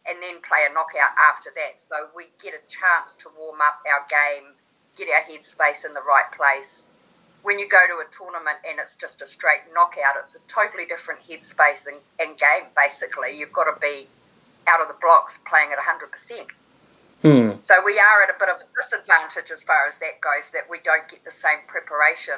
and 0.09 0.23
then 0.23 0.41
play 0.43 0.67
a 0.69 0.73
knockout 0.73 1.13
after 1.19 1.51
that. 1.57 1.81
So 1.81 2.09
we 2.15 2.27
get 2.43 2.55
a 2.55 2.63
chance 2.69 3.17
to 3.17 3.29
warm 3.39 3.61
up 3.61 3.81
our 3.87 4.07
game, 4.09 4.55
get 4.97 5.09
our 5.09 5.23
headspace 5.23 5.85
in 5.85 5.95
the 5.95 6.03
right 6.03 6.31
place. 6.37 6.85
When 7.43 7.59
you 7.59 7.69
go 7.69 7.81
to 7.89 8.05
a 8.05 8.09
tournament 8.13 8.59
and 8.69 8.79
it's 8.79 8.97
just 8.97 9.23
a 9.23 9.27
straight 9.27 9.65
knockout, 9.73 10.17
it's 10.19 10.35
a 10.35 10.41
totally 10.49 10.85
different 10.87 11.21
headspace 11.21 11.87
and, 11.87 11.97
and 12.19 12.37
game, 12.37 12.69
basically. 12.77 13.37
You've 13.39 13.53
got 13.53 13.65
to 13.65 13.81
be 13.81 14.09
out 14.67 14.81
of 14.81 14.89
the 14.89 14.97
blocks 15.01 15.41
playing 15.47 15.71
at 15.73 15.79
100%. 15.79 16.47
Hmm. 17.23 17.51
So 17.61 17.75
we 17.85 17.99
are 17.99 18.23
at 18.23 18.31
a 18.31 18.39
bit 18.39 18.49
of 18.49 18.57
a 18.57 18.81
disadvantage 18.81 19.51
as 19.51 19.63
far 19.63 19.87
as 19.87 19.99
that 19.99 20.21
goes, 20.21 20.51
that 20.53 20.63
we 20.71 20.79
don't 20.85 21.07
get 21.09 21.25
the 21.25 21.31
same 21.31 21.59
preparation 21.67 22.35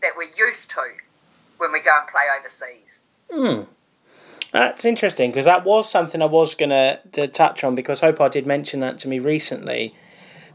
that 0.00 0.12
we're 0.16 0.32
used 0.36 0.70
to 0.70 0.84
when 1.58 1.72
we 1.72 1.80
go 1.80 1.98
and 1.98 2.08
play 2.08 2.22
overseas. 2.38 3.02
Hmm. 3.30 3.70
That's 4.52 4.86
interesting 4.86 5.30
because 5.30 5.44
that 5.44 5.64
was 5.64 5.90
something 5.90 6.22
I 6.22 6.26
was 6.26 6.54
going 6.54 6.70
to 6.70 7.28
touch 7.28 7.64
on 7.64 7.74
because 7.74 8.00
Haupai 8.00 8.30
did 8.30 8.46
mention 8.46 8.80
that 8.80 8.98
to 8.98 9.08
me 9.08 9.18
recently. 9.18 9.94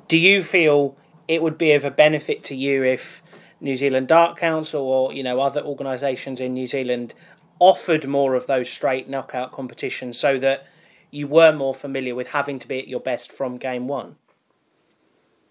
Do 0.08 0.18
you 0.18 0.42
feel 0.42 0.98
it 1.28 1.44
would 1.44 1.58
be 1.58 1.74
of 1.74 1.86
a 1.86 1.92
benefit 1.92 2.44
to 2.46 2.56
you 2.56 2.84
if 2.84 3.22
New 3.62 3.76
Zealand 3.76 4.08
Dart 4.08 4.38
Council 4.38 4.82
or 4.82 5.13
you 5.13 5.24
know 5.24 5.39
other 5.39 5.62
organisations 5.62 6.42
in 6.42 6.54
New 6.54 6.68
Zealand 6.68 7.13
offered 7.60 8.08
more 8.08 8.34
of 8.36 8.48
those 8.48 8.70
straight 8.70 9.08
knockout 9.08 9.52
competitions 9.52 10.18
so 10.18 10.39
that 10.39 10.66
you 11.13 11.28
were 11.28 11.52
more 11.52 11.76
familiar 11.76 12.15
with 12.15 12.28
having 12.28 12.58
to 12.60 12.67
be 12.67 12.80
at 12.80 12.88
your 12.88 12.99
best 12.99 13.32
from 13.32 13.58
game 13.58 13.88
one? 13.88 14.15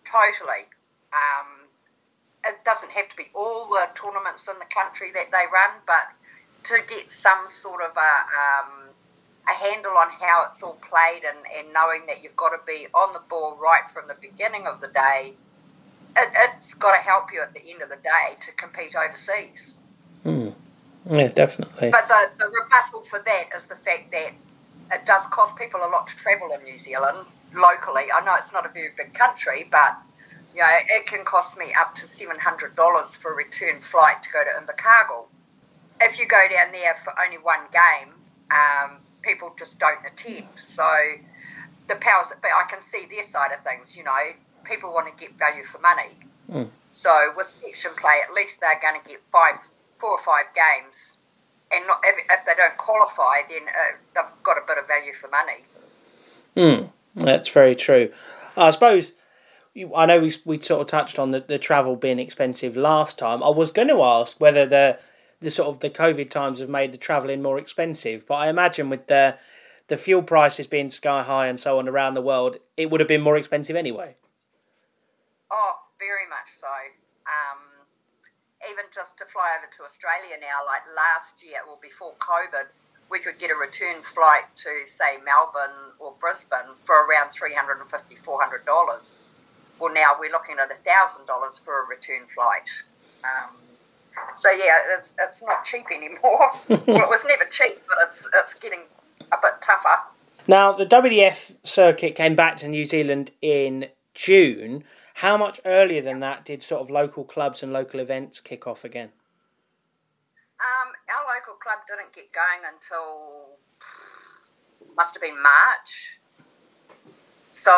Totally. 0.04 0.66
Um, 1.12 1.68
it 2.44 2.56
doesn't 2.64 2.90
have 2.90 3.08
to 3.08 3.16
be 3.16 3.24
all 3.34 3.68
the 3.68 3.86
tournaments 3.94 4.48
in 4.48 4.58
the 4.58 4.66
country 4.66 5.12
that 5.14 5.30
they 5.30 5.44
run, 5.52 5.70
but 5.86 6.10
to 6.64 6.78
get 6.88 7.10
some 7.10 7.46
sort 7.48 7.80
of 7.82 7.96
a, 7.96 8.00
um, 8.00 8.88
a 9.48 9.52
handle 9.52 9.92
on 9.92 10.08
how 10.20 10.46
it's 10.48 10.62
all 10.62 10.78
played 10.82 11.22
and, 11.24 11.38
and 11.56 11.72
knowing 11.72 12.06
that 12.06 12.22
you've 12.22 12.36
got 12.36 12.50
to 12.50 12.60
be 12.66 12.88
on 12.92 13.12
the 13.12 13.22
ball 13.28 13.56
right 13.62 13.88
from 13.92 14.08
the 14.08 14.16
beginning 14.20 14.66
of 14.66 14.80
the 14.80 14.88
day, 14.88 15.34
it, 16.16 16.34
has 16.34 16.74
got 16.74 16.92
to 16.92 16.98
help 16.98 17.32
you 17.32 17.40
at 17.40 17.54
the 17.54 17.60
end 17.70 17.82
of 17.82 17.88
the 17.88 17.96
day 17.96 18.36
to 18.40 18.52
compete 18.52 18.94
overseas. 18.96 19.78
Mm. 20.26 20.54
Yeah, 21.10 21.28
definitely. 21.28 21.90
But 21.90 22.08
the, 22.08 22.30
the 22.38 22.46
rebuttal 22.46 23.02
for 23.04 23.20
that 23.24 23.48
is 23.56 23.66
the 23.66 23.76
fact 23.76 24.10
that 24.12 24.32
it 24.92 25.06
does 25.06 25.24
cost 25.26 25.56
people 25.56 25.80
a 25.80 25.88
lot 25.88 26.06
to 26.08 26.16
travel 26.16 26.52
in 26.52 26.62
New 26.64 26.78
Zealand 26.78 27.26
locally. 27.54 28.04
I 28.14 28.24
know 28.24 28.34
it's 28.36 28.52
not 28.52 28.66
a 28.66 28.68
very 28.68 28.90
big 28.96 29.14
country, 29.14 29.68
but 29.70 29.96
You 30.54 30.60
know, 30.60 30.68
it 30.88 31.06
can 31.06 31.24
cost 31.24 31.56
me 31.56 31.72
up 31.78 31.94
to 31.96 32.06
seven 32.06 32.38
hundred 32.38 32.76
dollars 32.76 33.16
for 33.16 33.32
a 33.32 33.36
return 33.36 33.80
flight 33.80 34.22
to 34.22 34.28
go 34.30 34.42
to 34.44 34.50
Invercargill. 34.50 35.26
If 36.00 36.18
you 36.18 36.26
go 36.26 36.46
down 36.50 36.72
there 36.72 36.94
for 37.02 37.14
only 37.24 37.38
one 37.38 37.60
game, 37.72 38.12
um, 38.50 38.98
people 39.22 39.54
just 39.58 39.78
don't 39.78 39.98
attend. 40.04 40.48
So 40.56 40.84
the 41.88 41.96
powers 41.96 42.28
that 42.28 42.42
be, 42.42 42.48
I 42.48 42.68
can 42.68 42.82
see 42.82 43.06
their 43.10 43.26
side 43.28 43.52
of 43.56 43.64
things. 43.64 43.96
You 43.96 44.04
know, 44.04 44.22
people 44.64 44.92
want 44.92 45.08
to 45.08 45.24
get 45.24 45.38
value 45.38 45.64
for 45.64 45.78
money. 45.78 46.18
Mm. 46.50 46.68
So 46.92 47.32
with 47.34 47.48
section 47.48 47.92
play, 47.96 48.20
at 48.28 48.34
least 48.34 48.60
they're 48.60 48.80
going 48.82 49.00
to 49.00 49.08
get 49.08 49.20
five, 49.32 49.54
four 49.98 50.10
or 50.10 50.18
five 50.18 50.46
games, 50.52 51.16
and 51.70 51.86
not, 51.86 52.00
if, 52.04 52.16
if 52.28 52.44
they 52.44 52.54
don't 52.54 52.71
qualify, 52.92 53.48
then 53.48 53.68
uh, 53.68 53.96
they've 54.14 54.42
got 54.42 54.58
a 54.58 54.66
bit 54.66 54.78
of 54.78 54.86
value 54.86 55.12
for 55.14 55.28
money. 55.28 55.64
Hmm, 56.54 57.24
that's 57.24 57.48
very 57.48 57.74
true. 57.74 58.12
I 58.56 58.70
suppose 58.70 59.12
I 59.96 60.06
know 60.06 60.20
we 60.20 60.34
we 60.44 60.60
sort 60.60 60.82
of 60.82 60.86
touched 60.86 61.18
on 61.18 61.30
the, 61.30 61.40
the 61.40 61.58
travel 61.58 61.96
being 61.96 62.18
expensive 62.18 62.76
last 62.76 63.18
time. 63.18 63.42
I 63.42 63.48
was 63.48 63.70
going 63.70 63.88
to 63.88 64.02
ask 64.02 64.38
whether 64.38 64.66
the 64.66 64.98
the 65.40 65.50
sort 65.50 65.68
of 65.68 65.80
the 65.80 65.90
COVID 65.90 66.30
times 66.30 66.60
have 66.60 66.68
made 66.68 66.92
the 66.92 66.98
travelling 66.98 67.42
more 67.42 67.58
expensive, 67.58 68.26
but 68.26 68.34
I 68.34 68.48
imagine 68.48 68.90
with 68.90 69.06
the 69.06 69.38
the 69.88 69.96
fuel 69.96 70.22
prices 70.22 70.66
being 70.66 70.90
sky 70.90 71.22
high 71.22 71.46
and 71.46 71.58
so 71.58 71.78
on 71.78 71.88
around 71.88 72.14
the 72.14 72.22
world, 72.22 72.58
it 72.76 72.90
would 72.90 73.00
have 73.00 73.08
been 73.08 73.20
more 73.20 73.36
expensive 73.36 73.76
anyway. 73.76 74.16
Oh, 75.50 75.74
very 75.98 76.28
much 76.28 76.48
so. 76.56 76.68
Um, 77.26 77.82
even 78.70 78.84
just 78.94 79.18
to 79.18 79.24
fly 79.26 79.56
over 79.58 79.68
to 79.76 79.82
Australia 79.82 80.36
now, 80.40 80.64
like 80.66 80.82
last 80.94 81.42
year, 81.42 81.60
well, 81.66 81.80
before 81.82 82.14
COVID, 82.20 82.70
we 83.12 83.20
could 83.20 83.38
get 83.38 83.50
a 83.50 83.54
return 83.54 84.02
flight 84.02 84.44
to, 84.56 84.70
say, 84.86 85.18
Melbourne 85.22 85.92
or 86.00 86.14
Brisbane 86.18 86.74
for 86.84 86.96
around 87.06 87.28
$350, 87.28 87.84
$400. 88.24 89.20
Well, 89.78 89.92
now 89.92 90.12
we're 90.18 90.32
looking 90.32 90.56
at 90.58 90.70
$1,000 90.84 91.64
for 91.64 91.84
a 91.84 91.86
return 91.86 92.26
flight. 92.34 92.68
Um, 93.22 93.54
so, 94.34 94.50
yeah, 94.50 94.78
it's, 94.96 95.14
it's 95.20 95.42
not 95.42 95.64
cheap 95.64 95.86
anymore. 95.94 96.52
well, 96.68 97.02
it 97.02 97.10
was 97.10 97.24
never 97.26 97.44
cheap, 97.50 97.80
but 97.86 97.98
it's, 98.02 98.26
it's 98.34 98.54
getting 98.54 98.80
a 99.20 99.36
bit 99.42 99.60
tougher. 99.60 100.00
Now, 100.48 100.72
the 100.72 100.86
WDF 100.86 101.54
circuit 101.62 102.14
came 102.14 102.34
back 102.34 102.56
to 102.56 102.68
New 102.68 102.86
Zealand 102.86 103.30
in 103.42 103.88
June. 104.14 104.84
How 105.14 105.36
much 105.36 105.60
earlier 105.66 106.00
than 106.00 106.20
that 106.20 106.46
did 106.46 106.62
sort 106.62 106.80
of 106.80 106.90
local 106.90 107.24
clubs 107.24 107.62
and 107.62 107.72
local 107.72 108.00
events 108.00 108.40
kick 108.40 108.66
off 108.66 108.84
again? 108.84 109.10
Club 111.60 111.78
didn't 111.86 112.12
get 112.12 112.32
going 112.32 112.62
until 112.72 113.58
must 114.96 115.14
have 115.14 115.22
been 115.22 115.40
March. 115.42 116.18
So 117.54 117.72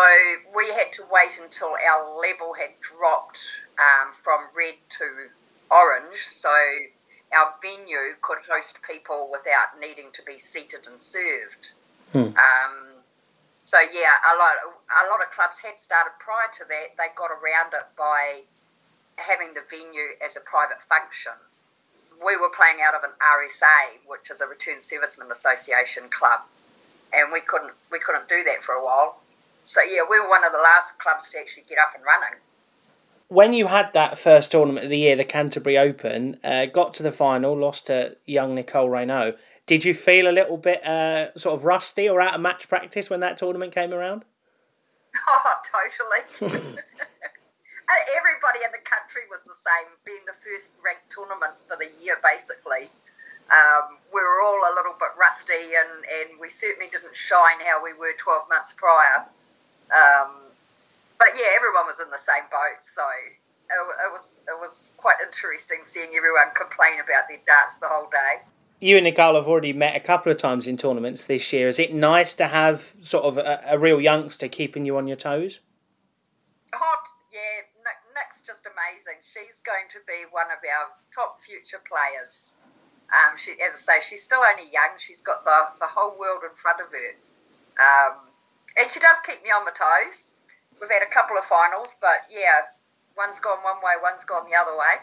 we 0.55 0.69
had 0.71 0.93
to 0.95 1.05
wait 1.11 1.39
until 1.43 1.75
our 1.75 2.17
level 2.19 2.55
had 2.55 2.71
dropped 2.81 3.41
um, 3.79 4.13
from 4.13 4.41
red 4.57 4.75
to 5.01 5.29
orange. 5.71 6.29
So 6.29 6.51
our 7.35 7.55
venue 7.61 8.15
could 8.23 8.39
host 8.49 8.79
people 8.89 9.31
without 9.33 9.81
needing 9.81 10.11
to 10.13 10.23
be 10.23 10.39
seated 10.39 10.87
and 10.87 11.03
served. 11.03 11.71
Hmm. 12.13 12.31
Um, 12.39 13.03
so 13.65 13.79
yeah, 13.81 14.15
a 14.33 14.37
lot 14.39 14.55
a 14.63 15.11
lot 15.11 15.21
of 15.23 15.33
clubs 15.33 15.59
had 15.59 15.81
started 15.81 16.13
prior 16.21 16.49
to 16.59 16.65
that. 16.69 16.95
They 16.97 17.09
got 17.17 17.31
around 17.33 17.73
it 17.73 17.89
by 17.97 18.43
having 19.17 19.55
the 19.55 19.63
venue 19.69 20.15
as 20.25 20.37
a 20.37 20.41
private 20.41 20.83
function. 20.89 21.33
We 22.25 22.37
were 22.37 22.51
playing 22.51 22.79
out 22.87 22.95
of 22.95 23.03
an 23.05 23.15
RSA, 23.21 24.07
which 24.07 24.31
is 24.31 24.41
a 24.41 24.47
Return 24.47 24.81
Servicemen 24.81 25.31
Association 25.31 26.05
club, 26.11 26.41
and 27.13 27.33
we 27.33 27.41
couldn't 27.41 27.73
we 27.91 27.99
couldn't 27.99 28.29
do 28.29 28.45
that 28.45 28.63
for 28.63 28.75
a 28.75 28.85
while. 28.85 29.21
So 29.67 29.81
yeah, 29.83 30.03
we 30.09 30.21
were 30.21 30.29
one 30.29 30.45
of 30.45 30.53
the 30.53 30.59
last 30.59 30.99
clubs 30.99 31.29
to 31.31 31.39
actually 31.39 31.65
get 31.69 31.79
up 31.79 31.93
and 31.95 32.05
running 32.05 32.39
when 33.29 33.53
you 33.53 33.67
had 33.67 33.93
that 33.95 34.19
first 34.19 34.53
tournament 34.53 34.85
of 34.85 34.91
the 34.91 34.99
year, 34.99 35.17
the 35.17 35.25
Canterbury 35.25 35.77
Open, 35.77 36.39
uh, 36.45 36.67
got 36.67 36.95
to 36.95 37.03
the 37.03 37.13
final, 37.13 37.57
lost 37.57 37.87
to 37.87 38.17
young 38.27 38.55
Nicole 38.55 38.89
Regnaud. 38.89 39.37
Did 39.67 39.85
you 39.85 39.95
feel 39.95 40.29
a 40.29 40.33
little 40.33 40.59
bit 40.59 40.85
uh, 40.87 41.35
sort 41.37 41.55
of 41.55 41.65
rusty 41.65 42.09
or 42.09 42.21
out 42.21 42.35
of 42.35 42.41
match 42.41 42.69
practice 42.69 43.09
when 43.09 43.21
that 43.21 43.39
tournament 43.39 43.75
came 43.75 43.93
around? 43.93 44.25
Oh, 45.29 45.55
totally. 46.41 46.65
Everybody 47.89 48.65
in 48.65 48.73
the 48.73 48.83
country 48.85 49.29
was 49.29 49.45
the 49.45 49.57
same, 49.61 49.93
being 50.05 50.25
the 50.25 50.37
first 50.41 50.75
ranked 50.81 51.09
tournament 51.13 51.55
for 51.69 51.77
the 51.77 51.89
year, 52.01 52.17
basically. 52.25 52.89
Um, 53.53 54.01
we 54.09 54.25
were 54.25 54.41
all 54.41 54.57
a 54.57 54.73
little 54.73 54.97
bit 54.97 55.13
rusty, 55.21 55.77
and, 55.77 55.93
and 56.09 56.41
we 56.41 56.49
certainly 56.49 56.89
didn't 56.89 57.15
shine 57.15 57.61
how 57.61 57.85
we 57.85 57.93
were 57.93 58.17
12 58.17 58.49
months 58.49 58.73
prior. 58.73 59.29
Um, 59.93 60.49
but 61.19 61.29
yeah, 61.37 61.53
everyone 61.57 61.85
was 61.85 62.01
in 62.01 62.09
the 62.09 62.19
same 62.19 62.49
boat, 62.51 62.81
so 62.89 63.05
it, 63.69 63.85
it 64.09 64.13
was 64.13 64.41
it 64.49 64.59
was 64.59 64.93
quite 64.97 65.17
interesting 65.25 65.79
seeing 65.85 66.11
everyone 66.17 66.53
complain 66.57 67.01
about 67.01 67.29
their 67.29 67.41
darts 67.47 67.79
the 67.79 67.89
whole 67.89 68.09
day. 68.11 68.43
You 68.81 68.97
and 68.97 69.05
Nicole 69.05 69.37
have 69.37 69.49
already 69.49 69.73
met 69.73 69.97
a 69.97 70.01
couple 70.01 70.33
of 70.33 70.39
times 70.39 70.67
in 70.67 70.77
tournaments 70.77 71.25
this 71.25 71.53
year. 71.53 71.69
Is 71.69 71.79
it 71.79 71.95
nice 71.95 72.35
to 72.35 72.49
have 72.49 72.93
sort 73.03 73.25
of 73.25 73.39
a, 73.39 73.63
a 73.67 73.79
real 73.79 74.01
youngster 74.01 74.49
keeping 74.49 74.85
you 74.85 74.97
on 74.97 75.07
your 75.07 75.17
toes? 75.17 75.61
Hot, 76.75 77.09
yeah. 77.33 77.39
Just 78.47 78.69
amazing. 78.69 79.21
She's 79.25 79.59
going 79.65 79.89
to 79.91 80.01
be 80.07 80.29
one 80.31 80.53
of 80.53 80.61
our 80.61 80.93
top 81.13 81.41
future 81.41 81.81
players. 81.81 82.53
Um, 83.09 83.37
she, 83.37 83.53
as 83.61 83.75
I 83.89 83.99
say, 83.99 83.99
she's 84.05 84.23
still 84.23 84.41
only 84.45 84.69
young. 84.71 84.97
She's 84.99 85.21
got 85.21 85.45
the, 85.45 85.81
the 85.81 85.89
whole 85.89 86.19
world 86.19 86.45
in 86.45 86.53
front 86.53 86.81
of 86.81 86.89
her. 86.93 87.11
Um, 87.81 88.29
and 88.77 88.91
she 88.91 89.01
does 89.01 89.17
keep 89.25 89.43
me 89.43 89.51
on 89.51 89.65
my 89.65 89.73
toes 89.73 90.35
we've 90.81 90.91
had 90.91 91.03
a 91.03 91.11
couple 91.11 91.39
of 91.39 91.45
finals, 91.45 91.95
but 92.01 92.27
yeah, 92.31 92.67
one's 93.17 93.39
gone 93.39 93.63
one 93.63 93.79
way, 93.83 93.95
one's 94.03 94.25
gone 94.25 94.47
the 94.49 94.57
other 94.57 94.77
way. 94.77 95.01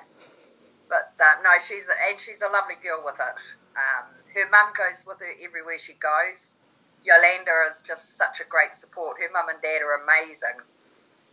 But 0.90 1.16
uh, 1.20 1.40
no, 1.44 1.56
she's 1.64 1.88
a, 1.88 1.96
and 2.10 2.20
she's 2.20 2.42
a 2.42 2.52
lovely 2.52 2.76
girl 2.84 3.02
with 3.04 3.20
it. 3.20 3.36
Um, 3.74 4.06
her 4.36 4.50
mum 4.52 4.76
goes 4.76 5.06
with 5.08 5.20
her 5.20 5.34
everywhere 5.42 5.80
she 5.80 5.94
goes. 5.94 6.52
Yolanda 7.04 7.66
is 7.70 7.82
just 7.82 8.18
such 8.18 8.42
a 8.42 8.46
great 8.46 8.76
support. 8.76 9.18
Her 9.18 9.32
mum 9.32 9.50
and 9.50 9.62
dad 9.64 9.82
are 9.82 10.04
amazing. 10.04 10.60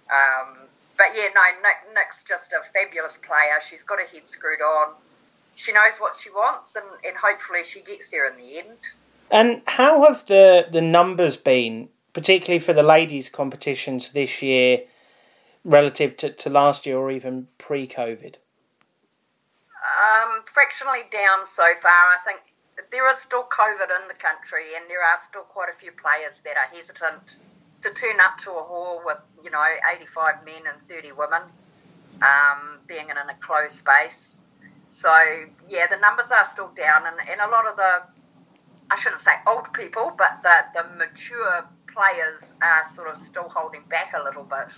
Um, 0.09 0.71
but 0.99 1.07
yeah, 1.15 1.29
no, 1.35 1.43
Nick, 1.63 1.95
Nick's 1.95 2.25
just 2.25 2.53
a 2.53 2.61
fabulous 2.73 3.17
player. 3.19 3.61
She's 3.67 3.85
got 3.85 4.01
her 4.01 4.07
head 4.07 4.27
screwed 4.27 4.61
on. 4.61 4.95
She 5.55 5.73
knows 5.73 5.95
what 5.99 6.19
she 6.19 6.31
wants, 6.31 6.77
and, 6.77 6.85
and 7.05 7.17
hopefully 7.17 7.63
she 7.65 7.83
gets 7.83 8.11
there 8.11 8.31
in 8.31 8.37
the 8.37 8.59
end. 8.59 8.79
And 9.31 9.63
how 9.67 10.03
have 10.03 10.27
the, 10.27 10.67
the 10.71 10.81
numbers 10.81 11.37
been 11.37 11.89
particularly 12.13 12.59
for 12.59 12.73
the 12.73 12.83
ladies' 12.83 13.29
competitions 13.29 14.11
this 14.11 14.43
year 14.43 14.83
relative 15.65 16.17
to, 16.17 16.31
to 16.31 16.51
last 16.51 16.85
year 16.85 16.99
or 16.99 17.11
even 17.13 17.47
pre 17.59 17.87
COVID? 17.87 18.35
Um, 19.79 20.43
fractionally 20.47 21.03
down 21.13 21.47
so 21.47 21.65
far. 21.81 21.91
I 21.91 22.19
think 22.25 22.41
there 22.91 23.09
is 23.13 23.21
still 23.21 23.45
COVID 23.45 23.89
in 24.03 24.09
the 24.09 24.15
country, 24.15 24.75
and 24.77 24.91
there 24.91 25.03
are 25.03 25.19
still 25.25 25.43
quite 25.43 25.69
a 25.69 25.79
few 25.79 25.93
players 25.93 26.41
that 26.45 26.57
are 26.57 26.77
hesitant 26.77 27.37
to 27.83 27.91
turn 27.95 28.21
up 28.21 28.39
to 28.41 28.51
a 28.51 28.63
hall 28.63 29.03
with, 29.05 29.19
you 29.43 29.51
know, 29.51 29.63
85 29.95 30.45
men 30.45 30.63
and 30.67 30.89
30 30.89 31.13
women, 31.13 31.43
um, 32.23 32.79
being 32.87 33.09
in 33.09 33.17
a 33.17 33.35
closed 33.41 33.77
space. 33.77 34.37
So, 34.89 35.13
yeah, 35.69 35.87
the 35.91 35.99
numbers 35.99 36.31
are 36.31 36.47
still 36.47 36.71
down, 36.77 37.03
and, 37.07 37.17
and 37.29 37.41
a 37.41 37.49
lot 37.49 37.67
of 37.67 37.77
the, 37.77 38.03
I 38.91 38.97
shouldn't 38.97 39.21
say 39.21 39.33
old 39.47 39.73
people, 39.73 40.13
but 40.17 40.41
the, 40.43 40.65
the 40.75 40.97
mature 40.97 41.69
players 41.93 42.55
are 42.63 42.85
sort 42.93 43.09
of 43.09 43.19
still 43.19 43.49
holding 43.49 43.83
back 43.91 44.15
a 44.19 44.23
little 44.23 44.45
bit 44.45 44.69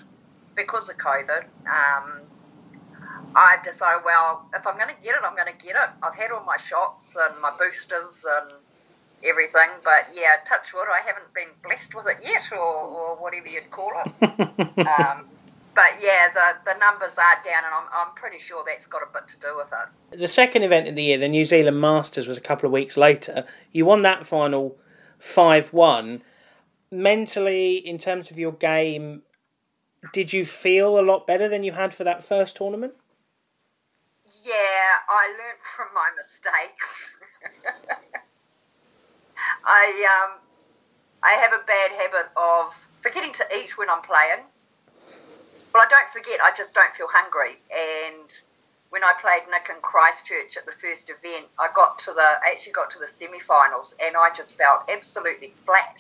because 0.57 0.89
of 0.89 0.97
COVID. 0.97 1.45
Um, 1.67 2.23
I've 3.35 3.63
decided, 3.63 4.03
well, 4.05 4.49
if 4.55 4.67
I'm 4.67 4.77
going 4.77 4.89
to 4.89 5.03
get 5.03 5.15
it, 5.15 5.23
I'm 5.23 5.37
going 5.37 5.53
to 5.53 5.65
get 5.65 5.77
it. 5.77 5.91
I've 6.03 6.15
had 6.15 6.33
all 6.33 6.45
my 6.45 6.57
shots 6.57 7.17
and 7.17 7.41
my 7.41 7.53
boosters 7.57 8.27
and 8.29 8.53
everything, 9.25 9.71
but 9.85 10.09
yeah, 10.15 10.43
touch 10.47 10.73
wood, 10.73 10.87
I 10.93 11.07
haven't 11.07 11.33
been 11.35 11.49
blessed 11.63 11.95
with 11.95 12.07
it 12.07 12.19
yet, 12.23 12.43
or, 12.53 12.59
or 12.59 13.17
whatever 13.17 13.49
you'd 13.49 13.71
call 13.71 13.93
it. 14.05 14.23
um, 14.87 15.27
but 15.75 15.93
yeah, 16.01 16.29
the, 16.35 16.73
the 16.73 16.79
numbers 16.79 17.17
are 17.19 17.43
down, 17.45 17.65
and 17.65 17.75
I'm, 17.75 17.87
I'm 17.93 18.15
pretty 18.15 18.39
sure 18.39 18.65
that's 18.67 18.87
got 18.87 19.03
a 19.03 19.13
bit 19.13 19.29
to 19.29 19.37
do 19.41 19.57
with 19.57 19.73
it. 19.73 20.19
The 20.19 20.29
second 20.29 20.63
event 20.63 20.89
of 20.89 20.97
the 20.97 21.03
year, 21.03 21.19
the 21.19 21.29
New 21.29 21.45
Zealand 21.45 21.81
Masters, 21.81 22.27
was 22.27 22.37
a 22.37 22.41
couple 22.41 22.67
of 22.67 22.73
weeks 22.73 22.97
later. 22.97 23.45
You 23.73 23.87
won 23.87 24.03
that 24.03 24.27
final 24.27 24.77
5 25.19 25.73
1 25.73 26.23
mentally, 26.91 27.77
in 27.77 27.99
terms 27.99 28.31
of 28.31 28.39
your 28.39 28.53
game, 28.53 29.23
did 30.13 30.33
you 30.33 30.45
feel 30.45 30.99
a 30.99 31.03
lot 31.03 31.27
better 31.27 31.49
than 31.49 31.63
you 31.63 31.73
had 31.73 31.95
for 31.95 32.05
that 32.05 32.25
first 32.25 32.57
tournament? 32.57 32.95
Yeah, 34.43 34.53
I 35.09 35.29
learnt 35.29 35.63
from 35.63 35.89
my 35.95 36.11
mistakes. 36.17 37.15
I 39.65 39.85
um, 40.15 40.39
I 41.23 41.33
have 41.33 41.53
a 41.53 41.65
bad 41.67 41.91
habit 41.93 42.31
of 42.37 42.89
forgetting 43.03 43.33
to 43.33 43.47
eat 43.57 43.77
when 43.77 43.91
I'm 43.91 44.03
playing. 44.03 44.45
Well, 45.73 45.83
I 45.83 45.89
don't 45.89 46.09
forget. 46.11 46.41
I 46.43 46.51
just 46.57 46.75
don't 46.75 46.95
feel 46.95 47.09
hungry. 47.09 47.61
And 47.71 48.29
when 48.91 49.05
I 49.05 49.13
played 49.21 49.49
Nick 49.51 49.71
in 49.71 49.81
Christchurch 49.83 50.57
at 50.57 50.67
the 50.67 50.73
first 50.73 51.11
event, 51.11 51.47
I 51.59 51.69
got 51.75 51.99
to 52.01 52.13
the 52.13 52.29
actually 52.51 52.73
got 52.73 52.91
to 52.91 52.99
the 52.99 53.07
semi-finals, 53.07 53.95
and 54.03 54.17
I 54.17 54.31
just 54.35 54.57
felt 54.59 54.91
absolutely 54.91 55.55
flat 55.65 55.97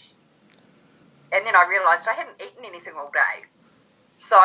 and 1.32 1.46
then 1.46 1.54
I 1.54 1.66
realised 1.68 2.08
I 2.08 2.12
hadn't 2.12 2.40
eaten 2.42 2.64
anything 2.64 2.94
all 2.96 3.10
day. 3.12 3.46
So 4.16 4.38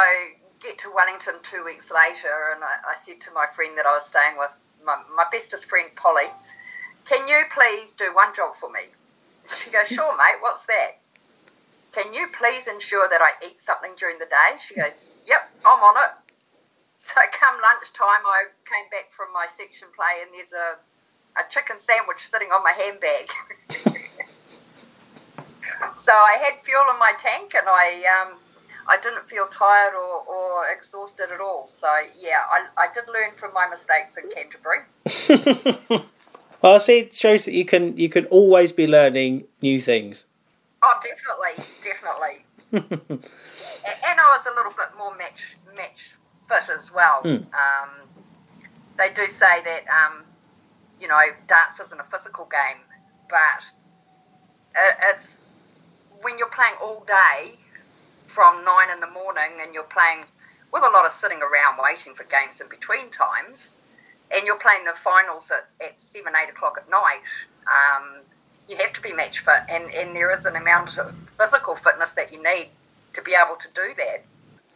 get 0.61 0.77
to 0.79 0.91
Wellington 0.93 1.35
two 1.43 1.63
weeks 1.65 1.91
later, 1.91 2.53
and 2.53 2.63
I, 2.63 2.91
I 2.91 2.95
said 3.03 3.21
to 3.21 3.31
my 3.31 3.45
friend 3.55 3.77
that 3.77 3.85
I 3.85 3.93
was 3.93 4.05
staying 4.05 4.37
with, 4.37 4.51
my, 4.83 4.97
my 5.15 5.25
bestest 5.31 5.67
friend 5.67 5.89
Polly, 5.95 6.29
can 7.05 7.27
you 7.27 7.43
please 7.51 7.93
do 7.93 8.13
one 8.13 8.33
job 8.33 8.55
for 8.57 8.69
me? 8.69 8.81
She 9.53 9.69
goes, 9.69 9.87
sure, 9.87 10.15
mate, 10.17 10.37
what's 10.41 10.65
that? 10.65 10.99
Can 11.91 12.13
you 12.13 12.27
please 12.33 12.67
ensure 12.67 13.07
that 13.09 13.21
I 13.21 13.31
eat 13.45 13.61
something 13.61 13.91
during 13.97 14.19
the 14.19 14.25
day? 14.25 14.57
She 14.65 14.75
goes, 14.75 15.07
yep, 15.25 15.49
I'm 15.65 15.81
on 15.83 15.95
it. 16.05 16.11
So 16.97 17.21
come 17.33 17.55
lunchtime, 17.61 18.25
I 18.25 18.45
came 18.65 18.89
back 18.89 19.11
from 19.11 19.31
my 19.31 19.45
section 19.47 19.87
play, 19.95 20.23
and 20.23 20.31
there's 20.33 20.53
a, 20.53 20.79
a 21.39 21.43
chicken 21.51 21.77
sandwich 21.77 22.25
sitting 22.25 22.47
on 22.47 22.63
my 22.63 22.71
handbag. 22.71 23.29
so 25.99 26.11
I 26.11 26.37
had 26.41 26.61
fuel 26.63 26.89
in 26.89 26.97
my 26.97 27.13
tank, 27.19 27.53
and 27.53 27.67
I 27.67 28.01
um, 28.09 28.39
I 28.87 28.97
didn't 28.97 29.29
feel 29.29 29.45
tired 29.47 29.93
or, 29.93 30.23
or 30.25 30.67
exhausted 30.71 31.31
at 31.31 31.41
all. 31.41 31.67
So 31.67 31.87
yeah, 32.19 32.41
I, 32.49 32.67
I 32.77 32.87
did 32.91 33.03
learn 33.07 33.31
from 33.35 33.53
my 33.53 33.67
mistakes 33.67 34.17
in 34.17 34.29
Canterbury. 34.29 34.79
well, 36.65 36.73
I 36.73 36.77
see 36.79 36.97
it 36.97 37.13
shows 37.13 37.45
that 37.45 37.53
you 37.53 37.63
can 37.63 37.95
you 37.95 38.09
can 38.09 38.25
always 38.25 38.71
be 38.71 38.87
learning 38.87 39.43
new 39.61 39.79
things. 39.79 40.25
Oh, 40.81 40.99
definitely, 40.99 41.63
definitely. 41.83 42.43
and 44.09 44.19
I 44.19 44.35
was 44.35 44.47
a 44.47 44.55
little 44.55 44.71
bit 44.71 44.87
more 44.97 45.15
match 45.15 45.57
match 45.75 46.15
fit 46.49 46.73
as 46.73 46.91
well. 46.91 47.21
Mm. 47.23 47.45
Um, 47.53 47.89
they 48.97 49.13
do 49.13 49.27
say 49.27 49.61
that 49.63 49.83
um, 49.89 50.23
you 50.99 51.07
know 51.07 51.21
darts 51.47 51.79
isn't 51.81 52.01
a 52.01 52.05
physical 52.05 52.45
game, 52.45 52.81
but 53.29 53.63
it's 55.11 55.37
when 56.23 56.39
you're 56.39 56.49
playing 56.49 56.73
all 56.81 57.05
day 57.05 57.59
from 58.25 58.65
nine 58.65 58.89
in 58.89 58.99
the 59.01 59.11
morning 59.11 59.61
and 59.61 59.75
you're 59.75 59.83
playing 59.83 60.25
with 60.73 60.81
a 60.81 60.89
lot 60.89 61.05
of 61.05 61.11
sitting 61.11 61.43
around 61.43 61.77
waiting 61.77 62.15
for 62.15 62.23
games 62.23 62.59
in 62.59 62.67
between 62.69 63.11
times, 63.11 63.75
and 64.31 64.45
you're 64.45 64.59
playing 64.59 64.85
the 64.85 64.97
finals 64.97 65.51
at, 65.51 65.67
at 65.85 65.99
seven, 65.99 66.33
eight 66.41 66.49
o'clock 66.49 66.77
at 66.77 66.89
night, 66.89 67.21
um, 67.67 68.21
you 68.67 68.75
have 68.77 68.93
to 68.93 69.01
be 69.01 69.13
match 69.13 69.39
fit, 69.39 69.61
and, 69.69 69.91
and 69.93 70.15
there 70.15 70.31
is 70.31 70.45
an 70.45 70.55
amount 70.55 70.97
of 70.97 71.15
physical 71.37 71.75
fitness 71.75 72.13
that 72.13 72.33
you 72.33 72.41
need 72.41 72.69
to 73.13 73.21
be 73.21 73.33
able 73.33 73.55
to 73.57 73.67
do 73.73 73.93
that. 73.97 74.23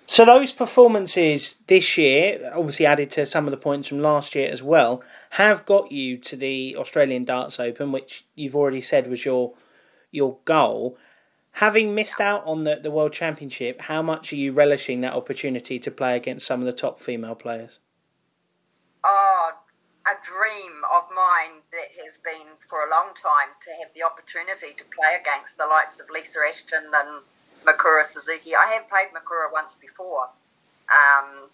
So 0.05 0.25
those 0.25 0.53
performances 0.53 1.57
this 1.67 1.97
year, 1.97 2.51
obviously 2.55 2.87
added 2.87 3.11
to 3.11 3.25
some 3.27 3.45
of 3.45 3.51
the 3.51 3.57
points 3.57 3.87
from 3.87 4.01
last 4.01 4.33
year 4.33 4.49
as 4.49 4.63
well, 4.63 5.03
have 5.31 5.65
got 5.65 5.91
you 5.91 6.17
to 6.17 6.35
the 6.35 6.75
Australian 6.77 7.25
Darts 7.25 7.59
Open, 7.59 7.91
which 7.91 8.25
you've 8.33 8.55
already 8.55 8.81
said 8.81 9.07
was 9.07 9.23
your 9.23 9.53
your 10.11 10.37
goal. 10.45 10.97
Having 11.53 11.93
missed 11.93 12.19
out 12.19 12.43
on 12.45 12.63
the, 12.63 12.79
the 12.81 12.89
World 12.89 13.13
Championship, 13.13 13.81
how 13.81 14.01
much 14.01 14.33
are 14.33 14.37
you 14.37 14.51
relishing 14.51 15.01
that 15.01 15.13
opportunity 15.13 15.77
to 15.77 15.91
play 15.91 16.15
against 16.15 16.47
some 16.47 16.59
of 16.59 16.65
the 16.65 16.73
top 16.73 16.99
female 16.99 17.35
players? 17.35 17.79
A 20.09 20.17
dream 20.25 20.81
of 20.89 21.03
mine 21.13 21.61
that 21.69 21.93
has 22.03 22.17
been 22.17 22.57
for 22.67 22.81
a 22.81 22.89
long 22.89 23.13
time 23.13 23.53
to 23.61 23.69
have 23.77 23.93
the 23.93 24.01
opportunity 24.01 24.73
to 24.73 24.83
play 24.85 25.13
against 25.21 25.55
the 25.57 25.67
likes 25.67 25.99
of 25.99 26.09
Lisa 26.09 26.39
Ashton 26.49 26.89
and 26.89 27.21
Mikuru 27.63 28.03
Suzuki. 28.03 28.55
I 28.55 28.73
have 28.73 28.89
played 28.89 29.13
Mikuru 29.13 29.53
once 29.53 29.75
before. 29.75 30.29
Um, 30.89 31.49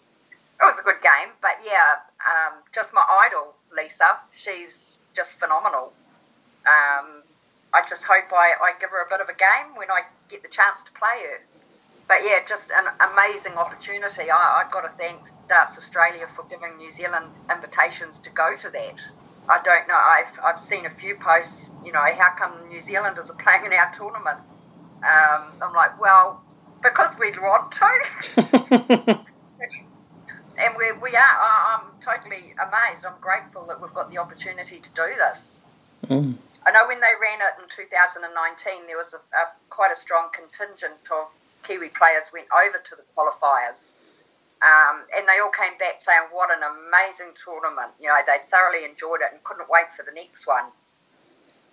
it 0.56 0.64
was 0.64 0.78
a 0.78 0.82
good 0.82 1.02
game, 1.02 1.36
but 1.42 1.60
yeah, 1.60 2.00
um, 2.24 2.62
just 2.72 2.94
my 2.94 3.04
idol, 3.28 3.52
Lisa. 3.76 4.16
She's 4.32 4.96
just 5.12 5.38
phenomenal. 5.38 5.92
Um, 6.64 7.22
I 7.74 7.84
just 7.86 8.04
hope 8.04 8.32
I, 8.32 8.56
I 8.56 8.72
give 8.80 8.88
her 8.88 9.04
a 9.04 9.08
bit 9.10 9.20
of 9.20 9.28
a 9.28 9.36
game 9.36 9.76
when 9.76 9.90
I 9.90 10.02
get 10.30 10.42
the 10.42 10.48
chance 10.48 10.82
to 10.82 10.92
play 10.92 11.28
her. 11.28 11.40
But 12.08 12.18
yeah, 12.24 12.38
just 12.46 12.70
an 12.70 12.86
amazing 13.12 13.54
opportunity. 13.54 14.30
I, 14.30 14.62
I've 14.62 14.70
got 14.70 14.82
to 14.82 14.96
thank 14.96 15.20
Darts 15.48 15.76
Australia 15.76 16.28
for 16.34 16.44
giving 16.44 16.76
New 16.76 16.92
Zealand 16.92 17.26
invitations 17.50 18.18
to 18.20 18.30
go 18.30 18.56
to 18.56 18.70
that. 18.70 18.94
I 19.48 19.62
don't 19.62 19.86
know. 19.88 19.94
I've, 19.96 20.38
I've 20.42 20.60
seen 20.60 20.86
a 20.86 20.90
few 20.90 21.16
posts, 21.16 21.68
you 21.84 21.92
know, 21.92 22.00
how 22.00 22.34
come 22.36 22.68
New 22.68 22.80
Zealanders 22.80 23.30
are 23.30 23.36
playing 23.36 23.66
in 23.66 23.72
our 23.72 23.92
tournament? 23.92 24.38
Um, 25.02 25.62
I'm 25.62 25.72
like, 25.74 26.00
well, 26.00 26.42
because 26.82 27.16
we 27.18 27.30
want 27.32 27.72
to. 27.72 28.00
and 30.58 30.74
we, 30.76 30.92
we 31.00 31.14
are. 31.14 31.36
I'm 31.40 31.86
totally 32.00 32.54
amazed. 32.58 33.04
I'm 33.04 33.20
grateful 33.20 33.66
that 33.68 33.80
we've 33.80 33.94
got 33.94 34.10
the 34.10 34.18
opportunity 34.18 34.80
to 34.80 34.88
do 34.94 35.14
this. 35.18 35.64
Mm. 36.08 36.36
I 36.66 36.72
know 36.72 36.86
when 36.88 37.00
they 37.00 37.14
ran 37.20 37.38
it 37.40 37.62
in 37.62 37.68
2019, 37.68 38.86
there 38.86 38.96
was 38.96 39.14
a, 39.14 39.18
a, 39.18 39.46
quite 39.70 39.92
a 39.92 39.96
strong 39.98 40.28
contingent 40.32 40.98
of 41.12 41.28
Kiwi 41.66 41.90
players 41.90 42.30
went 42.32 42.46
over 42.54 42.78
to 42.78 42.94
the 42.94 43.02
qualifiers. 43.16 43.98
Um, 44.64 45.04
and 45.12 45.28
they 45.28 45.36
all 45.42 45.52
came 45.52 45.76
back 45.76 46.00
saying, 46.00 46.32
what 46.32 46.48
an 46.48 46.64
amazing 46.64 47.36
tournament. 47.36 47.92
You 48.00 48.08
know, 48.08 48.16
they 48.24 48.40
thoroughly 48.48 48.88
enjoyed 48.88 49.20
it 49.20 49.28
and 49.34 49.42
couldn't 49.44 49.68
wait 49.68 49.92
for 49.92 50.02
the 50.02 50.14
next 50.14 50.46
one. 50.46 50.72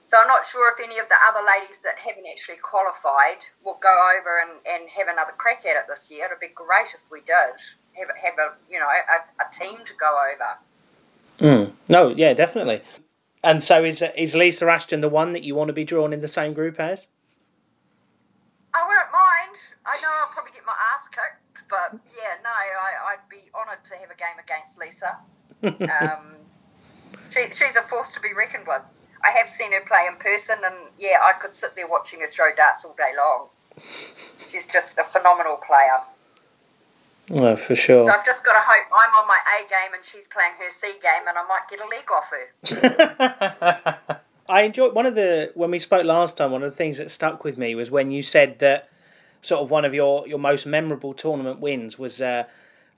So 0.08 0.20
I'm 0.20 0.28
not 0.28 0.46
sure 0.46 0.68
if 0.74 0.84
any 0.84 1.00
of 1.00 1.08
the 1.08 1.16
other 1.26 1.40
ladies 1.42 1.80
that 1.84 1.98
haven't 1.98 2.26
actually 2.28 2.60
qualified 2.60 3.40
will 3.64 3.80
go 3.82 3.94
over 4.20 4.44
and, 4.44 4.60
and 4.68 4.90
have 4.90 5.08
another 5.08 5.32
crack 5.38 5.66
at 5.66 5.78
it 5.78 5.88
this 5.88 6.12
year. 6.12 6.26
It'd 6.26 6.40
be 6.40 6.52
great 6.54 6.92
if 6.94 7.02
we 7.10 7.22
did 7.22 7.56
have, 7.96 8.12
have 8.14 8.38
a, 8.38 8.54
you 8.70 8.80
know, 8.80 8.86
a, 8.86 9.18
a 9.42 9.48
team 9.54 9.80
to 9.86 9.94
go 9.96 10.20
over. 10.34 10.60
Mm. 11.40 11.72
No, 11.88 12.10
yeah, 12.10 12.34
definitely. 12.34 12.82
And 13.44 13.64
so 13.64 13.84
is 13.84 14.04
is 14.16 14.36
Lisa 14.36 14.70
Ashton 14.70 15.02
the 15.02 15.10
one 15.10 15.34
that 15.34 15.44
you 15.44 15.56
want 15.56 15.70
to 15.70 15.74
be 15.74 15.84
drawn 15.84 16.14
in 16.14 16.22
the 16.22 16.28
same 16.28 16.54
group 16.54 16.80
as? 16.80 17.08
I 19.94 20.02
wouldn't 20.02 20.02
mind. 20.02 20.02
I 20.02 20.02
know 20.02 20.12
I'll 20.26 20.34
probably 20.34 20.52
get 20.54 20.66
my 20.66 20.74
ass 20.96 21.08
kicked, 21.10 21.70
but 21.70 22.00
yeah, 22.18 22.42
no, 22.44 22.50
I, 22.50 23.16
would 23.16 23.30
be 23.30 23.50
honoured 23.54 23.84
to 23.90 23.96
have 23.98 24.10
a 24.10 24.18
game 24.18 24.38
against 24.42 24.78
Lisa. 24.82 25.18
um, 25.90 26.42
she, 27.30 27.54
she's 27.54 27.76
a 27.76 27.84
force 27.84 28.12
to 28.12 28.20
be 28.20 28.34
reckoned 28.34 28.66
with. 28.68 28.82
I 29.24 29.32
have 29.32 29.50
seen 29.50 29.72
her 29.72 29.82
play 29.88 30.06
in 30.08 30.16
person, 30.18 30.58
and 30.64 30.76
yeah, 31.00 31.18
I 31.22 31.34
could 31.34 31.54
sit 31.54 31.76
there 31.76 31.88
watching 31.88 32.20
her 32.22 32.28
throw 32.28 32.54
darts 32.56 32.84
all 32.84 32.96
day 32.98 33.14
long. 33.16 33.48
She's 34.50 34.66
just 34.66 34.98
a 34.98 35.04
phenomenal 35.06 35.58
player. 35.66 36.02
Oh, 37.32 37.56
for 37.56 37.76
sure. 37.76 38.04
So 38.04 38.12
I've 38.12 38.26
just 38.26 38.44
got 38.44 38.54
to 38.54 38.60
hope 38.60 38.86
I'm 38.94 39.16
on 39.16 39.28
my 39.28 39.40
A 39.58 39.62
game 39.70 39.94
and 39.96 40.04
she's 40.04 40.28
playing 40.28 40.54
her 40.60 40.70
C 40.72 41.00
game, 41.02 41.28
and 41.28 41.38
I 41.38 41.44
might 41.48 41.70
get 41.70 41.80
a 41.80 41.88
leg 41.88 42.12
off 42.12 42.30
her. 44.10 44.20
I 44.50 44.64
enjoyed 44.64 44.94
one 44.94 45.06
of 45.06 45.16
the 45.16 45.52
when 45.56 45.72
we 45.72 45.80
spoke 45.80 46.06
last 46.06 46.36
time. 46.36 46.52
One 46.52 46.64
of 46.64 46.72
the 46.72 46.76
things 46.76 46.98
that 46.98 47.10
stuck 47.10 47.46
with 47.46 47.58
me 47.58 47.76
was 47.76 47.90
when 47.90 48.12
you 48.12 48.24
said 48.24 48.60
that 48.60 48.90
sort 49.44 49.62
of 49.62 49.70
one 49.70 49.86
of 49.86 49.94
your 49.94 50.28
your 50.28 50.40
most 50.40 50.66
memorable 50.66 51.14
tournament 51.14 51.60
wins 51.60 52.00
was 52.00 52.22
uh, 52.22 52.46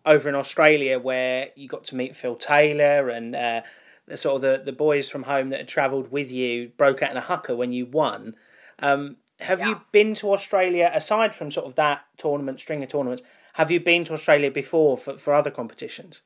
over 0.05 0.29
in 0.29 0.35
Australia, 0.35 0.99
where 0.99 1.49
you 1.55 1.67
got 1.67 1.83
to 1.85 1.95
meet 1.95 2.15
Phil 2.15 2.35
Taylor 2.35 3.09
and 3.09 3.35
uh, 3.35 3.61
the 4.07 4.15
sort 4.15 4.37
of 4.37 4.41
the, 4.41 4.63
the 4.63 4.71
boys 4.71 5.09
from 5.09 5.23
home 5.23 5.49
that 5.49 5.59
had 5.59 5.67
travelled 5.67 6.11
with 6.11 6.31
you 6.31 6.71
broke 6.77 7.01
out 7.01 7.11
in 7.11 7.17
a 7.17 7.21
haka 7.21 7.55
when 7.55 7.73
you 7.73 7.85
won. 7.85 8.35
Um, 8.79 9.17
have 9.39 9.59
yeah. 9.59 9.69
you 9.69 9.81
been 9.91 10.13
to 10.15 10.31
Australia 10.31 10.89
aside 10.93 11.35
from 11.35 11.51
sort 11.51 11.65
of 11.65 11.75
that 11.75 12.05
tournament, 12.17 12.59
string 12.59 12.83
of 12.83 12.89
tournaments? 12.89 13.23
Have 13.53 13.71
you 13.71 13.79
been 13.79 14.05
to 14.05 14.13
Australia 14.13 14.51
before 14.51 14.97
for, 14.97 15.17
for 15.17 15.33
other 15.33 15.51
competitions? 15.51 16.21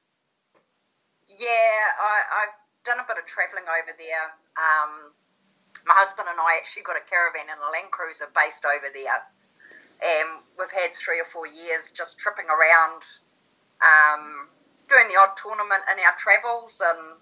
Yeah, 1.27 1.47
I, 1.47 2.43
have 2.43 2.55
done 2.83 2.99
a 2.99 3.07
bit 3.07 3.17
of 3.17 3.25
travelling 3.25 3.63
over 3.63 3.95
there. 3.97 4.25
Um, 4.59 5.13
my 5.87 5.95
husband 5.95 6.27
and 6.29 6.37
I 6.37 6.57
actually 6.59 6.83
got 6.83 6.97
a 6.97 7.05
caravan 7.07 7.47
and 7.47 7.61
a 7.61 7.69
Land 7.71 7.91
Cruiser 7.91 8.27
based 8.35 8.65
over 8.65 8.91
there. 8.93 9.23
And 9.99 10.39
we've 10.57 10.71
had 10.71 10.95
three 10.95 11.19
or 11.19 11.25
four 11.25 11.47
years 11.47 11.91
just 11.93 12.17
tripping 12.17 12.47
around, 12.47 13.03
um, 13.83 14.47
doing 14.87 15.07
the 15.11 15.19
odd 15.19 15.35
tournament 15.35 15.83
in 15.91 15.99
our 15.99 16.15
travels 16.15 16.81
and 16.81 17.19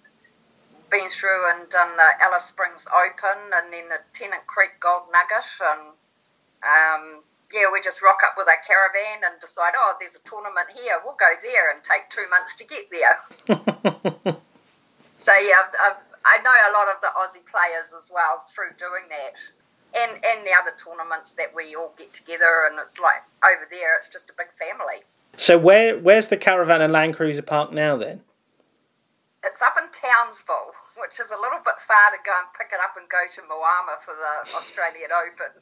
been 0.89 1.09
through 1.09 1.49
and 1.51 1.69
done 1.69 1.97
the 1.97 2.09
Alice 2.21 2.45
Springs 2.45 2.87
Open 2.87 3.51
and 3.53 3.73
then 3.73 3.89
the 3.89 3.99
Tennant 4.13 4.45
Creek 4.47 4.79
Gold 4.79 5.09
Nugget 5.11 5.49
and 5.59 5.97
um, 6.63 7.23
yeah, 7.53 7.71
we 7.71 7.79
just 7.81 8.01
rock 8.01 8.19
up 8.25 8.35
with 8.35 8.47
our 8.47 8.59
caravan 8.65 9.23
and 9.23 9.39
decide, 9.39 9.71
oh, 9.75 9.95
there's 9.99 10.15
a 10.15 10.23
tournament 10.27 10.67
here. 10.75 10.99
We'll 11.03 11.19
go 11.19 11.31
there 11.43 11.71
and 11.71 11.79
take 11.83 12.09
two 12.11 12.27
months 12.27 12.55
to 12.59 12.63
get 12.67 12.91
there. 12.91 13.15
so 15.23 15.31
yeah, 15.31 15.63
I've, 15.63 15.73
I've, 15.79 16.01
i 16.27 16.35
know 16.43 16.51
a 16.51 16.75
lot 16.75 16.91
of 16.91 16.99
the 16.99 17.11
Aussie 17.15 17.45
players 17.47 17.95
as 17.95 18.11
well 18.11 18.43
through 18.51 18.75
doing 18.75 19.07
that, 19.07 19.39
and 19.97 20.11
and 20.13 20.45
the 20.45 20.51
other 20.53 20.71
tournaments 20.77 21.33
that 21.33 21.53
we 21.55 21.75
all 21.75 21.93
get 21.97 22.13
together, 22.13 22.67
and 22.69 22.79
it's 22.81 22.99
like 22.99 23.23
over 23.43 23.67
there, 23.69 23.97
it's 23.97 24.09
just 24.09 24.29
a 24.29 24.33
big 24.37 24.47
family. 24.57 25.03
So 25.37 25.57
where 25.57 25.97
where's 25.97 26.27
the 26.27 26.37
caravan 26.37 26.81
and 26.81 26.93
Land 26.93 27.15
Cruiser 27.15 27.41
park 27.41 27.71
now 27.71 27.97
then? 27.97 28.21
It's 29.43 29.61
up 29.61 29.75
in 29.77 29.85
Townsville, 29.93 30.73
which 31.01 31.19
is 31.19 31.31
a 31.31 31.39
little 31.39 31.59
bit 31.63 31.75
far 31.87 32.11
to 32.11 32.17
go 32.25 32.31
and 32.37 32.47
pick 32.57 32.73
it 32.73 32.79
up 32.83 32.95
and 32.97 33.07
go 33.09 33.23
to 33.35 33.41
Moama 33.47 34.01
for 34.03 34.13
the 34.13 34.57
Australian 34.57 35.11
Open. 35.13 35.61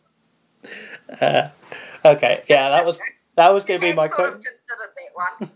Uh, 1.22 1.50
okay, 2.04 2.44
yeah, 2.48 2.70
that 2.70 2.86
was 2.86 3.00
that 3.36 3.54
was 3.54 3.64
going 3.64 3.80
to 3.80 3.86
be 3.86 3.94
my 4.04 4.08
question. 4.08 4.42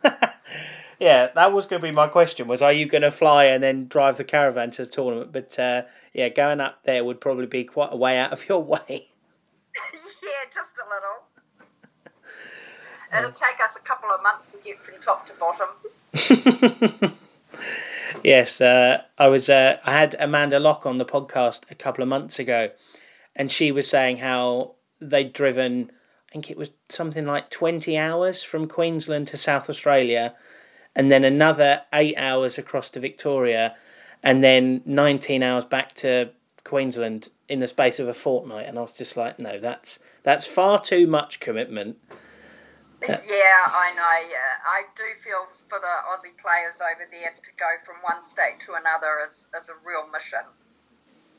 yeah, 0.99 1.27
that 1.34 1.53
was 1.53 1.65
going 1.65 1.82
to 1.82 1.88
be 1.88 1.91
my 1.91 2.07
question. 2.07 2.47
Was 2.47 2.61
are 2.61 2.73
you 2.73 2.86
going 2.86 3.01
to 3.01 3.11
fly 3.11 3.45
and 3.45 3.63
then 3.63 3.88
drive 3.88 4.17
the 4.17 4.23
caravan 4.23 4.71
to 4.71 4.86
the 4.86 4.91
tournament? 4.91 5.32
But 5.32 5.57
uh, 5.57 5.84
yeah, 6.14 6.30
going 6.30 6.60
up 6.60 6.84
there 6.84 7.03
would 7.03 7.22
probably 7.22 7.45
be 7.45 7.64
quite 7.64 7.89
a 7.91 7.97
way 7.97 8.18
out 8.18 8.32
of 8.32 8.47
your 8.47 8.64
way. 8.74 9.10
yeah, 10.24 10.30
just 10.53 10.76
a 10.78 10.86
little. 10.89 11.24
It'll 13.18 13.32
take 13.32 13.60
us 13.64 13.76
a 13.76 13.80
couple 13.80 14.10
of 14.10 14.22
months 14.22 14.47
to 14.47 14.57
get 14.64 14.84
from 14.84 14.95
top 15.01 15.26
to 15.26 15.34
bottom. 15.39 17.14
yes, 18.24 18.62
uh, 18.62 19.01
I 19.18 19.28
was. 19.28 19.49
Uh, 19.49 19.78
I 19.84 19.91
had 19.93 20.16
Amanda 20.20 20.60
Locke 20.60 20.86
on 20.86 20.97
the 20.97 21.05
podcast 21.05 21.62
a 21.72 21.76
couple 21.76 22.01
of 22.03 22.07
months 22.10 22.39
ago, 22.39 22.70
and 23.36 23.51
she 23.51 23.72
was 23.72 23.89
saying 23.89 24.18
how 24.18 24.76
they'd 25.01 25.34
driven. 25.34 25.91
I 26.30 26.34
think 26.34 26.51
it 26.51 26.57
was 26.57 26.70
something 26.89 27.26
like 27.26 27.49
twenty 27.49 27.97
hours 27.97 28.43
from 28.43 28.68
Queensland 28.68 29.28
to 29.30 29.38
South 29.38 29.70
Australia, 29.70 30.36
and 30.95 31.10
then 31.12 31.24
another 31.24 31.82
eight 31.93 32.16
hours 32.18 32.57
across 32.60 32.89
to 32.91 32.99
Victoria, 32.99 33.76
and 34.24 34.43
then 34.43 34.82
nineteen 34.86 35.43
hours 35.43 35.65
back 35.65 35.93
to 35.95 36.32
Queensland 36.63 37.30
in 37.47 37.59
the 37.59 37.67
space 37.67 37.99
of 37.99 38.07
a 38.07 38.13
fortnight. 38.13 38.67
And 38.67 38.78
I 38.78 38.82
was 38.82 38.93
just 38.93 39.17
like, 39.17 39.39
no, 39.39 39.59
that's 39.59 39.99
that's 40.24 40.45
far 40.45 40.80
too 40.80 41.07
much 41.07 41.39
commitment. 41.39 41.97
Yeah, 43.01 43.63
I 43.65 43.93
know. 43.95 44.28
Yeah, 44.30 44.59
I 44.67 44.84
do 44.95 45.03
feel 45.24 45.47
for 45.70 45.80
the 45.80 45.95
Aussie 46.11 46.36
players 46.36 46.82
over 46.84 47.07
there 47.09 47.32
to 47.32 47.51
go 47.57 47.72
from 47.86 47.95
one 48.03 48.22
state 48.22 48.59
to 48.65 48.74
another 48.74 49.24
is, 49.26 49.47
is 49.57 49.70
a 49.70 49.74
real 49.88 50.05
mission. 50.11 50.43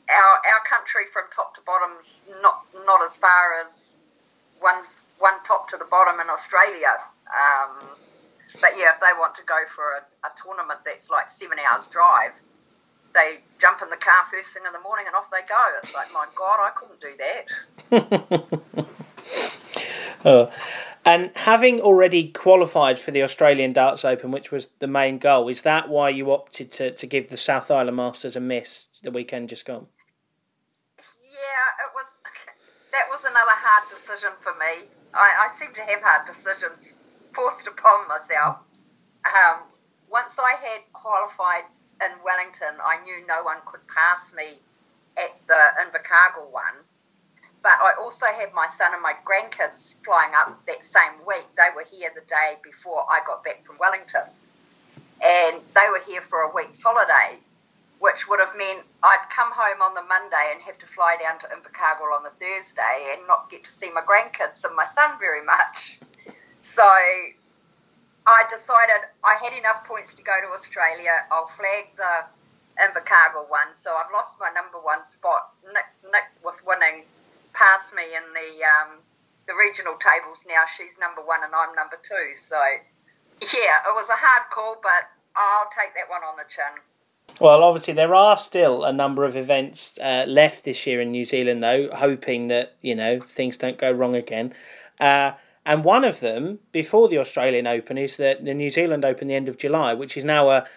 Our 0.09 0.33
our 0.51 0.61
country 0.67 1.03
from 1.13 1.25
top 1.33 1.53
to 1.55 1.61
bottom's 1.61 2.21
not 2.41 2.65
not 2.85 3.05
as 3.05 3.15
far 3.15 3.61
as 3.63 3.97
one 4.59 4.83
one 5.19 5.37
top 5.45 5.69
to 5.69 5.77
the 5.77 5.85
bottom 5.85 6.19
in 6.19 6.29
Australia. 6.29 6.97
Um, 7.29 7.87
but 8.59 8.71
yeah, 8.75 8.95
if 8.95 8.99
they 8.99 9.13
want 9.17 9.35
to 9.35 9.43
go 9.43 9.61
for 9.69 10.01
a, 10.01 10.27
a 10.27 10.31
tournament 10.35 10.79
that's 10.83 11.09
like 11.09 11.29
seven 11.29 11.57
hours 11.59 11.87
drive, 11.87 12.33
they 13.13 13.39
jump 13.59 13.81
in 13.81 13.89
the 13.89 13.97
car 13.97 14.23
first 14.31 14.53
thing 14.53 14.63
in 14.65 14.73
the 14.73 14.79
morning 14.79 15.05
and 15.07 15.15
off 15.15 15.29
they 15.31 15.45
go. 15.47 15.63
It's 15.83 15.93
like, 15.93 16.07
my 16.13 16.25
God, 16.35 16.59
I 16.59 16.71
couldn't 16.71 16.99
do 16.99 17.13
that. 17.91 18.87
oh. 20.25 20.51
And 21.03 21.31
having 21.35 21.81
already 21.81 22.27
qualified 22.29 22.99
for 22.99 23.09
the 23.09 23.23
Australian 23.23 23.73
Darts 23.73 24.05
Open, 24.05 24.29
which 24.29 24.51
was 24.51 24.67
the 24.79 24.87
main 24.87 25.17
goal, 25.17 25.47
is 25.47 25.63
that 25.63 25.89
why 25.89 26.09
you 26.09 26.31
opted 26.31 26.71
to, 26.73 26.91
to 26.91 27.07
give 27.07 27.29
the 27.29 27.37
South 27.37 27.71
Island 27.71 27.97
Masters 27.97 28.35
a 28.35 28.39
miss 28.39 28.87
the 29.01 29.09
weekend 29.09 29.49
just 29.49 29.65
gone? 29.65 29.87
Yeah, 30.99 31.85
it 31.85 31.91
was. 31.95 32.05
That 32.91 33.07
was 33.09 33.23
another 33.23 33.49
hard 33.49 33.89
decision 33.89 34.29
for 34.41 34.53
me. 34.53 34.89
I, 35.13 35.45
I 35.45 35.47
seem 35.57 35.73
to 35.73 35.81
have 35.81 36.01
hard 36.03 36.27
decisions 36.27 36.93
forced 37.33 37.65
upon 37.65 38.07
myself. 38.07 38.57
Um, 39.25 39.63
once 40.07 40.37
I 40.37 40.51
had 40.51 40.81
qualified 40.93 41.63
in 42.03 42.11
Wellington, 42.25 42.81
I 42.83 43.03
knew 43.03 43.25
no 43.27 43.43
one 43.43 43.57
could 43.65 43.81
pass 43.87 44.33
me 44.33 44.59
at 45.17 45.31
the 45.47 45.61
Invercargill 45.81 46.51
one 46.51 46.83
but 47.63 47.77
I 47.79 47.93
also 48.01 48.25
had 48.25 48.53
my 48.53 48.65
son 48.75 48.93
and 48.93 49.01
my 49.01 49.13
grandkids 49.23 49.95
flying 50.03 50.33
up 50.33 50.65
that 50.65 50.83
same 50.83 51.21
week. 51.25 51.45
They 51.55 51.69
were 51.75 51.85
here 51.89 52.09
the 52.13 52.21
day 52.21 52.57
before 52.63 53.05
I 53.09 53.21
got 53.25 53.43
back 53.43 53.63
from 53.65 53.77
Wellington. 53.77 54.25
And 55.21 55.61
they 55.75 55.87
were 55.91 56.01
here 56.07 56.21
for 56.21 56.41
a 56.41 56.51
week's 56.55 56.81
holiday, 56.81 57.37
which 57.99 58.27
would 58.27 58.39
have 58.39 58.57
meant 58.57 58.81
I'd 59.03 59.27
come 59.29 59.51
home 59.53 59.81
on 59.81 59.93
the 59.93 60.01
Monday 60.01 60.49
and 60.53 60.61
have 60.63 60.79
to 60.79 60.87
fly 60.87 61.17
down 61.21 61.37
to 61.39 61.47
Invercargill 61.47 62.15
on 62.15 62.23
the 62.23 62.33
Thursday 62.41 63.13
and 63.13 63.27
not 63.27 63.51
get 63.51 63.63
to 63.65 63.71
see 63.71 63.91
my 63.91 64.01
grandkids 64.01 64.63
and 64.65 64.75
my 64.75 64.85
son 64.85 65.19
very 65.19 65.45
much. 65.45 65.99
So 66.61 66.83
I 66.83 68.43
decided 68.49 69.05
I 69.23 69.37
had 69.37 69.53
enough 69.57 69.85
points 69.85 70.13
to 70.15 70.23
go 70.23 70.33
to 70.41 70.53
Australia. 70.53 71.25
I'll 71.31 71.47
flag 71.47 71.93
the 71.95 72.25
Invercargill 72.81 73.49
one. 73.49 73.73
So 73.73 73.93
I've 73.93 74.11
lost 74.11 74.39
my 74.39 74.49
number 74.53 74.79
one 74.79 75.03
spot. 75.03 75.53
Nick, 75.65 75.85
Nick 76.11 76.25
with 76.43 76.57
winning 76.65 77.05
past 77.53 77.93
me 77.93 78.03
in 78.15 78.25
the 78.33 78.63
um, 78.65 78.97
the 79.47 79.53
regional 79.53 79.95
tables 79.99 80.45
now. 80.47 80.63
She's 80.65 80.97
number 80.99 81.21
one 81.21 81.43
and 81.43 81.53
I'm 81.53 81.75
number 81.75 81.97
two. 82.01 82.39
So 82.41 82.57
yeah, 83.41 83.85
it 83.85 83.93
was 83.93 84.09
a 84.09 84.17
hard 84.17 84.49
call, 84.51 84.77
but 84.81 85.09
I'll 85.35 85.69
take 85.69 85.93
that 85.95 86.09
one 86.09 86.21
on 86.23 86.37
the 86.37 86.45
chin. 86.47 86.81
Well, 87.39 87.63
obviously 87.63 87.93
there 87.93 88.13
are 88.13 88.37
still 88.37 88.83
a 88.83 88.91
number 88.91 89.23
of 89.23 89.35
events 89.35 89.97
uh, 90.01 90.25
left 90.27 90.65
this 90.65 90.85
year 90.85 91.01
in 91.01 91.11
New 91.11 91.25
Zealand, 91.25 91.63
though, 91.63 91.89
hoping 91.93 92.47
that 92.47 92.75
you 92.81 92.95
know 92.95 93.19
things 93.21 93.57
don't 93.57 93.77
go 93.77 93.91
wrong 93.91 94.15
again. 94.15 94.53
Uh, 94.99 95.31
and 95.65 95.83
one 95.83 96.03
of 96.03 96.19
them, 96.19 96.59
before 96.71 97.07
the 97.07 97.17
Australian 97.17 97.67
Open, 97.67 97.97
is 97.97 98.17
the, 98.17 98.37
the 98.41 98.53
New 98.53 98.69
Zealand 98.69 99.05
Open, 99.05 99.27
the 99.27 99.35
end 99.35 99.49
of 99.49 99.57
July, 99.57 99.93
which 99.93 100.17
is 100.17 100.25
now 100.25 100.49
a 100.49 100.67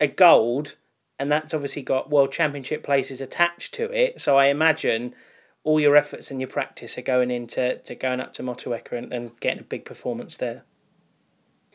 a 0.00 0.08
gold, 0.08 0.76
and 1.18 1.30
that's 1.30 1.52
obviously 1.52 1.82
got 1.82 2.10
World 2.10 2.32
Championship 2.32 2.82
places 2.82 3.20
attached 3.20 3.74
to 3.74 3.84
it. 3.92 4.20
So 4.20 4.38
I 4.38 4.46
imagine 4.46 5.14
all 5.62 5.78
your 5.78 5.94
efforts 5.94 6.30
and 6.30 6.40
your 6.40 6.48
practice 6.48 6.96
are 6.96 7.02
going 7.02 7.30
into 7.30 7.76
to 7.76 7.94
going 7.94 8.20
up 8.20 8.32
to 8.34 8.42
Motueka 8.42 8.92
and, 8.92 9.12
and 9.12 9.38
getting 9.40 9.60
a 9.60 9.64
big 9.64 9.84
performance 9.84 10.38
there. 10.38 10.64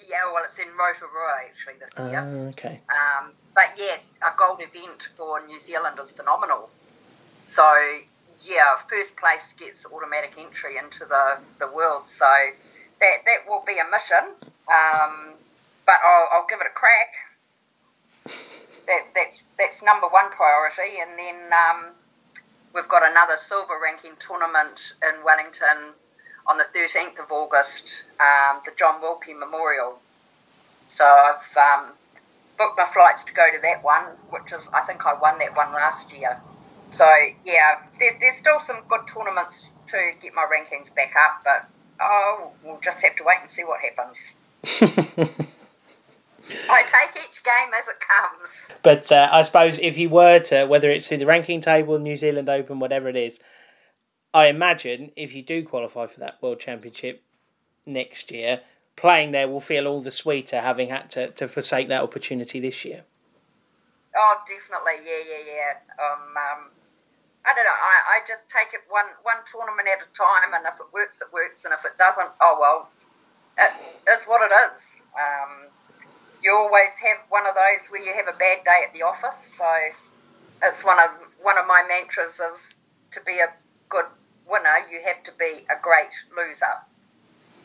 Yeah, 0.10 0.32
well, 0.34 0.44
it's 0.44 0.58
in 0.58 0.68
Rotorua 0.70 1.46
actually 1.48 1.76
this 1.80 1.92
year. 1.98 2.20
Uh, 2.20 2.50
okay. 2.50 2.82
Um, 2.90 3.32
but 3.54 3.70
yes, 3.78 4.18
a 4.22 4.38
gold 4.38 4.60
event 4.62 5.10
for 5.16 5.46
New 5.46 5.60
Zealand 5.60 5.98
is 6.02 6.12
phenomenal. 6.12 6.70
So 7.46 7.64
yeah, 8.46 8.76
first 8.88 9.18
place 9.18 9.54
gets 9.54 9.86
automatic 9.86 10.36
entry 10.38 10.78
into 10.78 11.06
the, 11.06 11.38
the 11.60 11.68
world. 11.72 12.08
So 12.08 12.26
that 13.02 13.18
that 13.26 13.48
will 13.48 13.64
be 13.66 13.74
a 13.74 13.90
mission. 13.92 14.32
Um, 14.68 15.36
but 15.86 15.96
I'll, 16.04 16.28
I'll 16.32 16.48
give 16.48 16.60
it 16.62 16.68
a 16.68 16.74
crack. 16.74 17.14
That 18.88 19.08
that's 19.16 19.44
that's 19.58 19.84
number 19.84 20.08
one 20.08 20.30
priority, 20.32 21.02
and 21.02 21.18
then 21.18 21.52
um, 21.54 21.92
we've 22.74 22.88
got 22.88 23.10
another 23.10 23.38
silver 23.38 23.80
ranking 23.82 24.12
tournament 24.20 24.94
in 25.04 25.24
Wellington 25.24 25.94
on 26.48 26.58
the 26.60 26.66
13th 26.76 27.18
of 27.24 27.32
August, 27.32 28.04
um, 28.20 28.62
the 28.66 28.72
John 28.78 29.02
Wilkie 29.02 29.34
Memorial. 29.34 29.98
So 30.86 31.04
I've 31.04 31.58
um, 31.58 31.94
booked 32.58 32.78
my 32.78 32.86
flights 32.86 33.24
to 33.26 33.34
go 33.34 33.48
to 33.52 33.60
that 33.64 33.84
one, 33.84 34.04
which 34.30 34.54
is, 34.54 34.70
I 34.72 34.82
think 34.82 35.06
I 35.06 35.14
won 35.16 35.40
that 35.40 35.56
one 35.56 35.74
last 35.74 36.14
year. 36.14 36.40
So 36.96 37.06
yeah, 37.44 37.82
there's, 38.00 38.14
there's 38.22 38.38
still 38.38 38.62
some 38.62 38.78
good 38.88 39.02
tournaments 39.06 39.76
to 39.88 40.12
get 40.22 40.34
my 40.34 40.46
rankings 40.46 40.96
back 40.96 41.14
up, 41.18 41.42
but 41.44 41.68
oh, 42.00 42.52
we'll 42.64 42.80
just 42.82 43.04
have 43.04 43.18
to 43.18 43.24
wait 43.26 43.40
and 43.42 43.52
see 43.52 43.64
what 43.64 43.82
happens. 43.82 44.18
I 46.70 46.84
take 46.84 47.22
each 47.22 47.44
game 47.44 47.74
as 47.78 47.88
it 47.90 47.96
comes. 48.00 48.68
But 48.82 49.12
uh, 49.12 49.28
I 49.30 49.42
suppose 49.42 49.78
if 49.80 49.98
you 49.98 50.08
were 50.10 50.40
to, 50.40 50.64
whether 50.68 50.90
it's 50.90 51.10
through 51.10 51.18
the 51.18 51.26
ranking 51.26 51.60
table, 51.60 52.00
New 52.00 52.16
Zealand 52.16 52.48
Open, 52.48 52.80
whatever 52.80 53.10
it 53.10 53.18
is, 53.18 53.42
I 54.34 54.48
imagine 54.48 55.12
if 55.18 55.36
you 55.36 55.42
do 55.42 55.66
qualify 55.66 56.08
for 56.08 56.22
that 56.22 56.42
World 56.42 56.62
Championship 56.62 57.24
next 57.86 58.32
year, 58.32 58.62
playing 58.96 59.32
there 59.32 59.50
will 59.50 59.60
feel 59.60 59.86
all 59.86 60.02
the 60.02 60.12
sweeter 60.12 60.62
having 60.62 60.88
had 60.88 61.10
to, 61.12 61.32
to 61.32 61.50
forsake 61.50 61.90
that 61.90 62.04
opportunity 62.04 62.62
this 62.62 62.86
year. 62.86 63.04
Oh, 64.16 64.38
definitely, 64.48 65.06
yeah, 65.06 65.24
yeah, 65.28 65.54
yeah. 65.54 66.06
Um, 66.06 66.22
um, 66.38 66.72
I 67.46 67.54
don't 67.54 67.66
know. 67.66 67.78
I, 67.78 68.18
I 68.18 68.28
just 68.28 68.50
take 68.50 68.74
it 68.74 68.82
one 68.90 69.06
one 69.22 69.46
tournament 69.46 69.88
at 69.88 70.02
a 70.02 70.10
time, 70.18 70.54
and 70.54 70.66
if 70.66 70.80
it 70.80 70.90
works, 70.92 71.22
it 71.22 71.30
works, 71.32 71.66
and 71.66 71.74
if 71.74 71.86
it 71.86 71.98
doesn't, 71.98 72.30
oh 72.42 72.58
well, 72.60 72.90
it 73.58 73.72
is 74.10 74.26
what 74.26 74.42
it 74.42 74.54
is. 74.70 75.02
Um, 75.14 75.70
you 76.42 76.52
always 76.54 76.94
have 77.02 77.22
one 77.30 77.46
of 77.46 77.54
those 77.54 77.90
where 77.90 78.02
you 78.02 78.14
have 78.14 78.28
a 78.28 78.38
bad 78.38 78.66
day 78.66 78.82
at 78.86 78.94
the 78.94 79.04
office. 79.04 79.52
So 79.58 79.70
it's 80.64 80.84
one 80.84 81.00
of 81.00 81.10
one 81.42 81.58
of 81.58 81.68
my 81.68 81.86
mantras 81.88 82.40
is 82.40 82.84
to 83.12 83.22
be 83.26 83.40
a 83.40 83.54
good 83.90 84.06
winner, 84.48 84.78
you 84.92 85.02
have 85.06 85.24
to 85.24 85.32
be 85.38 85.66
a 85.70 85.78
great 85.82 86.14
loser. 86.36 86.76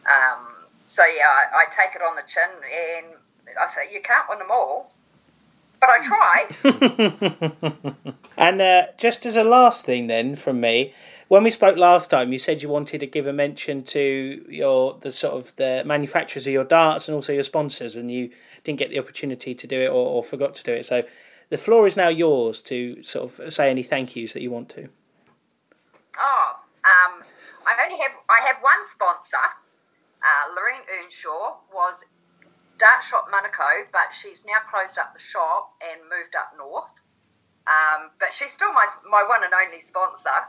Um, 0.06 0.68
so 0.88 1.04
yeah, 1.04 1.28
I, 1.28 1.62
I, 1.62 1.64
take 1.70 1.94
it 1.94 2.02
on 2.02 2.16
the 2.16 2.22
chin, 2.26 2.48
and 2.48 3.06
I 3.60 3.70
say 3.70 3.92
you 3.92 4.00
can't 4.00 4.28
win 4.28 4.38
them 4.38 4.50
all, 4.50 4.92
but 5.80 5.90
I 5.90 5.98
try. 6.00 6.46
and 8.36 8.60
uh, 8.60 8.82
just 8.98 9.26
as 9.26 9.36
a 9.36 9.44
last 9.44 9.84
thing, 9.84 10.06
then 10.06 10.36
from 10.36 10.60
me, 10.60 10.94
when 11.28 11.44
we 11.44 11.50
spoke 11.50 11.76
last 11.76 12.10
time, 12.10 12.32
you 12.32 12.38
said 12.38 12.60
you 12.60 12.68
wanted 12.68 12.98
to 13.00 13.06
give 13.06 13.26
a 13.26 13.32
mention 13.32 13.82
to 13.84 14.44
your 14.48 14.98
the 15.00 15.12
sort 15.12 15.34
of 15.34 15.54
the 15.56 15.82
manufacturers 15.86 16.46
of 16.46 16.52
your 16.52 16.64
darts 16.64 17.08
and 17.08 17.14
also 17.14 17.32
your 17.32 17.44
sponsors, 17.44 17.96
and 17.96 18.10
you 18.10 18.30
didn't 18.64 18.78
get 18.78 18.90
the 18.90 18.98
opportunity 18.98 19.54
to 19.54 19.66
do 19.66 19.80
it 19.80 19.88
or, 19.88 20.06
or 20.06 20.24
forgot 20.24 20.54
to 20.56 20.62
do 20.62 20.72
it. 20.72 20.84
So 20.84 21.04
the 21.48 21.56
floor 21.56 21.86
is 21.86 21.96
now 21.96 22.08
yours 22.08 22.60
to 22.62 23.02
sort 23.02 23.38
of 23.38 23.52
say 23.52 23.70
any 23.70 23.82
thank 23.82 24.16
yous 24.16 24.32
that 24.32 24.42
you 24.42 24.50
want 24.50 24.68
to. 24.70 24.88
Oh, 26.18 26.56
um, 26.84 27.22
I 27.66 27.76
only 27.84 27.98
have 27.98 28.12
I 28.28 28.46
have 28.46 28.56
one 28.60 28.84
sponsor. 28.84 29.36
Uh, 30.22 30.54
Lorraine 30.54 30.82
Earnshaw 31.02 31.56
was 31.72 32.04
Dart 32.80 33.04
Shop 33.04 33.28
Monaco, 33.30 33.86
but 33.92 34.10
she's 34.16 34.42
now 34.44 34.64
closed 34.72 34.98
up 34.98 35.12
the 35.12 35.20
shop 35.20 35.76
and 35.84 36.00
moved 36.08 36.34
up 36.34 36.56
north. 36.56 36.90
Um, 37.68 38.10
but 38.18 38.32
she's 38.34 38.50
still 38.50 38.72
my 38.72 38.88
my 39.04 39.22
one 39.22 39.44
and 39.44 39.52
only 39.52 39.80
sponsor, 39.84 40.40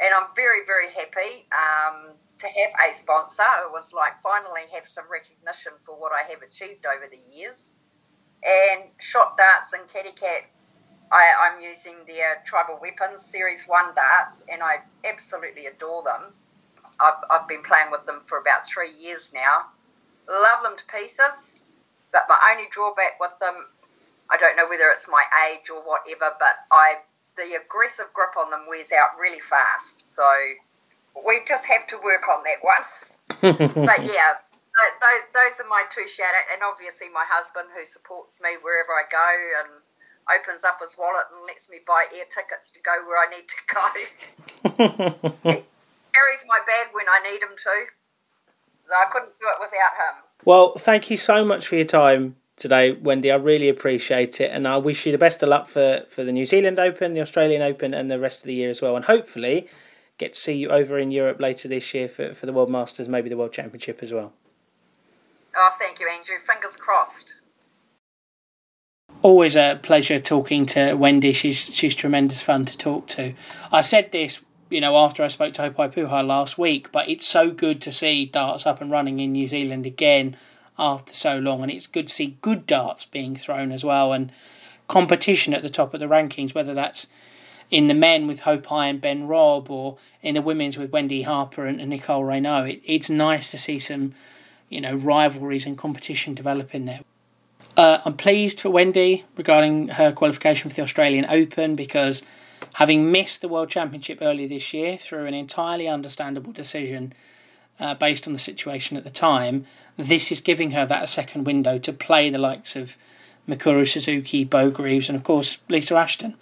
and 0.00 0.14
I'm 0.14 0.30
very 0.34 0.64
very 0.64 0.88
happy. 0.94 1.50
Um, 1.50 2.14
to 2.38 2.46
have 2.46 2.70
a 2.78 2.96
sponsor. 2.96 3.42
It 3.66 3.72
was 3.72 3.92
like 3.92 4.22
finally 4.22 4.62
have 4.72 4.86
some 4.86 5.04
recognition 5.10 5.72
for 5.84 5.98
what 5.98 6.12
I 6.12 6.22
have 6.30 6.42
achieved 6.42 6.86
over 6.86 7.06
the 7.10 7.18
years. 7.36 7.74
And 8.44 8.90
shot 9.00 9.36
darts 9.36 9.72
and 9.72 9.88
caddy 9.88 10.12
cat, 10.12 10.42
I, 11.10 11.26
I'm 11.42 11.60
using 11.60 11.96
their 12.06 12.42
Tribal 12.44 12.78
Weapons 12.80 13.22
Series 13.22 13.64
1 13.66 13.94
darts, 13.94 14.44
and 14.48 14.62
I 14.62 14.82
absolutely 15.04 15.66
adore 15.66 16.04
them. 16.04 16.32
I've, 17.00 17.14
I've 17.30 17.48
been 17.48 17.62
playing 17.62 17.90
with 17.90 18.06
them 18.06 18.22
for 18.26 18.38
about 18.38 18.66
three 18.66 18.92
years 18.92 19.32
now. 19.34 19.66
Love 20.28 20.62
them 20.62 20.76
to 20.76 20.84
pieces, 20.86 21.60
but 22.12 22.24
my 22.28 22.36
only 22.52 22.68
drawback 22.70 23.18
with 23.20 23.32
them, 23.40 23.66
I 24.30 24.36
don't 24.36 24.56
know 24.56 24.68
whether 24.68 24.90
it's 24.92 25.08
my 25.08 25.24
age 25.48 25.70
or 25.70 25.80
whatever, 25.80 26.36
but 26.38 26.54
I 26.70 27.00
the 27.36 27.54
aggressive 27.54 28.10
grip 28.12 28.34
on 28.36 28.50
them 28.50 28.66
wears 28.68 28.90
out 28.90 29.14
really 29.18 29.40
fast. 29.40 30.04
So 30.10 30.26
we 31.24 31.40
just 31.46 31.64
have 31.66 31.86
to 31.86 31.96
work 32.02 32.26
on 32.26 32.42
that 32.42 32.60
one. 32.60 32.84
but 33.86 34.04
yeah, 34.04 34.42
those, 34.74 35.24
those 35.32 35.60
are 35.62 35.68
my 35.70 35.84
two 35.90 36.06
shout 36.08 36.34
out, 36.34 36.46
and 36.52 36.62
obviously 36.62 37.08
my 37.08 37.24
husband 37.26 37.68
who 37.72 37.86
supports 37.86 38.40
me 38.42 38.58
wherever 38.62 38.90
I 38.90 39.06
go 39.06 39.30
and 39.62 39.70
opens 40.28 40.64
up 40.64 40.78
his 40.82 40.98
wallet 40.98 41.24
and 41.32 41.46
lets 41.46 41.70
me 41.70 41.78
buy 41.86 42.04
air 42.12 42.26
tickets 42.28 42.68
to 42.70 42.80
go 42.82 42.92
where 43.06 43.16
I 43.16 43.28
need 43.32 43.46
to 43.48 43.60
go. 43.70 43.86
carries 46.12 46.44
my 46.46 46.60
bag 46.66 46.92
when 46.92 47.06
I 47.08 47.22
need 47.24 47.42
him 47.42 47.54
to. 47.54 47.76
So 48.88 48.94
I 48.94 49.04
couldn't 49.12 49.38
do 49.38 49.46
it 49.46 49.60
without 49.60 49.92
him. 49.98 50.24
Well, 50.44 50.72
thank 50.78 51.10
you 51.10 51.18
so 51.18 51.44
much 51.44 51.66
for 51.66 51.76
your 51.76 51.84
time 51.84 52.36
today, 52.56 52.92
Wendy. 52.92 53.30
I 53.30 53.36
really 53.36 53.68
appreciate 53.68 54.40
it, 54.40 54.50
and 54.50 54.66
I 54.66 54.78
wish 54.78 55.04
you 55.04 55.12
the 55.12 55.18
best 55.18 55.42
of 55.42 55.50
luck 55.50 55.68
for, 55.68 56.04
for 56.08 56.24
the 56.24 56.32
New 56.32 56.46
Zealand 56.46 56.78
Open, 56.78 57.12
the 57.12 57.20
Australian 57.20 57.60
Open, 57.60 57.92
and 57.92 58.10
the 58.10 58.18
rest 58.18 58.40
of 58.40 58.44
the 58.46 58.54
year 58.54 58.70
as 58.70 58.80
well. 58.80 58.96
And 58.96 59.04
hopefully, 59.04 59.68
get 60.16 60.32
to 60.32 60.40
see 60.40 60.54
you 60.54 60.70
over 60.70 60.98
in 60.98 61.10
Europe 61.10 61.38
later 61.38 61.68
this 61.68 61.92
year 61.92 62.08
for, 62.08 62.32
for 62.32 62.46
the 62.46 62.52
World 62.52 62.70
Masters, 62.70 63.08
maybe 63.08 63.28
the 63.28 63.36
World 63.36 63.52
Championship 63.52 64.02
as 64.02 64.10
well. 64.10 64.32
Oh, 65.54 65.70
thank 65.78 66.00
you, 66.00 66.08
Andrew. 66.08 66.36
Fingers 66.46 66.76
crossed. 66.76 67.34
Always 69.20 69.54
a 69.54 69.78
pleasure 69.82 70.18
talking 70.18 70.64
to 70.66 70.94
Wendy. 70.94 71.32
She's 71.32 71.58
she's 71.58 71.94
tremendous 71.94 72.42
fun 72.42 72.64
to 72.66 72.78
talk 72.78 73.06
to. 73.08 73.34
I 73.72 73.80
said 73.80 74.12
this, 74.12 74.38
you 74.70 74.80
know, 74.80 74.96
after 74.96 75.22
I 75.22 75.28
spoke 75.28 75.54
to 75.54 75.62
Haupai 75.62 75.92
Puha 75.92 76.26
last 76.26 76.58
week, 76.58 76.92
but 76.92 77.08
it's 77.08 77.26
so 77.26 77.50
good 77.50 77.80
to 77.82 77.92
see 77.92 78.24
darts 78.24 78.66
up 78.66 78.80
and 78.80 78.90
running 78.90 79.20
in 79.20 79.32
New 79.32 79.48
Zealand 79.48 79.86
again 79.86 80.36
after 80.78 81.12
so 81.12 81.38
long, 81.38 81.62
and 81.62 81.70
it's 81.70 81.86
good 81.86 82.08
to 82.08 82.14
see 82.14 82.36
good 82.40 82.66
darts 82.66 83.04
being 83.04 83.36
thrown 83.36 83.72
as 83.72 83.84
well, 83.84 84.12
and 84.12 84.32
competition 84.86 85.52
at 85.54 85.62
the 85.62 85.68
top 85.68 85.92
of 85.94 86.00
the 86.00 86.06
rankings, 86.06 86.54
whether 86.54 86.74
that's 86.74 87.08
in 87.70 87.88
the 87.88 87.94
men 87.94 88.26
with 88.26 88.40
Haupai 88.40 88.90
and 88.90 89.00
Ben 89.00 89.26
Robb, 89.26 89.70
or 89.70 89.98
in 90.22 90.34
the 90.34 90.42
women's 90.42 90.78
with 90.78 90.90
Wendy 90.90 91.22
Harper 91.22 91.66
and, 91.66 91.80
and 91.80 91.90
Nicole 91.90 92.24
Regnaud. 92.24 92.72
It, 92.74 92.82
it's 92.84 93.10
nice 93.10 93.50
to 93.50 93.58
see 93.58 93.78
some 93.78 94.14
you 94.68 94.80
know, 94.80 94.94
rivalries 94.94 95.66
and 95.66 95.76
competition 95.76 96.34
developing 96.34 96.84
there. 96.84 97.00
Uh, 97.76 98.00
I'm 98.04 98.16
pleased 98.16 98.60
for 98.60 98.70
Wendy 98.70 99.24
regarding 99.36 99.88
her 99.88 100.12
qualification 100.12 100.68
for 100.68 100.76
the 100.76 100.82
Australian 100.82 101.26
Open 101.26 101.76
because 101.76 102.22
having 102.74 103.10
missed 103.10 103.40
the 103.40 103.48
World 103.48 103.68
Championship 103.68 104.18
earlier 104.20 104.48
this 104.48 104.72
year 104.72 104.98
through 104.98 105.26
an 105.26 105.34
entirely 105.34 105.88
understandable 105.88 106.52
decision 106.52 107.12
uh, 107.80 107.94
based 107.94 108.26
on 108.26 108.32
the 108.32 108.38
situation 108.38 108.96
at 108.96 109.04
the 109.04 109.10
time, 109.10 109.66
this 109.96 110.30
is 110.30 110.40
giving 110.40 110.72
her 110.72 110.86
that 110.86 111.08
second 111.08 111.44
window 111.44 111.78
to 111.78 111.92
play 111.92 112.30
the 112.30 112.38
likes 112.38 112.76
of 112.76 112.96
Mikuru 113.48 113.88
Suzuki, 113.88 114.44
Beau 114.44 114.70
Greaves, 114.70 115.08
and 115.08 115.16
of 115.16 115.24
course 115.24 115.58
Lisa 115.68 115.96
Ashton, 115.96 116.36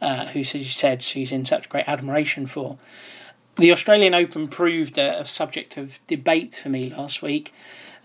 uh, 0.00 0.26
who 0.26 0.42
she 0.42 0.64
said 0.64 1.02
she's 1.02 1.32
in 1.32 1.44
such 1.44 1.68
great 1.68 1.88
admiration 1.88 2.46
for. 2.46 2.78
The 3.56 3.72
Australian 3.72 4.14
Open 4.14 4.48
proved 4.48 4.98
a, 4.98 5.20
a 5.20 5.24
subject 5.24 5.76
of 5.76 5.98
debate 6.06 6.54
for 6.54 6.68
me 6.68 6.90
last 6.90 7.22
week. 7.22 7.52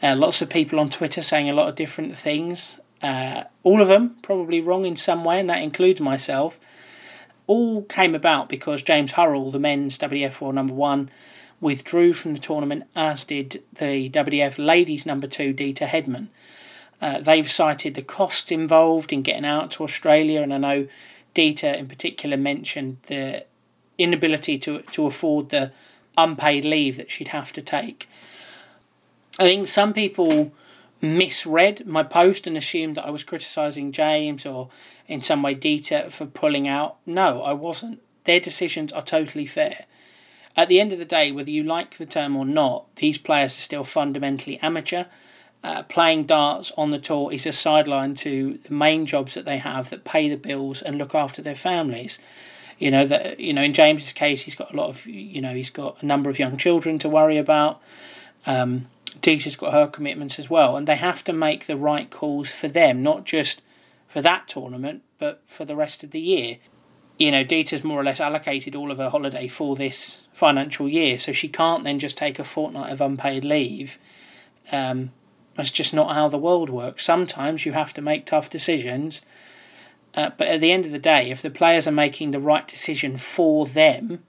Uh, 0.02 0.16
lots 0.16 0.41
of 0.41 0.49
people 0.49 0.80
on 0.80 0.89
Twitter 0.89 1.22
saying 1.22 1.49
a 1.49 1.54
lot 1.54 1.70
of 1.70 1.76
different 1.76 2.18
things. 2.18 2.80
Uh, 3.02 3.43
all 3.64 3.82
of 3.82 3.88
them 3.88 4.16
probably 4.22 4.62
wrong 4.62 4.86
in 4.86 4.95
some 4.95 5.24
way, 5.24 5.39
and 5.39 5.49
that 5.49 5.62
includes 5.62 6.02
myself. 6.02 6.60
All 7.52 7.84
came 7.84 8.16
about 8.16 8.47
because 8.47 8.82
James 8.82 9.12
Hurrell, 9.12 9.52
the 9.52 9.60
men's 9.60 9.99
WDF 9.99 10.39
World 10.39 10.56
Number 10.56 10.74
One, 10.74 11.10
withdrew 11.60 12.14
from 12.14 12.34
the 12.34 12.39
tournament, 12.39 12.86
as 12.95 13.26
did 13.26 13.62
the 13.74 14.10
WDF 14.10 14.58
Ladies 14.58 15.06
Number 15.06 15.28
Two, 15.28 15.54
Deta 15.54 15.86
Hedman. 15.86 16.30
Uh, 17.02 17.20
they've 17.20 17.52
cited 17.52 17.95
the 17.95 18.02
costs 18.02 18.54
involved 18.54 19.12
in 19.12 19.22
getting 19.22 19.43
out 19.43 19.72
to 19.72 19.84
Australia, 19.84 20.41
and 20.41 20.54
I 20.54 20.58
know 20.60 20.88
Deta 21.36 21.78
in 21.78 21.88
particular 21.89 22.38
mentioned 22.38 22.99
the 23.08 23.43
inability 23.97 24.58
to 24.60 24.84
to 24.84 25.06
afford 25.06 25.49
the 25.49 25.74
unpaid 26.18 26.64
leave 26.64 26.95
that 26.95 27.12
she'd 27.12 27.36
have 27.39 27.52
to 27.52 27.62
take. 27.62 28.08
I 29.38 29.43
think 29.43 29.68
some 29.68 29.91
people 29.91 30.54
misread 31.02 31.86
my 31.86 32.04
post 32.04 32.47
and 32.47 32.56
assumed 32.56 32.95
that 32.95 33.06
I 33.06 33.10
was 33.10 33.26
criticising 33.26 33.91
James 33.91 34.45
or 34.45 34.70
in 35.12 35.22
some 35.22 35.43
way 35.43 35.53
Deta 35.53 36.09
for 36.09 36.26
pulling 36.26 36.70
out. 36.70 36.95
No, 37.05 37.41
I 37.41 37.51
wasn't. 37.51 38.01
Their 38.24 38.39
decisions 38.39 38.93
are 38.93 39.01
totally 39.01 39.45
fair. 39.45 39.86
At 40.55 40.70
the 40.70 40.80
end 40.80 40.93
of 40.93 40.99
the 40.99 41.05
day, 41.05 41.34
whether 41.34 41.51
you 41.51 41.64
like 41.64 41.97
the 41.97 42.05
term 42.05 42.38
or 42.38 42.45
not, 42.45 42.95
these 42.95 43.18
players 43.18 43.57
are 43.57 43.62
still 43.62 43.84
fundamentally 43.84 44.57
amateur. 44.62 45.05
Uh, 45.66 45.84
playing 45.84 46.24
darts 46.24 46.72
on 46.78 46.91
the 46.91 46.97
tour 46.97 47.32
is 47.32 47.45
a 47.45 47.51
sideline 47.51 48.16
to 48.16 48.57
the 48.64 48.74
main 48.74 49.05
jobs 49.05 49.34
that 49.34 49.43
they 49.43 49.57
have 49.57 49.89
that 49.89 50.05
pay 50.05 50.30
the 50.30 50.38
bills 50.38 50.82
and 50.82 50.97
look 50.97 51.14
after 51.14 51.41
their 51.41 51.55
families. 51.55 52.18
You 52.80 52.89
know 52.89 53.05
that 53.05 53.39
you 53.39 53.53
know 53.53 53.62
in 53.62 53.74
James's 53.74 54.14
case, 54.14 54.43
he's 54.43 54.55
got 54.55 54.74
a 54.74 54.78
lot 54.78 54.89
of 54.89 55.05
you 55.05 55.41
know 55.41 55.53
he's 55.53 55.70
got 55.70 56.01
a 56.01 56.05
number 56.05 56.30
of 56.30 56.39
young 56.39 56.55
children 56.55 56.99
to 56.99 57.09
worry 57.09 57.38
about. 57.38 57.82
Um, 58.45 58.88
Deta's 59.20 59.57
got 59.57 59.74
her 59.74 59.88
commitments 59.88 60.39
as 60.39 60.49
well, 60.49 60.78
and 60.78 60.88
they 60.88 60.95
have 60.95 61.22
to 61.26 61.34
make 61.34 61.66
the 61.66 61.76
right 61.76 62.09
calls 62.09 62.49
for 62.49 62.70
them, 62.70 63.03
not 63.03 63.26
just 63.26 63.62
for 64.12 64.22
that 64.22 64.47
tournament, 64.47 65.03
but 65.20 65.41
for 65.47 65.66
the 65.66 65.76
rest 65.76 66.03
of 66.03 66.12
the 66.12 66.20
year. 66.20 66.57
You 67.18 67.32
know, 67.32 67.43
Deta's 67.43 67.84
more 67.84 67.99
or 67.99 68.03
less 68.03 68.20
allocated 68.20 68.76
all 68.76 68.91
of 68.91 68.97
her 68.97 69.09
holiday 69.09 69.47
for 69.47 69.76
this 69.76 70.18
financial 70.34 70.89
year, 70.89 71.20
so 71.20 71.32
she 71.32 71.47
can't 71.47 71.84
then 71.84 71.99
just 71.99 72.18
take 72.18 72.39
a 72.39 72.43
fortnight 72.43 72.91
of 72.91 73.01
unpaid 73.01 73.45
leave. 73.45 73.99
Um, 74.72 75.12
that's 75.55 75.72
just 75.72 75.93
not 75.93 76.16
how 76.16 76.30
the 76.30 76.38
world 76.38 76.70
works. 76.70 77.03
Sometimes 77.03 77.66
you 77.66 77.74
have 77.74 77.93
to 77.93 78.01
make 78.01 78.26
tough 78.26 78.49
decisions 78.49 79.22
uh, 80.14 80.30
but 80.38 80.47
at 80.47 80.62
the 80.62 80.72
end 80.72 80.86
of 80.86 80.91
the 80.91 80.99
day, 80.99 81.32
if 81.32 81.41
the 81.41 81.49
players 81.49 81.88
are 81.88 81.91
making 81.91 82.32
the 82.32 82.39
right 82.39 82.68
decision 82.68 83.18
for 83.18 83.66
them 83.66 84.24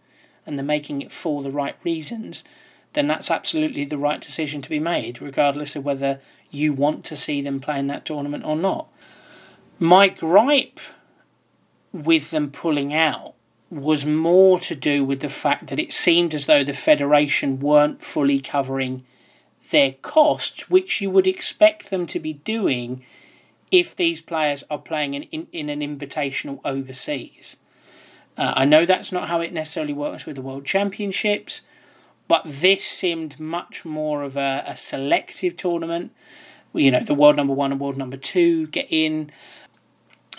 and 0.47 0.57
they're 0.59 0.64
making 0.64 1.03
it 1.03 1.12
for 1.12 1.43
the 1.43 1.51
right 1.51 1.76
reasons, 1.83 2.45
then 2.93 3.09
that's 3.09 3.30
absolutely 3.30 3.85
the 3.85 3.99
right 3.99 4.20
decision 4.20 4.62
to 4.62 4.68
be 4.68 4.78
made, 4.78 5.20
regardless 5.20 5.74
of 5.74 5.85
whether 5.85 6.20
you 6.51 6.72
want 6.72 7.05
to 7.05 7.16
see 7.16 7.41
them 7.41 7.59
playing 7.59 7.87
that 7.89 8.05
tournament 8.05 8.45
or 8.45 8.55
not. 8.55 8.89
My 9.83 10.11
gripe 10.11 10.78
with 11.93 12.30
them 12.30 12.53
pulling 12.53 12.95
out 12.95 13.35
was 13.68 14.07
more 14.07 14.61
to 14.61 14.76
do 14.76 15.05
with 15.05 15.18
the 15.18 15.28
fact 15.28 15.66
that 15.66 15.80
it 15.80 15.93
seemed 15.93 16.37
as 16.37 16.47
though 16.47 16.62
the 16.62 16.72
Federation 16.72 17.59
weren't 17.59 18.01
fully 18.01 18.39
covering 18.39 19.05
their 19.72 19.95
costs, 20.01 20.70
which 20.70 21.01
you 21.01 21.11
would 21.11 21.26
expect 21.26 21.91
them 21.91 22.07
to 22.07 22.20
be 22.20 22.35
doing 22.35 23.05
if 23.72 23.97
these 23.97 24.20
players 24.20 24.62
are 24.70 24.78
playing 24.78 25.14
in, 25.14 25.24
in, 25.24 25.49
in 25.53 25.68
an 25.68 25.80
invitational 25.80 26.61
overseas. 26.64 27.57
Uh, 28.39 28.53
I 28.55 28.64
know 28.64 28.87
that's 28.87 29.11
not 29.11 29.28
how 29.28 29.41
it 29.41 29.53
necessarily 29.53 29.95
works 29.95 30.26
with 30.26 30.37
the 30.37 30.43
World 30.43 30.64
Championships, 30.64 31.62
but 32.28 32.43
this 32.47 32.85
seemed 32.85 33.41
much 33.41 33.85
more 33.85 34.22
of 34.22 34.37
a, 34.37 34.62
a 34.64 34.76
selective 34.76 35.57
tournament. 35.57 36.12
You 36.72 36.93
know, 36.93 37.01
the 37.01 37.14
world 37.14 37.35
number 37.35 37.53
one 37.53 37.72
and 37.72 37.80
world 37.80 37.97
number 37.97 38.16
two 38.16 38.68
get 38.68 38.87
in, 38.91 39.33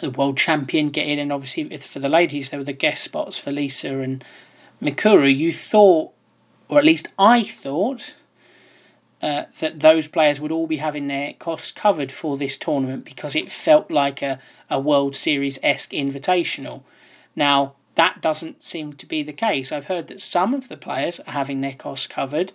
the 0.03 0.11
world 0.11 0.37
champion 0.37 0.89
get 0.89 1.07
in, 1.07 1.17
and 1.17 1.31
obviously 1.31 1.75
for 1.77 1.99
the 1.99 2.09
ladies, 2.09 2.49
there 2.49 2.59
were 2.59 2.65
the 2.65 2.73
guest 2.73 3.03
spots 3.03 3.39
for 3.39 3.51
Lisa 3.51 3.99
and 3.99 4.23
Mikuru. 4.81 5.35
You 5.35 5.51
thought, 5.53 6.11
or 6.67 6.77
at 6.77 6.85
least 6.85 7.07
I 7.17 7.43
thought, 7.43 8.15
uh, 9.21 9.45
that 9.61 9.79
those 9.79 10.07
players 10.09 10.39
would 10.39 10.51
all 10.51 10.67
be 10.67 10.77
having 10.77 11.07
their 11.07 11.33
costs 11.33 11.71
covered 11.71 12.11
for 12.11 12.37
this 12.37 12.57
tournament 12.57 13.05
because 13.05 13.35
it 13.35 13.51
felt 13.51 13.89
like 13.89 14.21
a, 14.21 14.39
a 14.69 14.79
World 14.79 15.15
Series 15.15 15.57
esque 15.63 15.91
invitational. 15.91 16.83
Now, 17.35 17.75
that 17.95 18.21
doesn't 18.21 18.63
seem 18.63 18.93
to 18.93 19.05
be 19.05 19.23
the 19.23 19.31
case. 19.31 19.71
I've 19.71 19.85
heard 19.85 20.07
that 20.07 20.21
some 20.21 20.53
of 20.53 20.67
the 20.67 20.77
players 20.77 21.21
are 21.21 21.31
having 21.31 21.61
their 21.61 21.73
costs 21.73 22.07
covered, 22.07 22.51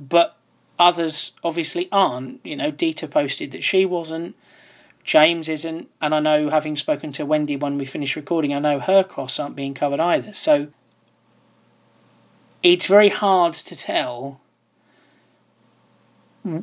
but 0.00 0.38
others 0.78 1.32
obviously 1.42 1.88
aren't. 1.92 2.40
You 2.44 2.56
know, 2.56 2.72
Deta 2.72 3.10
posted 3.10 3.50
that 3.50 3.62
she 3.62 3.84
wasn't, 3.84 4.36
James 5.04 5.50
isn't, 5.50 5.88
and 6.00 6.14
I 6.14 6.20
know 6.20 6.48
having 6.48 6.76
spoken 6.76 7.12
to 7.12 7.26
Wendy 7.26 7.56
when 7.56 7.76
we 7.76 7.84
finished 7.84 8.16
recording, 8.16 8.54
I 8.54 8.58
know 8.58 8.80
her 8.80 9.04
costs 9.04 9.38
aren't 9.38 9.54
being 9.54 9.74
covered 9.74 10.00
either. 10.00 10.32
So 10.32 10.68
it's 12.62 12.86
very 12.86 13.10
hard 13.10 13.52
to 13.52 13.76
tell 13.76 14.40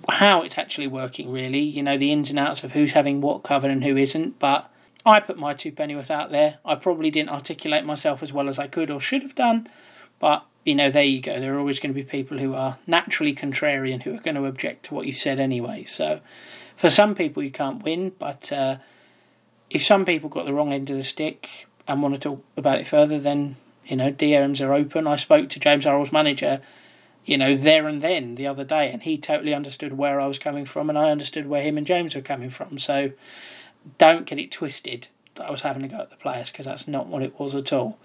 how 0.10 0.42
it's 0.42 0.58
actually 0.58 0.88
working, 0.88 1.32
really. 1.32 1.60
You 1.60 1.84
know, 1.84 1.98
the 1.98 2.12
ins 2.12 2.32
and 2.32 2.40
outs 2.40 2.64
of 2.64 2.72
who's 2.72 2.94
having 2.94 3.22
what 3.22 3.44
covered 3.44 3.72
and 3.72 3.84
who 3.84 3.96
isn't. 3.96 4.40
But 4.40 4.70
I 5.06 5.20
put 5.20 5.38
my 5.38 5.54
two 5.54 5.72
pennyworth 5.72 6.12
out 6.12 6.32
there. 6.32 6.58
I 6.66 6.76
probably 6.76 7.12
didn't 7.12 7.30
articulate 7.30 7.86
myself 7.86 8.24
as 8.24 8.34
well 8.34 8.50
as 8.50 8.58
I 8.58 8.68
could 8.68 8.90
or 8.90 9.00
should 9.00 9.22
have 9.22 9.36
done. 9.36 9.68
But, 10.20 10.46
you 10.66 10.76
know, 10.76 10.90
there 10.90 11.04
you 11.04 11.22
go. 11.22 11.40
There 11.40 11.56
are 11.56 11.60
always 11.60 11.80
going 11.80 11.94
to 11.94 12.00
be 12.00 12.04
people 12.04 12.40
who 12.40 12.54
are 12.56 12.78
naturally 12.86 13.36
contrarian 13.36 14.04
who 14.04 14.16
are 14.16 14.22
going 14.22 14.36
to 14.36 14.46
object 14.46 14.86
to 14.86 14.96
what 14.96 15.06
you 15.06 15.14
said 15.14 15.40
anyway. 15.40 15.84
So 15.84 16.22
for 16.76 16.90
some 16.90 17.16
people, 17.16 17.44
you 17.44 17.52
can't 17.52 17.84
win. 17.84 18.14
But 18.18 18.52
uh, 18.52 18.78
if 19.70 19.84
some 19.84 20.06
people 20.06 20.30
got 20.30 20.46
the 20.46 20.54
wrong 20.54 20.74
end 20.74 20.90
of 20.90 20.98
the 20.98 21.04
stick 21.04 21.68
and 21.88 22.02
want 22.02 22.16
to 22.16 22.20
talk 22.20 22.44
about 22.58 22.80
it 22.80 22.88
further, 22.88 23.20
then, 23.20 23.58
you 23.86 23.96
know, 23.96 24.12
DMs 24.12 24.66
are 24.66 24.74
open. 24.74 25.08
I 25.08 25.16
spoke 25.16 25.50
to 25.50 25.60
James 25.60 25.86
Hurrell's 25.86 26.12
manager 26.12 26.62
you 27.26 27.38
know, 27.38 27.56
there 27.56 27.88
and 27.88 28.02
then 28.02 28.36
the 28.36 28.48
other 28.48 28.64
day, 28.64 28.92
and 28.92 29.04
he 29.04 29.18
totally 29.18 29.54
understood 29.54 29.98
where 29.98 30.20
I 30.20 30.28
was 30.28 30.40
coming 30.40 30.66
from, 30.66 30.90
and 30.90 30.98
I 30.98 31.12
understood 31.12 31.48
where 31.48 31.62
him 31.62 31.78
and 31.78 31.86
James 31.86 32.16
were 32.16 32.22
coming 32.22 32.50
from. 32.50 32.80
So 32.80 33.12
don't 33.98 34.26
get 34.26 34.40
it 34.40 34.52
twisted 34.52 35.08
that 35.36 35.46
I 35.46 35.52
was 35.52 35.62
having 35.62 35.84
to 35.84 35.88
go 35.88 36.00
at 36.00 36.10
the 36.10 36.16
players 36.16 36.52
because 36.52 36.66
that's 36.66 36.88
not 36.88 37.08
what 37.08 37.22
it 37.22 37.40
was 37.40 37.56
at 37.56 37.72
all. 37.72 37.98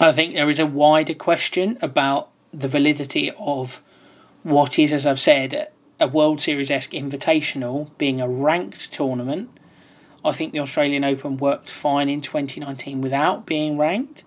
I 0.00 0.12
think 0.12 0.34
there 0.34 0.50
is 0.50 0.58
a 0.58 0.66
wider 0.66 1.14
question 1.14 1.78
about 1.80 2.30
the 2.52 2.68
validity 2.68 3.30
of 3.38 3.80
what 4.42 4.78
is, 4.78 4.92
as 4.92 5.06
I've 5.06 5.20
said, 5.20 5.68
a 6.00 6.08
World 6.08 6.40
Series 6.40 6.70
esque 6.70 6.90
invitational 6.90 7.90
being 7.98 8.20
a 8.20 8.28
ranked 8.28 8.92
tournament. 8.92 9.50
I 10.24 10.32
think 10.32 10.52
the 10.52 10.60
Australian 10.60 11.04
Open 11.04 11.36
worked 11.36 11.70
fine 11.70 12.08
in 12.08 12.20
2019 12.20 13.00
without 13.00 13.46
being 13.46 13.76
ranked. 13.76 14.24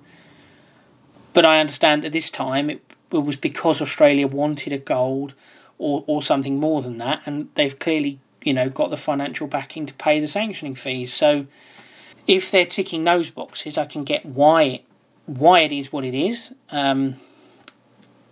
But 1.33 1.45
I 1.45 1.59
understand 1.59 2.03
that 2.03 2.13
this 2.13 2.31
time 2.31 2.69
it 2.69 2.81
was 3.11 3.35
because 3.35 3.81
Australia 3.81 4.27
wanted 4.27 4.73
a 4.73 4.77
gold 4.77 5.33
or, 5.77 6.03
or 6.07 6.23
something 6.23 6.59
more 6.59 6.81
than 6.81 6.97
that, 6.97 7.21
and 7.25 7.49
they've 7.55 7.77
clearly, 7.77 8.19
you 8.41 8.53
know, 8.53 8.69
got 8.69 8.89
the 8.89 8.97
financial 8.97 9.47
backing 9.47 9.85
to 9.85 9.93
pay 9.93 10.19
the 10.19 10.27
sanctioning 10.27 10.75
fees. 10.75 11.13
So 11.13 11.45
if 12.25 12.51
they're 12.51 12.65
ticking 12.65 13.03
those 13.03 13.29
boxes, 13.29 13.77
I 13.77 13.85
can 13.85 14.03
get 14.03 14.25
why 14.25 14.81
why 15.25 15.59
it 15.59 15.71
is 15.71 15.91
what 15.91 16.05
it 16.05 16.15
is. 16.15 16.53
Um, 16.71 17.15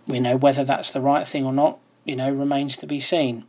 you 0.06 0.20
know, 0.20 0.36
whether 0.36 0.64
that's 0.64 0.90
the 0.90 1.00
right 1.00 1.26
thing 1.26 1.44
or 1.44 1.52
not, 1.52 1.78
you 2.06 2.16
know, 2.16 2.30
remains 2.30 2.76
to 2.78 2.86
be 2.86 3.00
seen. 3.00 3.44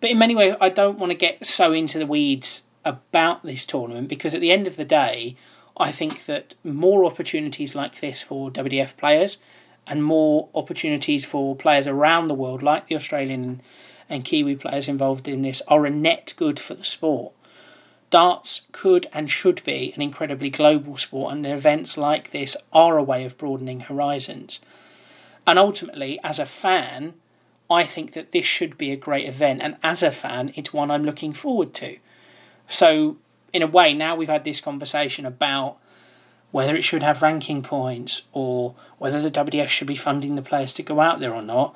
But 0.00 0.10
in 0.10 0.18
many 0.18 0.36
ways, 0.36 0.54
I 0.60 0.68
don't 0.68 0.98
want 0.98 1.10
to 1.10 1.18
get 1.18 1.44
so 1.44 1.72
into 1.72 1.98
the 1.98 2.06
weeds 2.06 2.62
about 2.84 3.42
this 3.42 3.64
tournament 3.64 4.08
because 4.08 4.34
at 4.34 4.40
the 4.40 4.52
end 4.52 4.66
of 4.66 4.76
the 4.76 4.84
day, 4.84 5.36
I 5.76 5.90
think 5.90 6.26
that 6.26 6.54
more 6.62 7.04
opportunities 7.04 7.74
like 7.74 8.00
this 8.00 8.22
for 8.22 8.50
WDF 8.50 8.96
players 8.96 9.38
and 9.86 10.04
more 10.04 10.48
opportunities 10.54 11.24
for 11.24 11.56
players 11.56 11.86
around 11.86 12.28
the 12.28 12.34
world, 12.34 12.62
like 12.62 12.88
the 12.88 12.94
Australian 12.94 13.60
and 14.08 14.24
Kiwi 14.24 14.56
players 14.56 14.88
involved 14.88 15.26
in 15.26 15.42
this, 15.42 15.62
are 15.66 15.86
a 15.86 15.90
net 15.90 16.34
good 16.36 16.60
for 16.60 16.74
the 16.74 16.84
sport. 16.84 17.32
Darts 18.10 18.62
could 18.70 19.08
and 19.12 19.28
should 19.28 19.64
be 19.64 19.92
an 19.96 20.02
incredibly 20.02 20.50
global 20.50 20.96
sport, 20.96 21.32
and 21.32 21.44
events 21.44 21.98
like 21.98 22.30
this 22.30 22.56
are 22.72 22.96
a 22.96 23.02
way 23.02 23.24
of 23.24 23.36
broadening 23.36 23.80
horizons. 23.80 24.60
And 25.46 25.58
ultimately, 25.58 26.20
as 26.22 26.38
a 26.38 26.46
fan, 26.46 27.14
I 27.70 27.84
think 27.84 28.12
that 28.12 28.32
this 28.32 28.44
should 28.44 28.76
be 28.76 28.92
a 28.92 28.96
great 28.96 29.26
event, 29.26 29.62
and 29.62 29.76
as 29.82 30.02
a 30.02 30.10
fan, 30.10 30.52
it's 30.54 30.72
one 30.72 30.90
I'm 30.90 31.04
looking 31.04 31.32
forward 31.32 31.72
to. 31.74 31.96
So, 32.68 33.16
in 33.52 33.62
a 33.62 33.66
way, 33.66 33.94
now 33.94 34.16
we've 34.16 34.28
had 34.28 34.44
this 34.44 34.60
conversation 34.60 35.24
about 35.24 35.78
whether 36.50 36.76
it 36.76 36.84
should 36.84 37.02
have 37.02 37.22
ranking 37.22 37.62
points 37.62 38.22
or 38.32 38.74
whether 38.98 39.20
the 39.20 39.30
WDF 39.30 39.68
should 39.68 39.88
be 39.88 39.96
funding 39.96 40.34
the 40.34 40.42
players 40.42 40.74
to 40.74 40.82
go 40.82 41.00
out 41.00 41.20
there 41.20 41.34
or 41.34 41.42
not. 41.42 41.74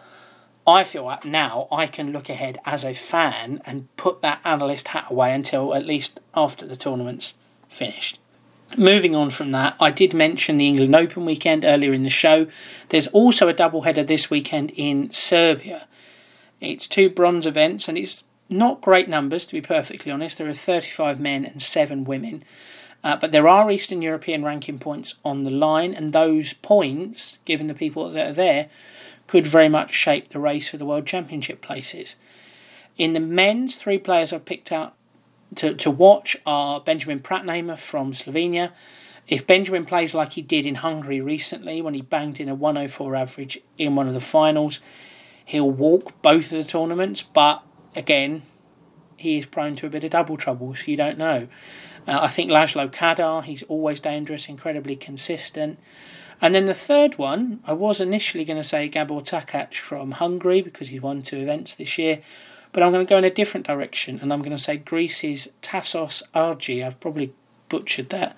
I 0.66 0.84
feel 0.84 1.04
like 1.04 1.24
now 1.24 1.66
I 1.72 1.86
can 1.86 2.12
look 2.12 2.28
ahead 2.28 2.60
as 2.66 2.84
a 2.84 2.92
fan 2.92 3.62
and 3.64 3.88
put 3.96 4.20
that 4.22 4.40
analyst 4.44 4.88
hat 4.88 5.06
away 5.10 5.32
until 5.34 5.74
at 5.74 5.86
least 5.86 6.20
after 6.34 6.66
the 6.66 6.76
tournament's 6.76 7.34
finished. 7.68 8.20
Moving 8.76 9.14
on 9.16 9.30
from 9.30 9.52
that, 9.52 9.76
I 9.80 9.90
did 9.90 10.12
mention 10.12 10.56
the 10.56 10.68
England 10.68 10.94
Open 10.94 11.24
weekend 11.24 11.64
earlier 11.64 11.92
in 11.92 12.02
the 12.02 12.10
show. 12.10 12.46
There's 12.90 13.06
also 13.08 13.48
a 13.48 13.54
double 13.54 13.82
header 13.82 14.04
this 14.04 14.30
weekend 14.30 14.72
in 14.72 15.10
Serbia. 15.12 15.88
It's 16.60 16.86
two 16.86 17.08
bronze 17.08 17.46
events 17.46 17.88
and 17.88 17.96
it's 17.96 18.24
not 18.48 18.80
great 18.80 19.08
numbers, 19.08 19.46
to 19.46 19.54
be 19.54 19.60
perfectly 19.60 20.12
honest. 20.12 20.38
There 20.38 20.48
are 20.48 20.54
35 20.54 21.18
men 21.18 21.44
and 21.44 21.62
7 21.62 22.04
women. 22.04 22.44
Uh, 23.04 23.16
but 23.16 23.30
there 23.30 23.48
are 23.48 23.70
Eastern 23.70 24.02
European 24.02 24.42
ranking 24.42 24.78
points 24.78 25.14
on 25.24 25.44
the 25.44 25.50
line, 25.50 25.94
and 25.94 26.12
those 26.12 26.54
points, 26.54 27.38
given 27.44 27.68
the 27.68 27.74
people 27.74 28.10
that 28.10 28.26
are 28.26 28.32
there, 28.32 28.68
could 29.26 29.46
very 29.46 29.68
much 29.68 29.94
shape 29.94 30.30
the 30.30 30.40
race 30.40 30.68
for 30.68 30.78
the 30.78 30.84
World 30.84 31.06
Championship 31.06 31.60
places. 31.60 32.16
In 32.96 33.12
the 33.12 33.20
men's, 33.20 33.76
three 33.76 33.98
players 33.98 34.32
I've 34.32 34.44
picked 34.44 34.72
out 34.72 34.94
to, 35.56 35.74
to 35.74 35.90
watch 35.90 36.36
are 36.46 36.80
Benjamin 36.80 37.20
Pratnemer 37.20 37.78
from 37.78 38.12
Slovenia. 38.12 38.72
If 39.26 39.46
Benjamin 39.46 39.84
plays 39.84 40.14
like 40.14 40.34
he 40.34 40.42
did 40.42 40.66
in 40.66 40.76
Hungary 40.76 41.20
recently 41.20 41.82
when 41.82 41.94
he 41.94 42.02
banged 42.02 42.40
in 42.40 42.48
a 42.48 42.54
104 42.54 43.14
average 43.14 43.60
in 43.76 43.94
one 43.94 44.08
of 44.08 44.14
the 44.14 44.20
finals, 44.20 44.80
he'll 45.44 45.70
walk 45.70 46.20
both 46.22 46.46
of 46.46 46.58
the 46.58 46.64
tournaments, 46.64 47.22
but 47.22 47.62
again, 47.94 48.42
he 49.16 49.36
is 49.36 49.46
prone 49.46 49.76
to 49.76 49.86
a 49.86 49.90
bit 49.90 50.04
of 50.04 50.10
double 50.10 50.36
trouble, 50.36 50.74
so 50.74 50.84
you 50.86 50.96
don't 50.96 51.18
know. 51.18 51.48
Uh, 52.06 52.20
I 52.22 52.28
think 52.28 52.50
Laszlo 52.50 52.90
Kadar, 52.90 53.44
he's 53.44 53.62
always 53.64 54.00
dangerous, 54.00 54.48
incredibly 54.48 54.96
consistent. 54.96 55.78
And 56.40 56.54
then 56.54 56.66
the 56.66 56.74
third 56.74 57.18
one, 57.18 57.60
I 57.64 57.72
was 57.72 58.00
initially 58.00 58.44
going 58.44 58.60
to 58.60 58.66
say 58.66 58.88
Gabor 58.88 59.20
Takac 59.20 59.74
from 59.74 60.12
Hungary 60.12 60.62
because 60.62 60.88
he's 60.88 61.02
won 61.02 61.22
two 61.22 61.38
events 61.38 61.74
this 61.74 61.98
year, 61.98 62.20
but 62.72 62.82
I'm 62.82 62.92
going 62.92 63.06
to 63.06 63.08
go 63.08 63.18
in 63.18 63.24
a 63.24 63.30
different 63.30 63.66
direction 63.66 64.18
and 64.20 64.32
I'm 64.32 64.40
going 64.40 64.56
to 64.56 64.62
say 64.62 64.76
Greece's 64.76 65.48
Tassos 65.62 66.22
Argi. 66.34 66.84
I've 66.84 67.00
probably 67.00 67.32
butchered 67.68 68.10
that. 68.10 68.36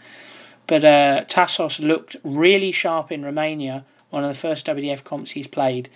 But 0.66 0.84
uh, 0.84 1.24
Tassos 1.24 1.80
looked 1.80 2.16
really 2.22 2.70
sharp 2.70 3.10
in 3.10 3.24
Romania, 3.24 3.84
one 4.10 4.24
of 4.24 4.28
the 4.28 4.38
first 4.38 4.66
WDF 4.66 5.02
comps 5.02 5.32
he's 5.32 5.48
played. 5.48 5.88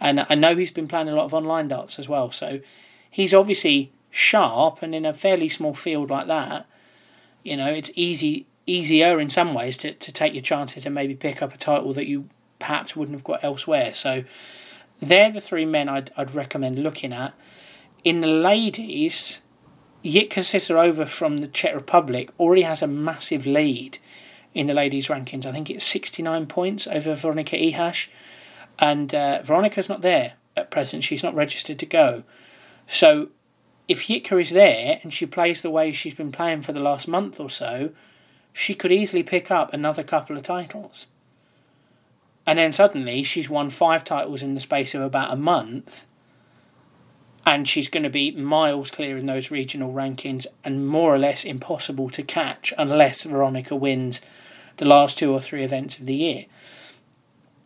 And 0.00 0.24
I 0.30 0.34
know 0.34 0.56
he's 0.56 0.70
been 0.70 0.88
playing 0.88 1.08
a 1.08 1.14
lot 1.14 1.24
of 1.24 1.34
online 1.34 1.68
darts 1.68 1.98
as 1.98 2.08
well. 2.08 2.30
So 2.30 2.60
he's 3.10 3.34
obviously 3.34 3.92
sharp, 4.10 4.82
and 4.82 4.94
in 4.94 5.04
a 5.04 5.12
fairly 5.12 5.48
small 5.48 5.74
field 5.74 6.10
like 6.10 6.26
that, 6.28 6.66
you 7.42 7.56
know, 7.56 7.72
it's 7.72 7.90
easy 7.94 8.46
easier 8.66 9.18
in 9.18 9.28
some 9.28 9.52
ways 9.52 9.76
to, 9.78 9.92
to 9.94 10.12
take 10.12 10.32
your 10.32 10.42
chances 10.42 10.86
and 10.86 10.94
maybe 10.94 11.14
pick 11.14 11.42
up 11.42 11.52
a 11.52 11.56
title 11.56 11.92
that 11.92 12.06
you 12.06 12.28
perhaps 12.60 12.94
wouldn't 12.94 13.16
have 13.16 13.24
got 13.24 13.42
elsewhere. 13.42 13.92
So 13.92 14.22
they're 15.00 15.32
the 15.32 15.40
three 15.40 15.64
men 15.64 15.88
I'd, 15.88 16.12
I'd 16.16 16.34
recommend 16.34 16.78
looking 16.78 17.12
at. 17.12 17.34
In 18.02 18.22
the 18.22 18.26
ladies, 18.26 19.42
Jitka 20.04 20.40
Cicerova 20.40 21.06
from 21.06 21.38
the 21.38 21.48
Czech 21.48 21.74
Republic 21.74 22.30
already 22.38 22.62
has 22.62 22.80
a 22.80 22.86
massive 22.86 23.44
lead 23.44 23.98
in 24.54 24.66
the 24.66 24.74
ladies' 24.74 25.08
rankings. 25.08 25.44
I 25.44 25.52
think 25.52 25.68
it's 25.68 25.84
69 25.84 26.46
points 26.46 26.86
over 26.86 27.14
Veronika 27.14 27.56
Ihash. 27.56 28.08
And 28.78 29.14
uh, 29.14 29.42
Veronika's 29.42 29.90
not 29.90 30.00
there 30.00 30.34
at 30.56 30.70
present. 30.70 31.04
She's 31.04 31.22
not 31.22 31.34
registered 31.34 31.78
to 31.78 31.86
go. 31.86 32.24
So 32.88 33.28
if 33.86 34.06
Jitka 34.06 34.40
is 34.40 34.50
there 34.50 35.00
and 35.02 35.12
she 35.12 35.26
plays 35.26 35.60
the 35.60 35.70
way 35.70 35.92
she's 35.92 36.14
been 36.14 36.32
playing 36.32 36.62
for 36.62 36.72
the 36.72 36.80
last 36.80 37.06
month 37.06 37.38
or 37.38 37.50
so, 37.50 37.90
she 38.54 38.74
could 38.74 38.92
easily 38.92 39.22
pick 39.22 39.50
up 39.50 39.74
another 39.74 40.02
couple 40.02 40.36
of 40.36 40.42
titles. 40.42 41.06
And 42.46 42.58
then 42.58 42.72
suddenly 42.72 43.22
she's 43.22 43.50
won 43.50 43.68
five 43.68 44.04
titles 44.04 44.42
in 44.42 44.54
the 44.54 44.60
space 44.60 44.94
of 44.94 45.02
about 45.02 45.32
a 45.32 45.36
month. 45.36 46.06
And 47.46 47.66
she's 47.66 47.88
going 47.88 48.02
to 48.02 48.10
be 48.10 48.30
miles 48.32 48.90
clear 48.90 49.16
in 49.16 49.26
those 49.26 49.50
regional 49.50 49.92
rankings 49.92 50.46
and 50.62 50.86
more 50.86 51.14
or 51.14 51.18
less 51.18 51.44
impossible 51.44 52.10
to 52.10 52.22
catch 52.22 52.72
unless 52.76 53.22
Veronica 53.22 53.74
wins 53.74 54.20
the 54.76 54.84
last 54.84 55.18
two 55.18 55.32
or 55.32 55.40
three 55.40 55.64
events 55.64 55.98
of 55.98 56.06
the 56.06 56.14
year. 56.14 56.46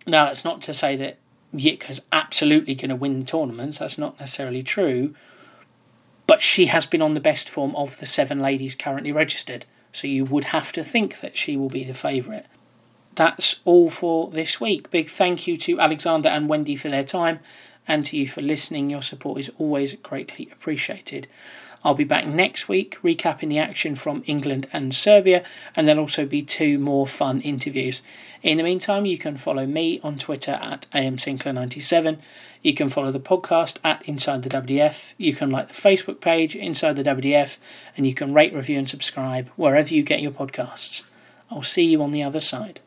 Now, 0.06 0.26
that's 0.26 0.44
not 0.44 0.62
to 0.62 0.74
say 0.74 0.96
that 0.96 1.18
Jitka's 1.54 2.00
absolutely 2.12 2.74
going 2.74 2.90
to 2.90 2.96
win 2.96 3.24
tournaments, 3.24 3.78
that's 3.78 3.98
not 3.98 4.18
necessarily 4.18 4.62
true. 4.62 5.14
But 6.26 6.40
she 6.40 6.66
has 6.66 6.86
been 6.86 7.02
on 7.02 7.14
the 7.14 7.20
best 7.20 7.50
form 7.50 7.76
of 7.76 7.98
the 7.98 8.06
seven 8.06 8.40
ladies 8.40 8.74
currently 8.74 9.12
registered 9.12 9.66
so 9.92 10.08
you 10.08 10.24
would 10.24 10.46
have 10.46 10.72
to 10.72 10.82
think 10.82 11.20
that 11.20 11.36
she 11.36 11.56
will 11.56 11.68
be 11.68 11.84
the 11.84 11.94
favourite. 11.94 12.46
That's 13.14 13.60
all 13.64 13.90
for 13.90 14.28
this 14.30 14.60
week. 14.60 14.90
Big 14.90 15.08
thank 15.08 15.46
you 15.46 15.56
to 15.58 15.78
Alexander 15.78 16.28
and 16.28 16.48
Wendy 16.48 16.74
for 16.74 16.88
their 16.88 17.04
time 17.04 17.38
and 17.86 18.04
to 18.06 18.16
you 18.16 18.28
for 18.28 18.40
listening. 18.40 18.90
Your 18.90 19.02
support 19.02 19.40
is 19.40 19.50
always 19.58 19.94
greatly 19.96 20.48
appreciated. 20.52 21.28
I'll 21.84 21.94
be 21.94 22.04
back 22.04 22.26
next 22.26 22.66
week 22.66 22.96
recapping 23.02 23.50
the 23.50 23.58
action 23.58 23.94
from 23.94 24.24
England 24.26 24.66
and 24.72 24.94
Serbia, 24.94 25.44
and 25.76 25.86
there'll 25.86 26.00
also 26.00 26.24
be 26.24 26.40
two 26.40 26.78
more 26.78 27.06
fun 27.06 27.42
interviews. 27.42 28.00
In 28.42 28.56
the 28.56 28.64
meantime, 28.64 29.04
you 29.04 29.18
can 29.18 29.36
follow 29.36 29.66
me 29.66 30.00
on 30.02 30.18
Twitter 30.18 30.52
at 30.52 30.86
amsinclair97. 30.94 32.18
You 32.62 32.72
can 32.72 32.88
follow 32.88 33.10
the 33.10 33.20
podcast 33.20 33.76
at 33.84 34.02
Inside 34.08 34.42
the 34.42 34.48
WDF. 34.48 35.12
You 35.18 35.34
can 35.34 35.50
like 35.50 35.68
the 35.68 35.74
Facebook 35.74 36.22
page, 36.22 36.56
Inside 36.56 36.96
the 36.96 37.04
WDF, 37.04 37.58
and 37.96 38.06
you 38.06 38.14
can 38.14 38.32
rate, 38.32 38.54
review, 38.54 38.78
and 38.78 38.88
subscribe 38.88 39.50
wherever 39.56 39.94
you 39.94 40.02
get 40.02 40.22
your 40.22 40.30
podcasts. 40.30 41.02
I'll 41.50 41.62
see 41.62 41.84
you 41.84 42.02
on 42.02 42.12
the 42.12 42.22
other 42.22 42.40
side. 42.40 42.80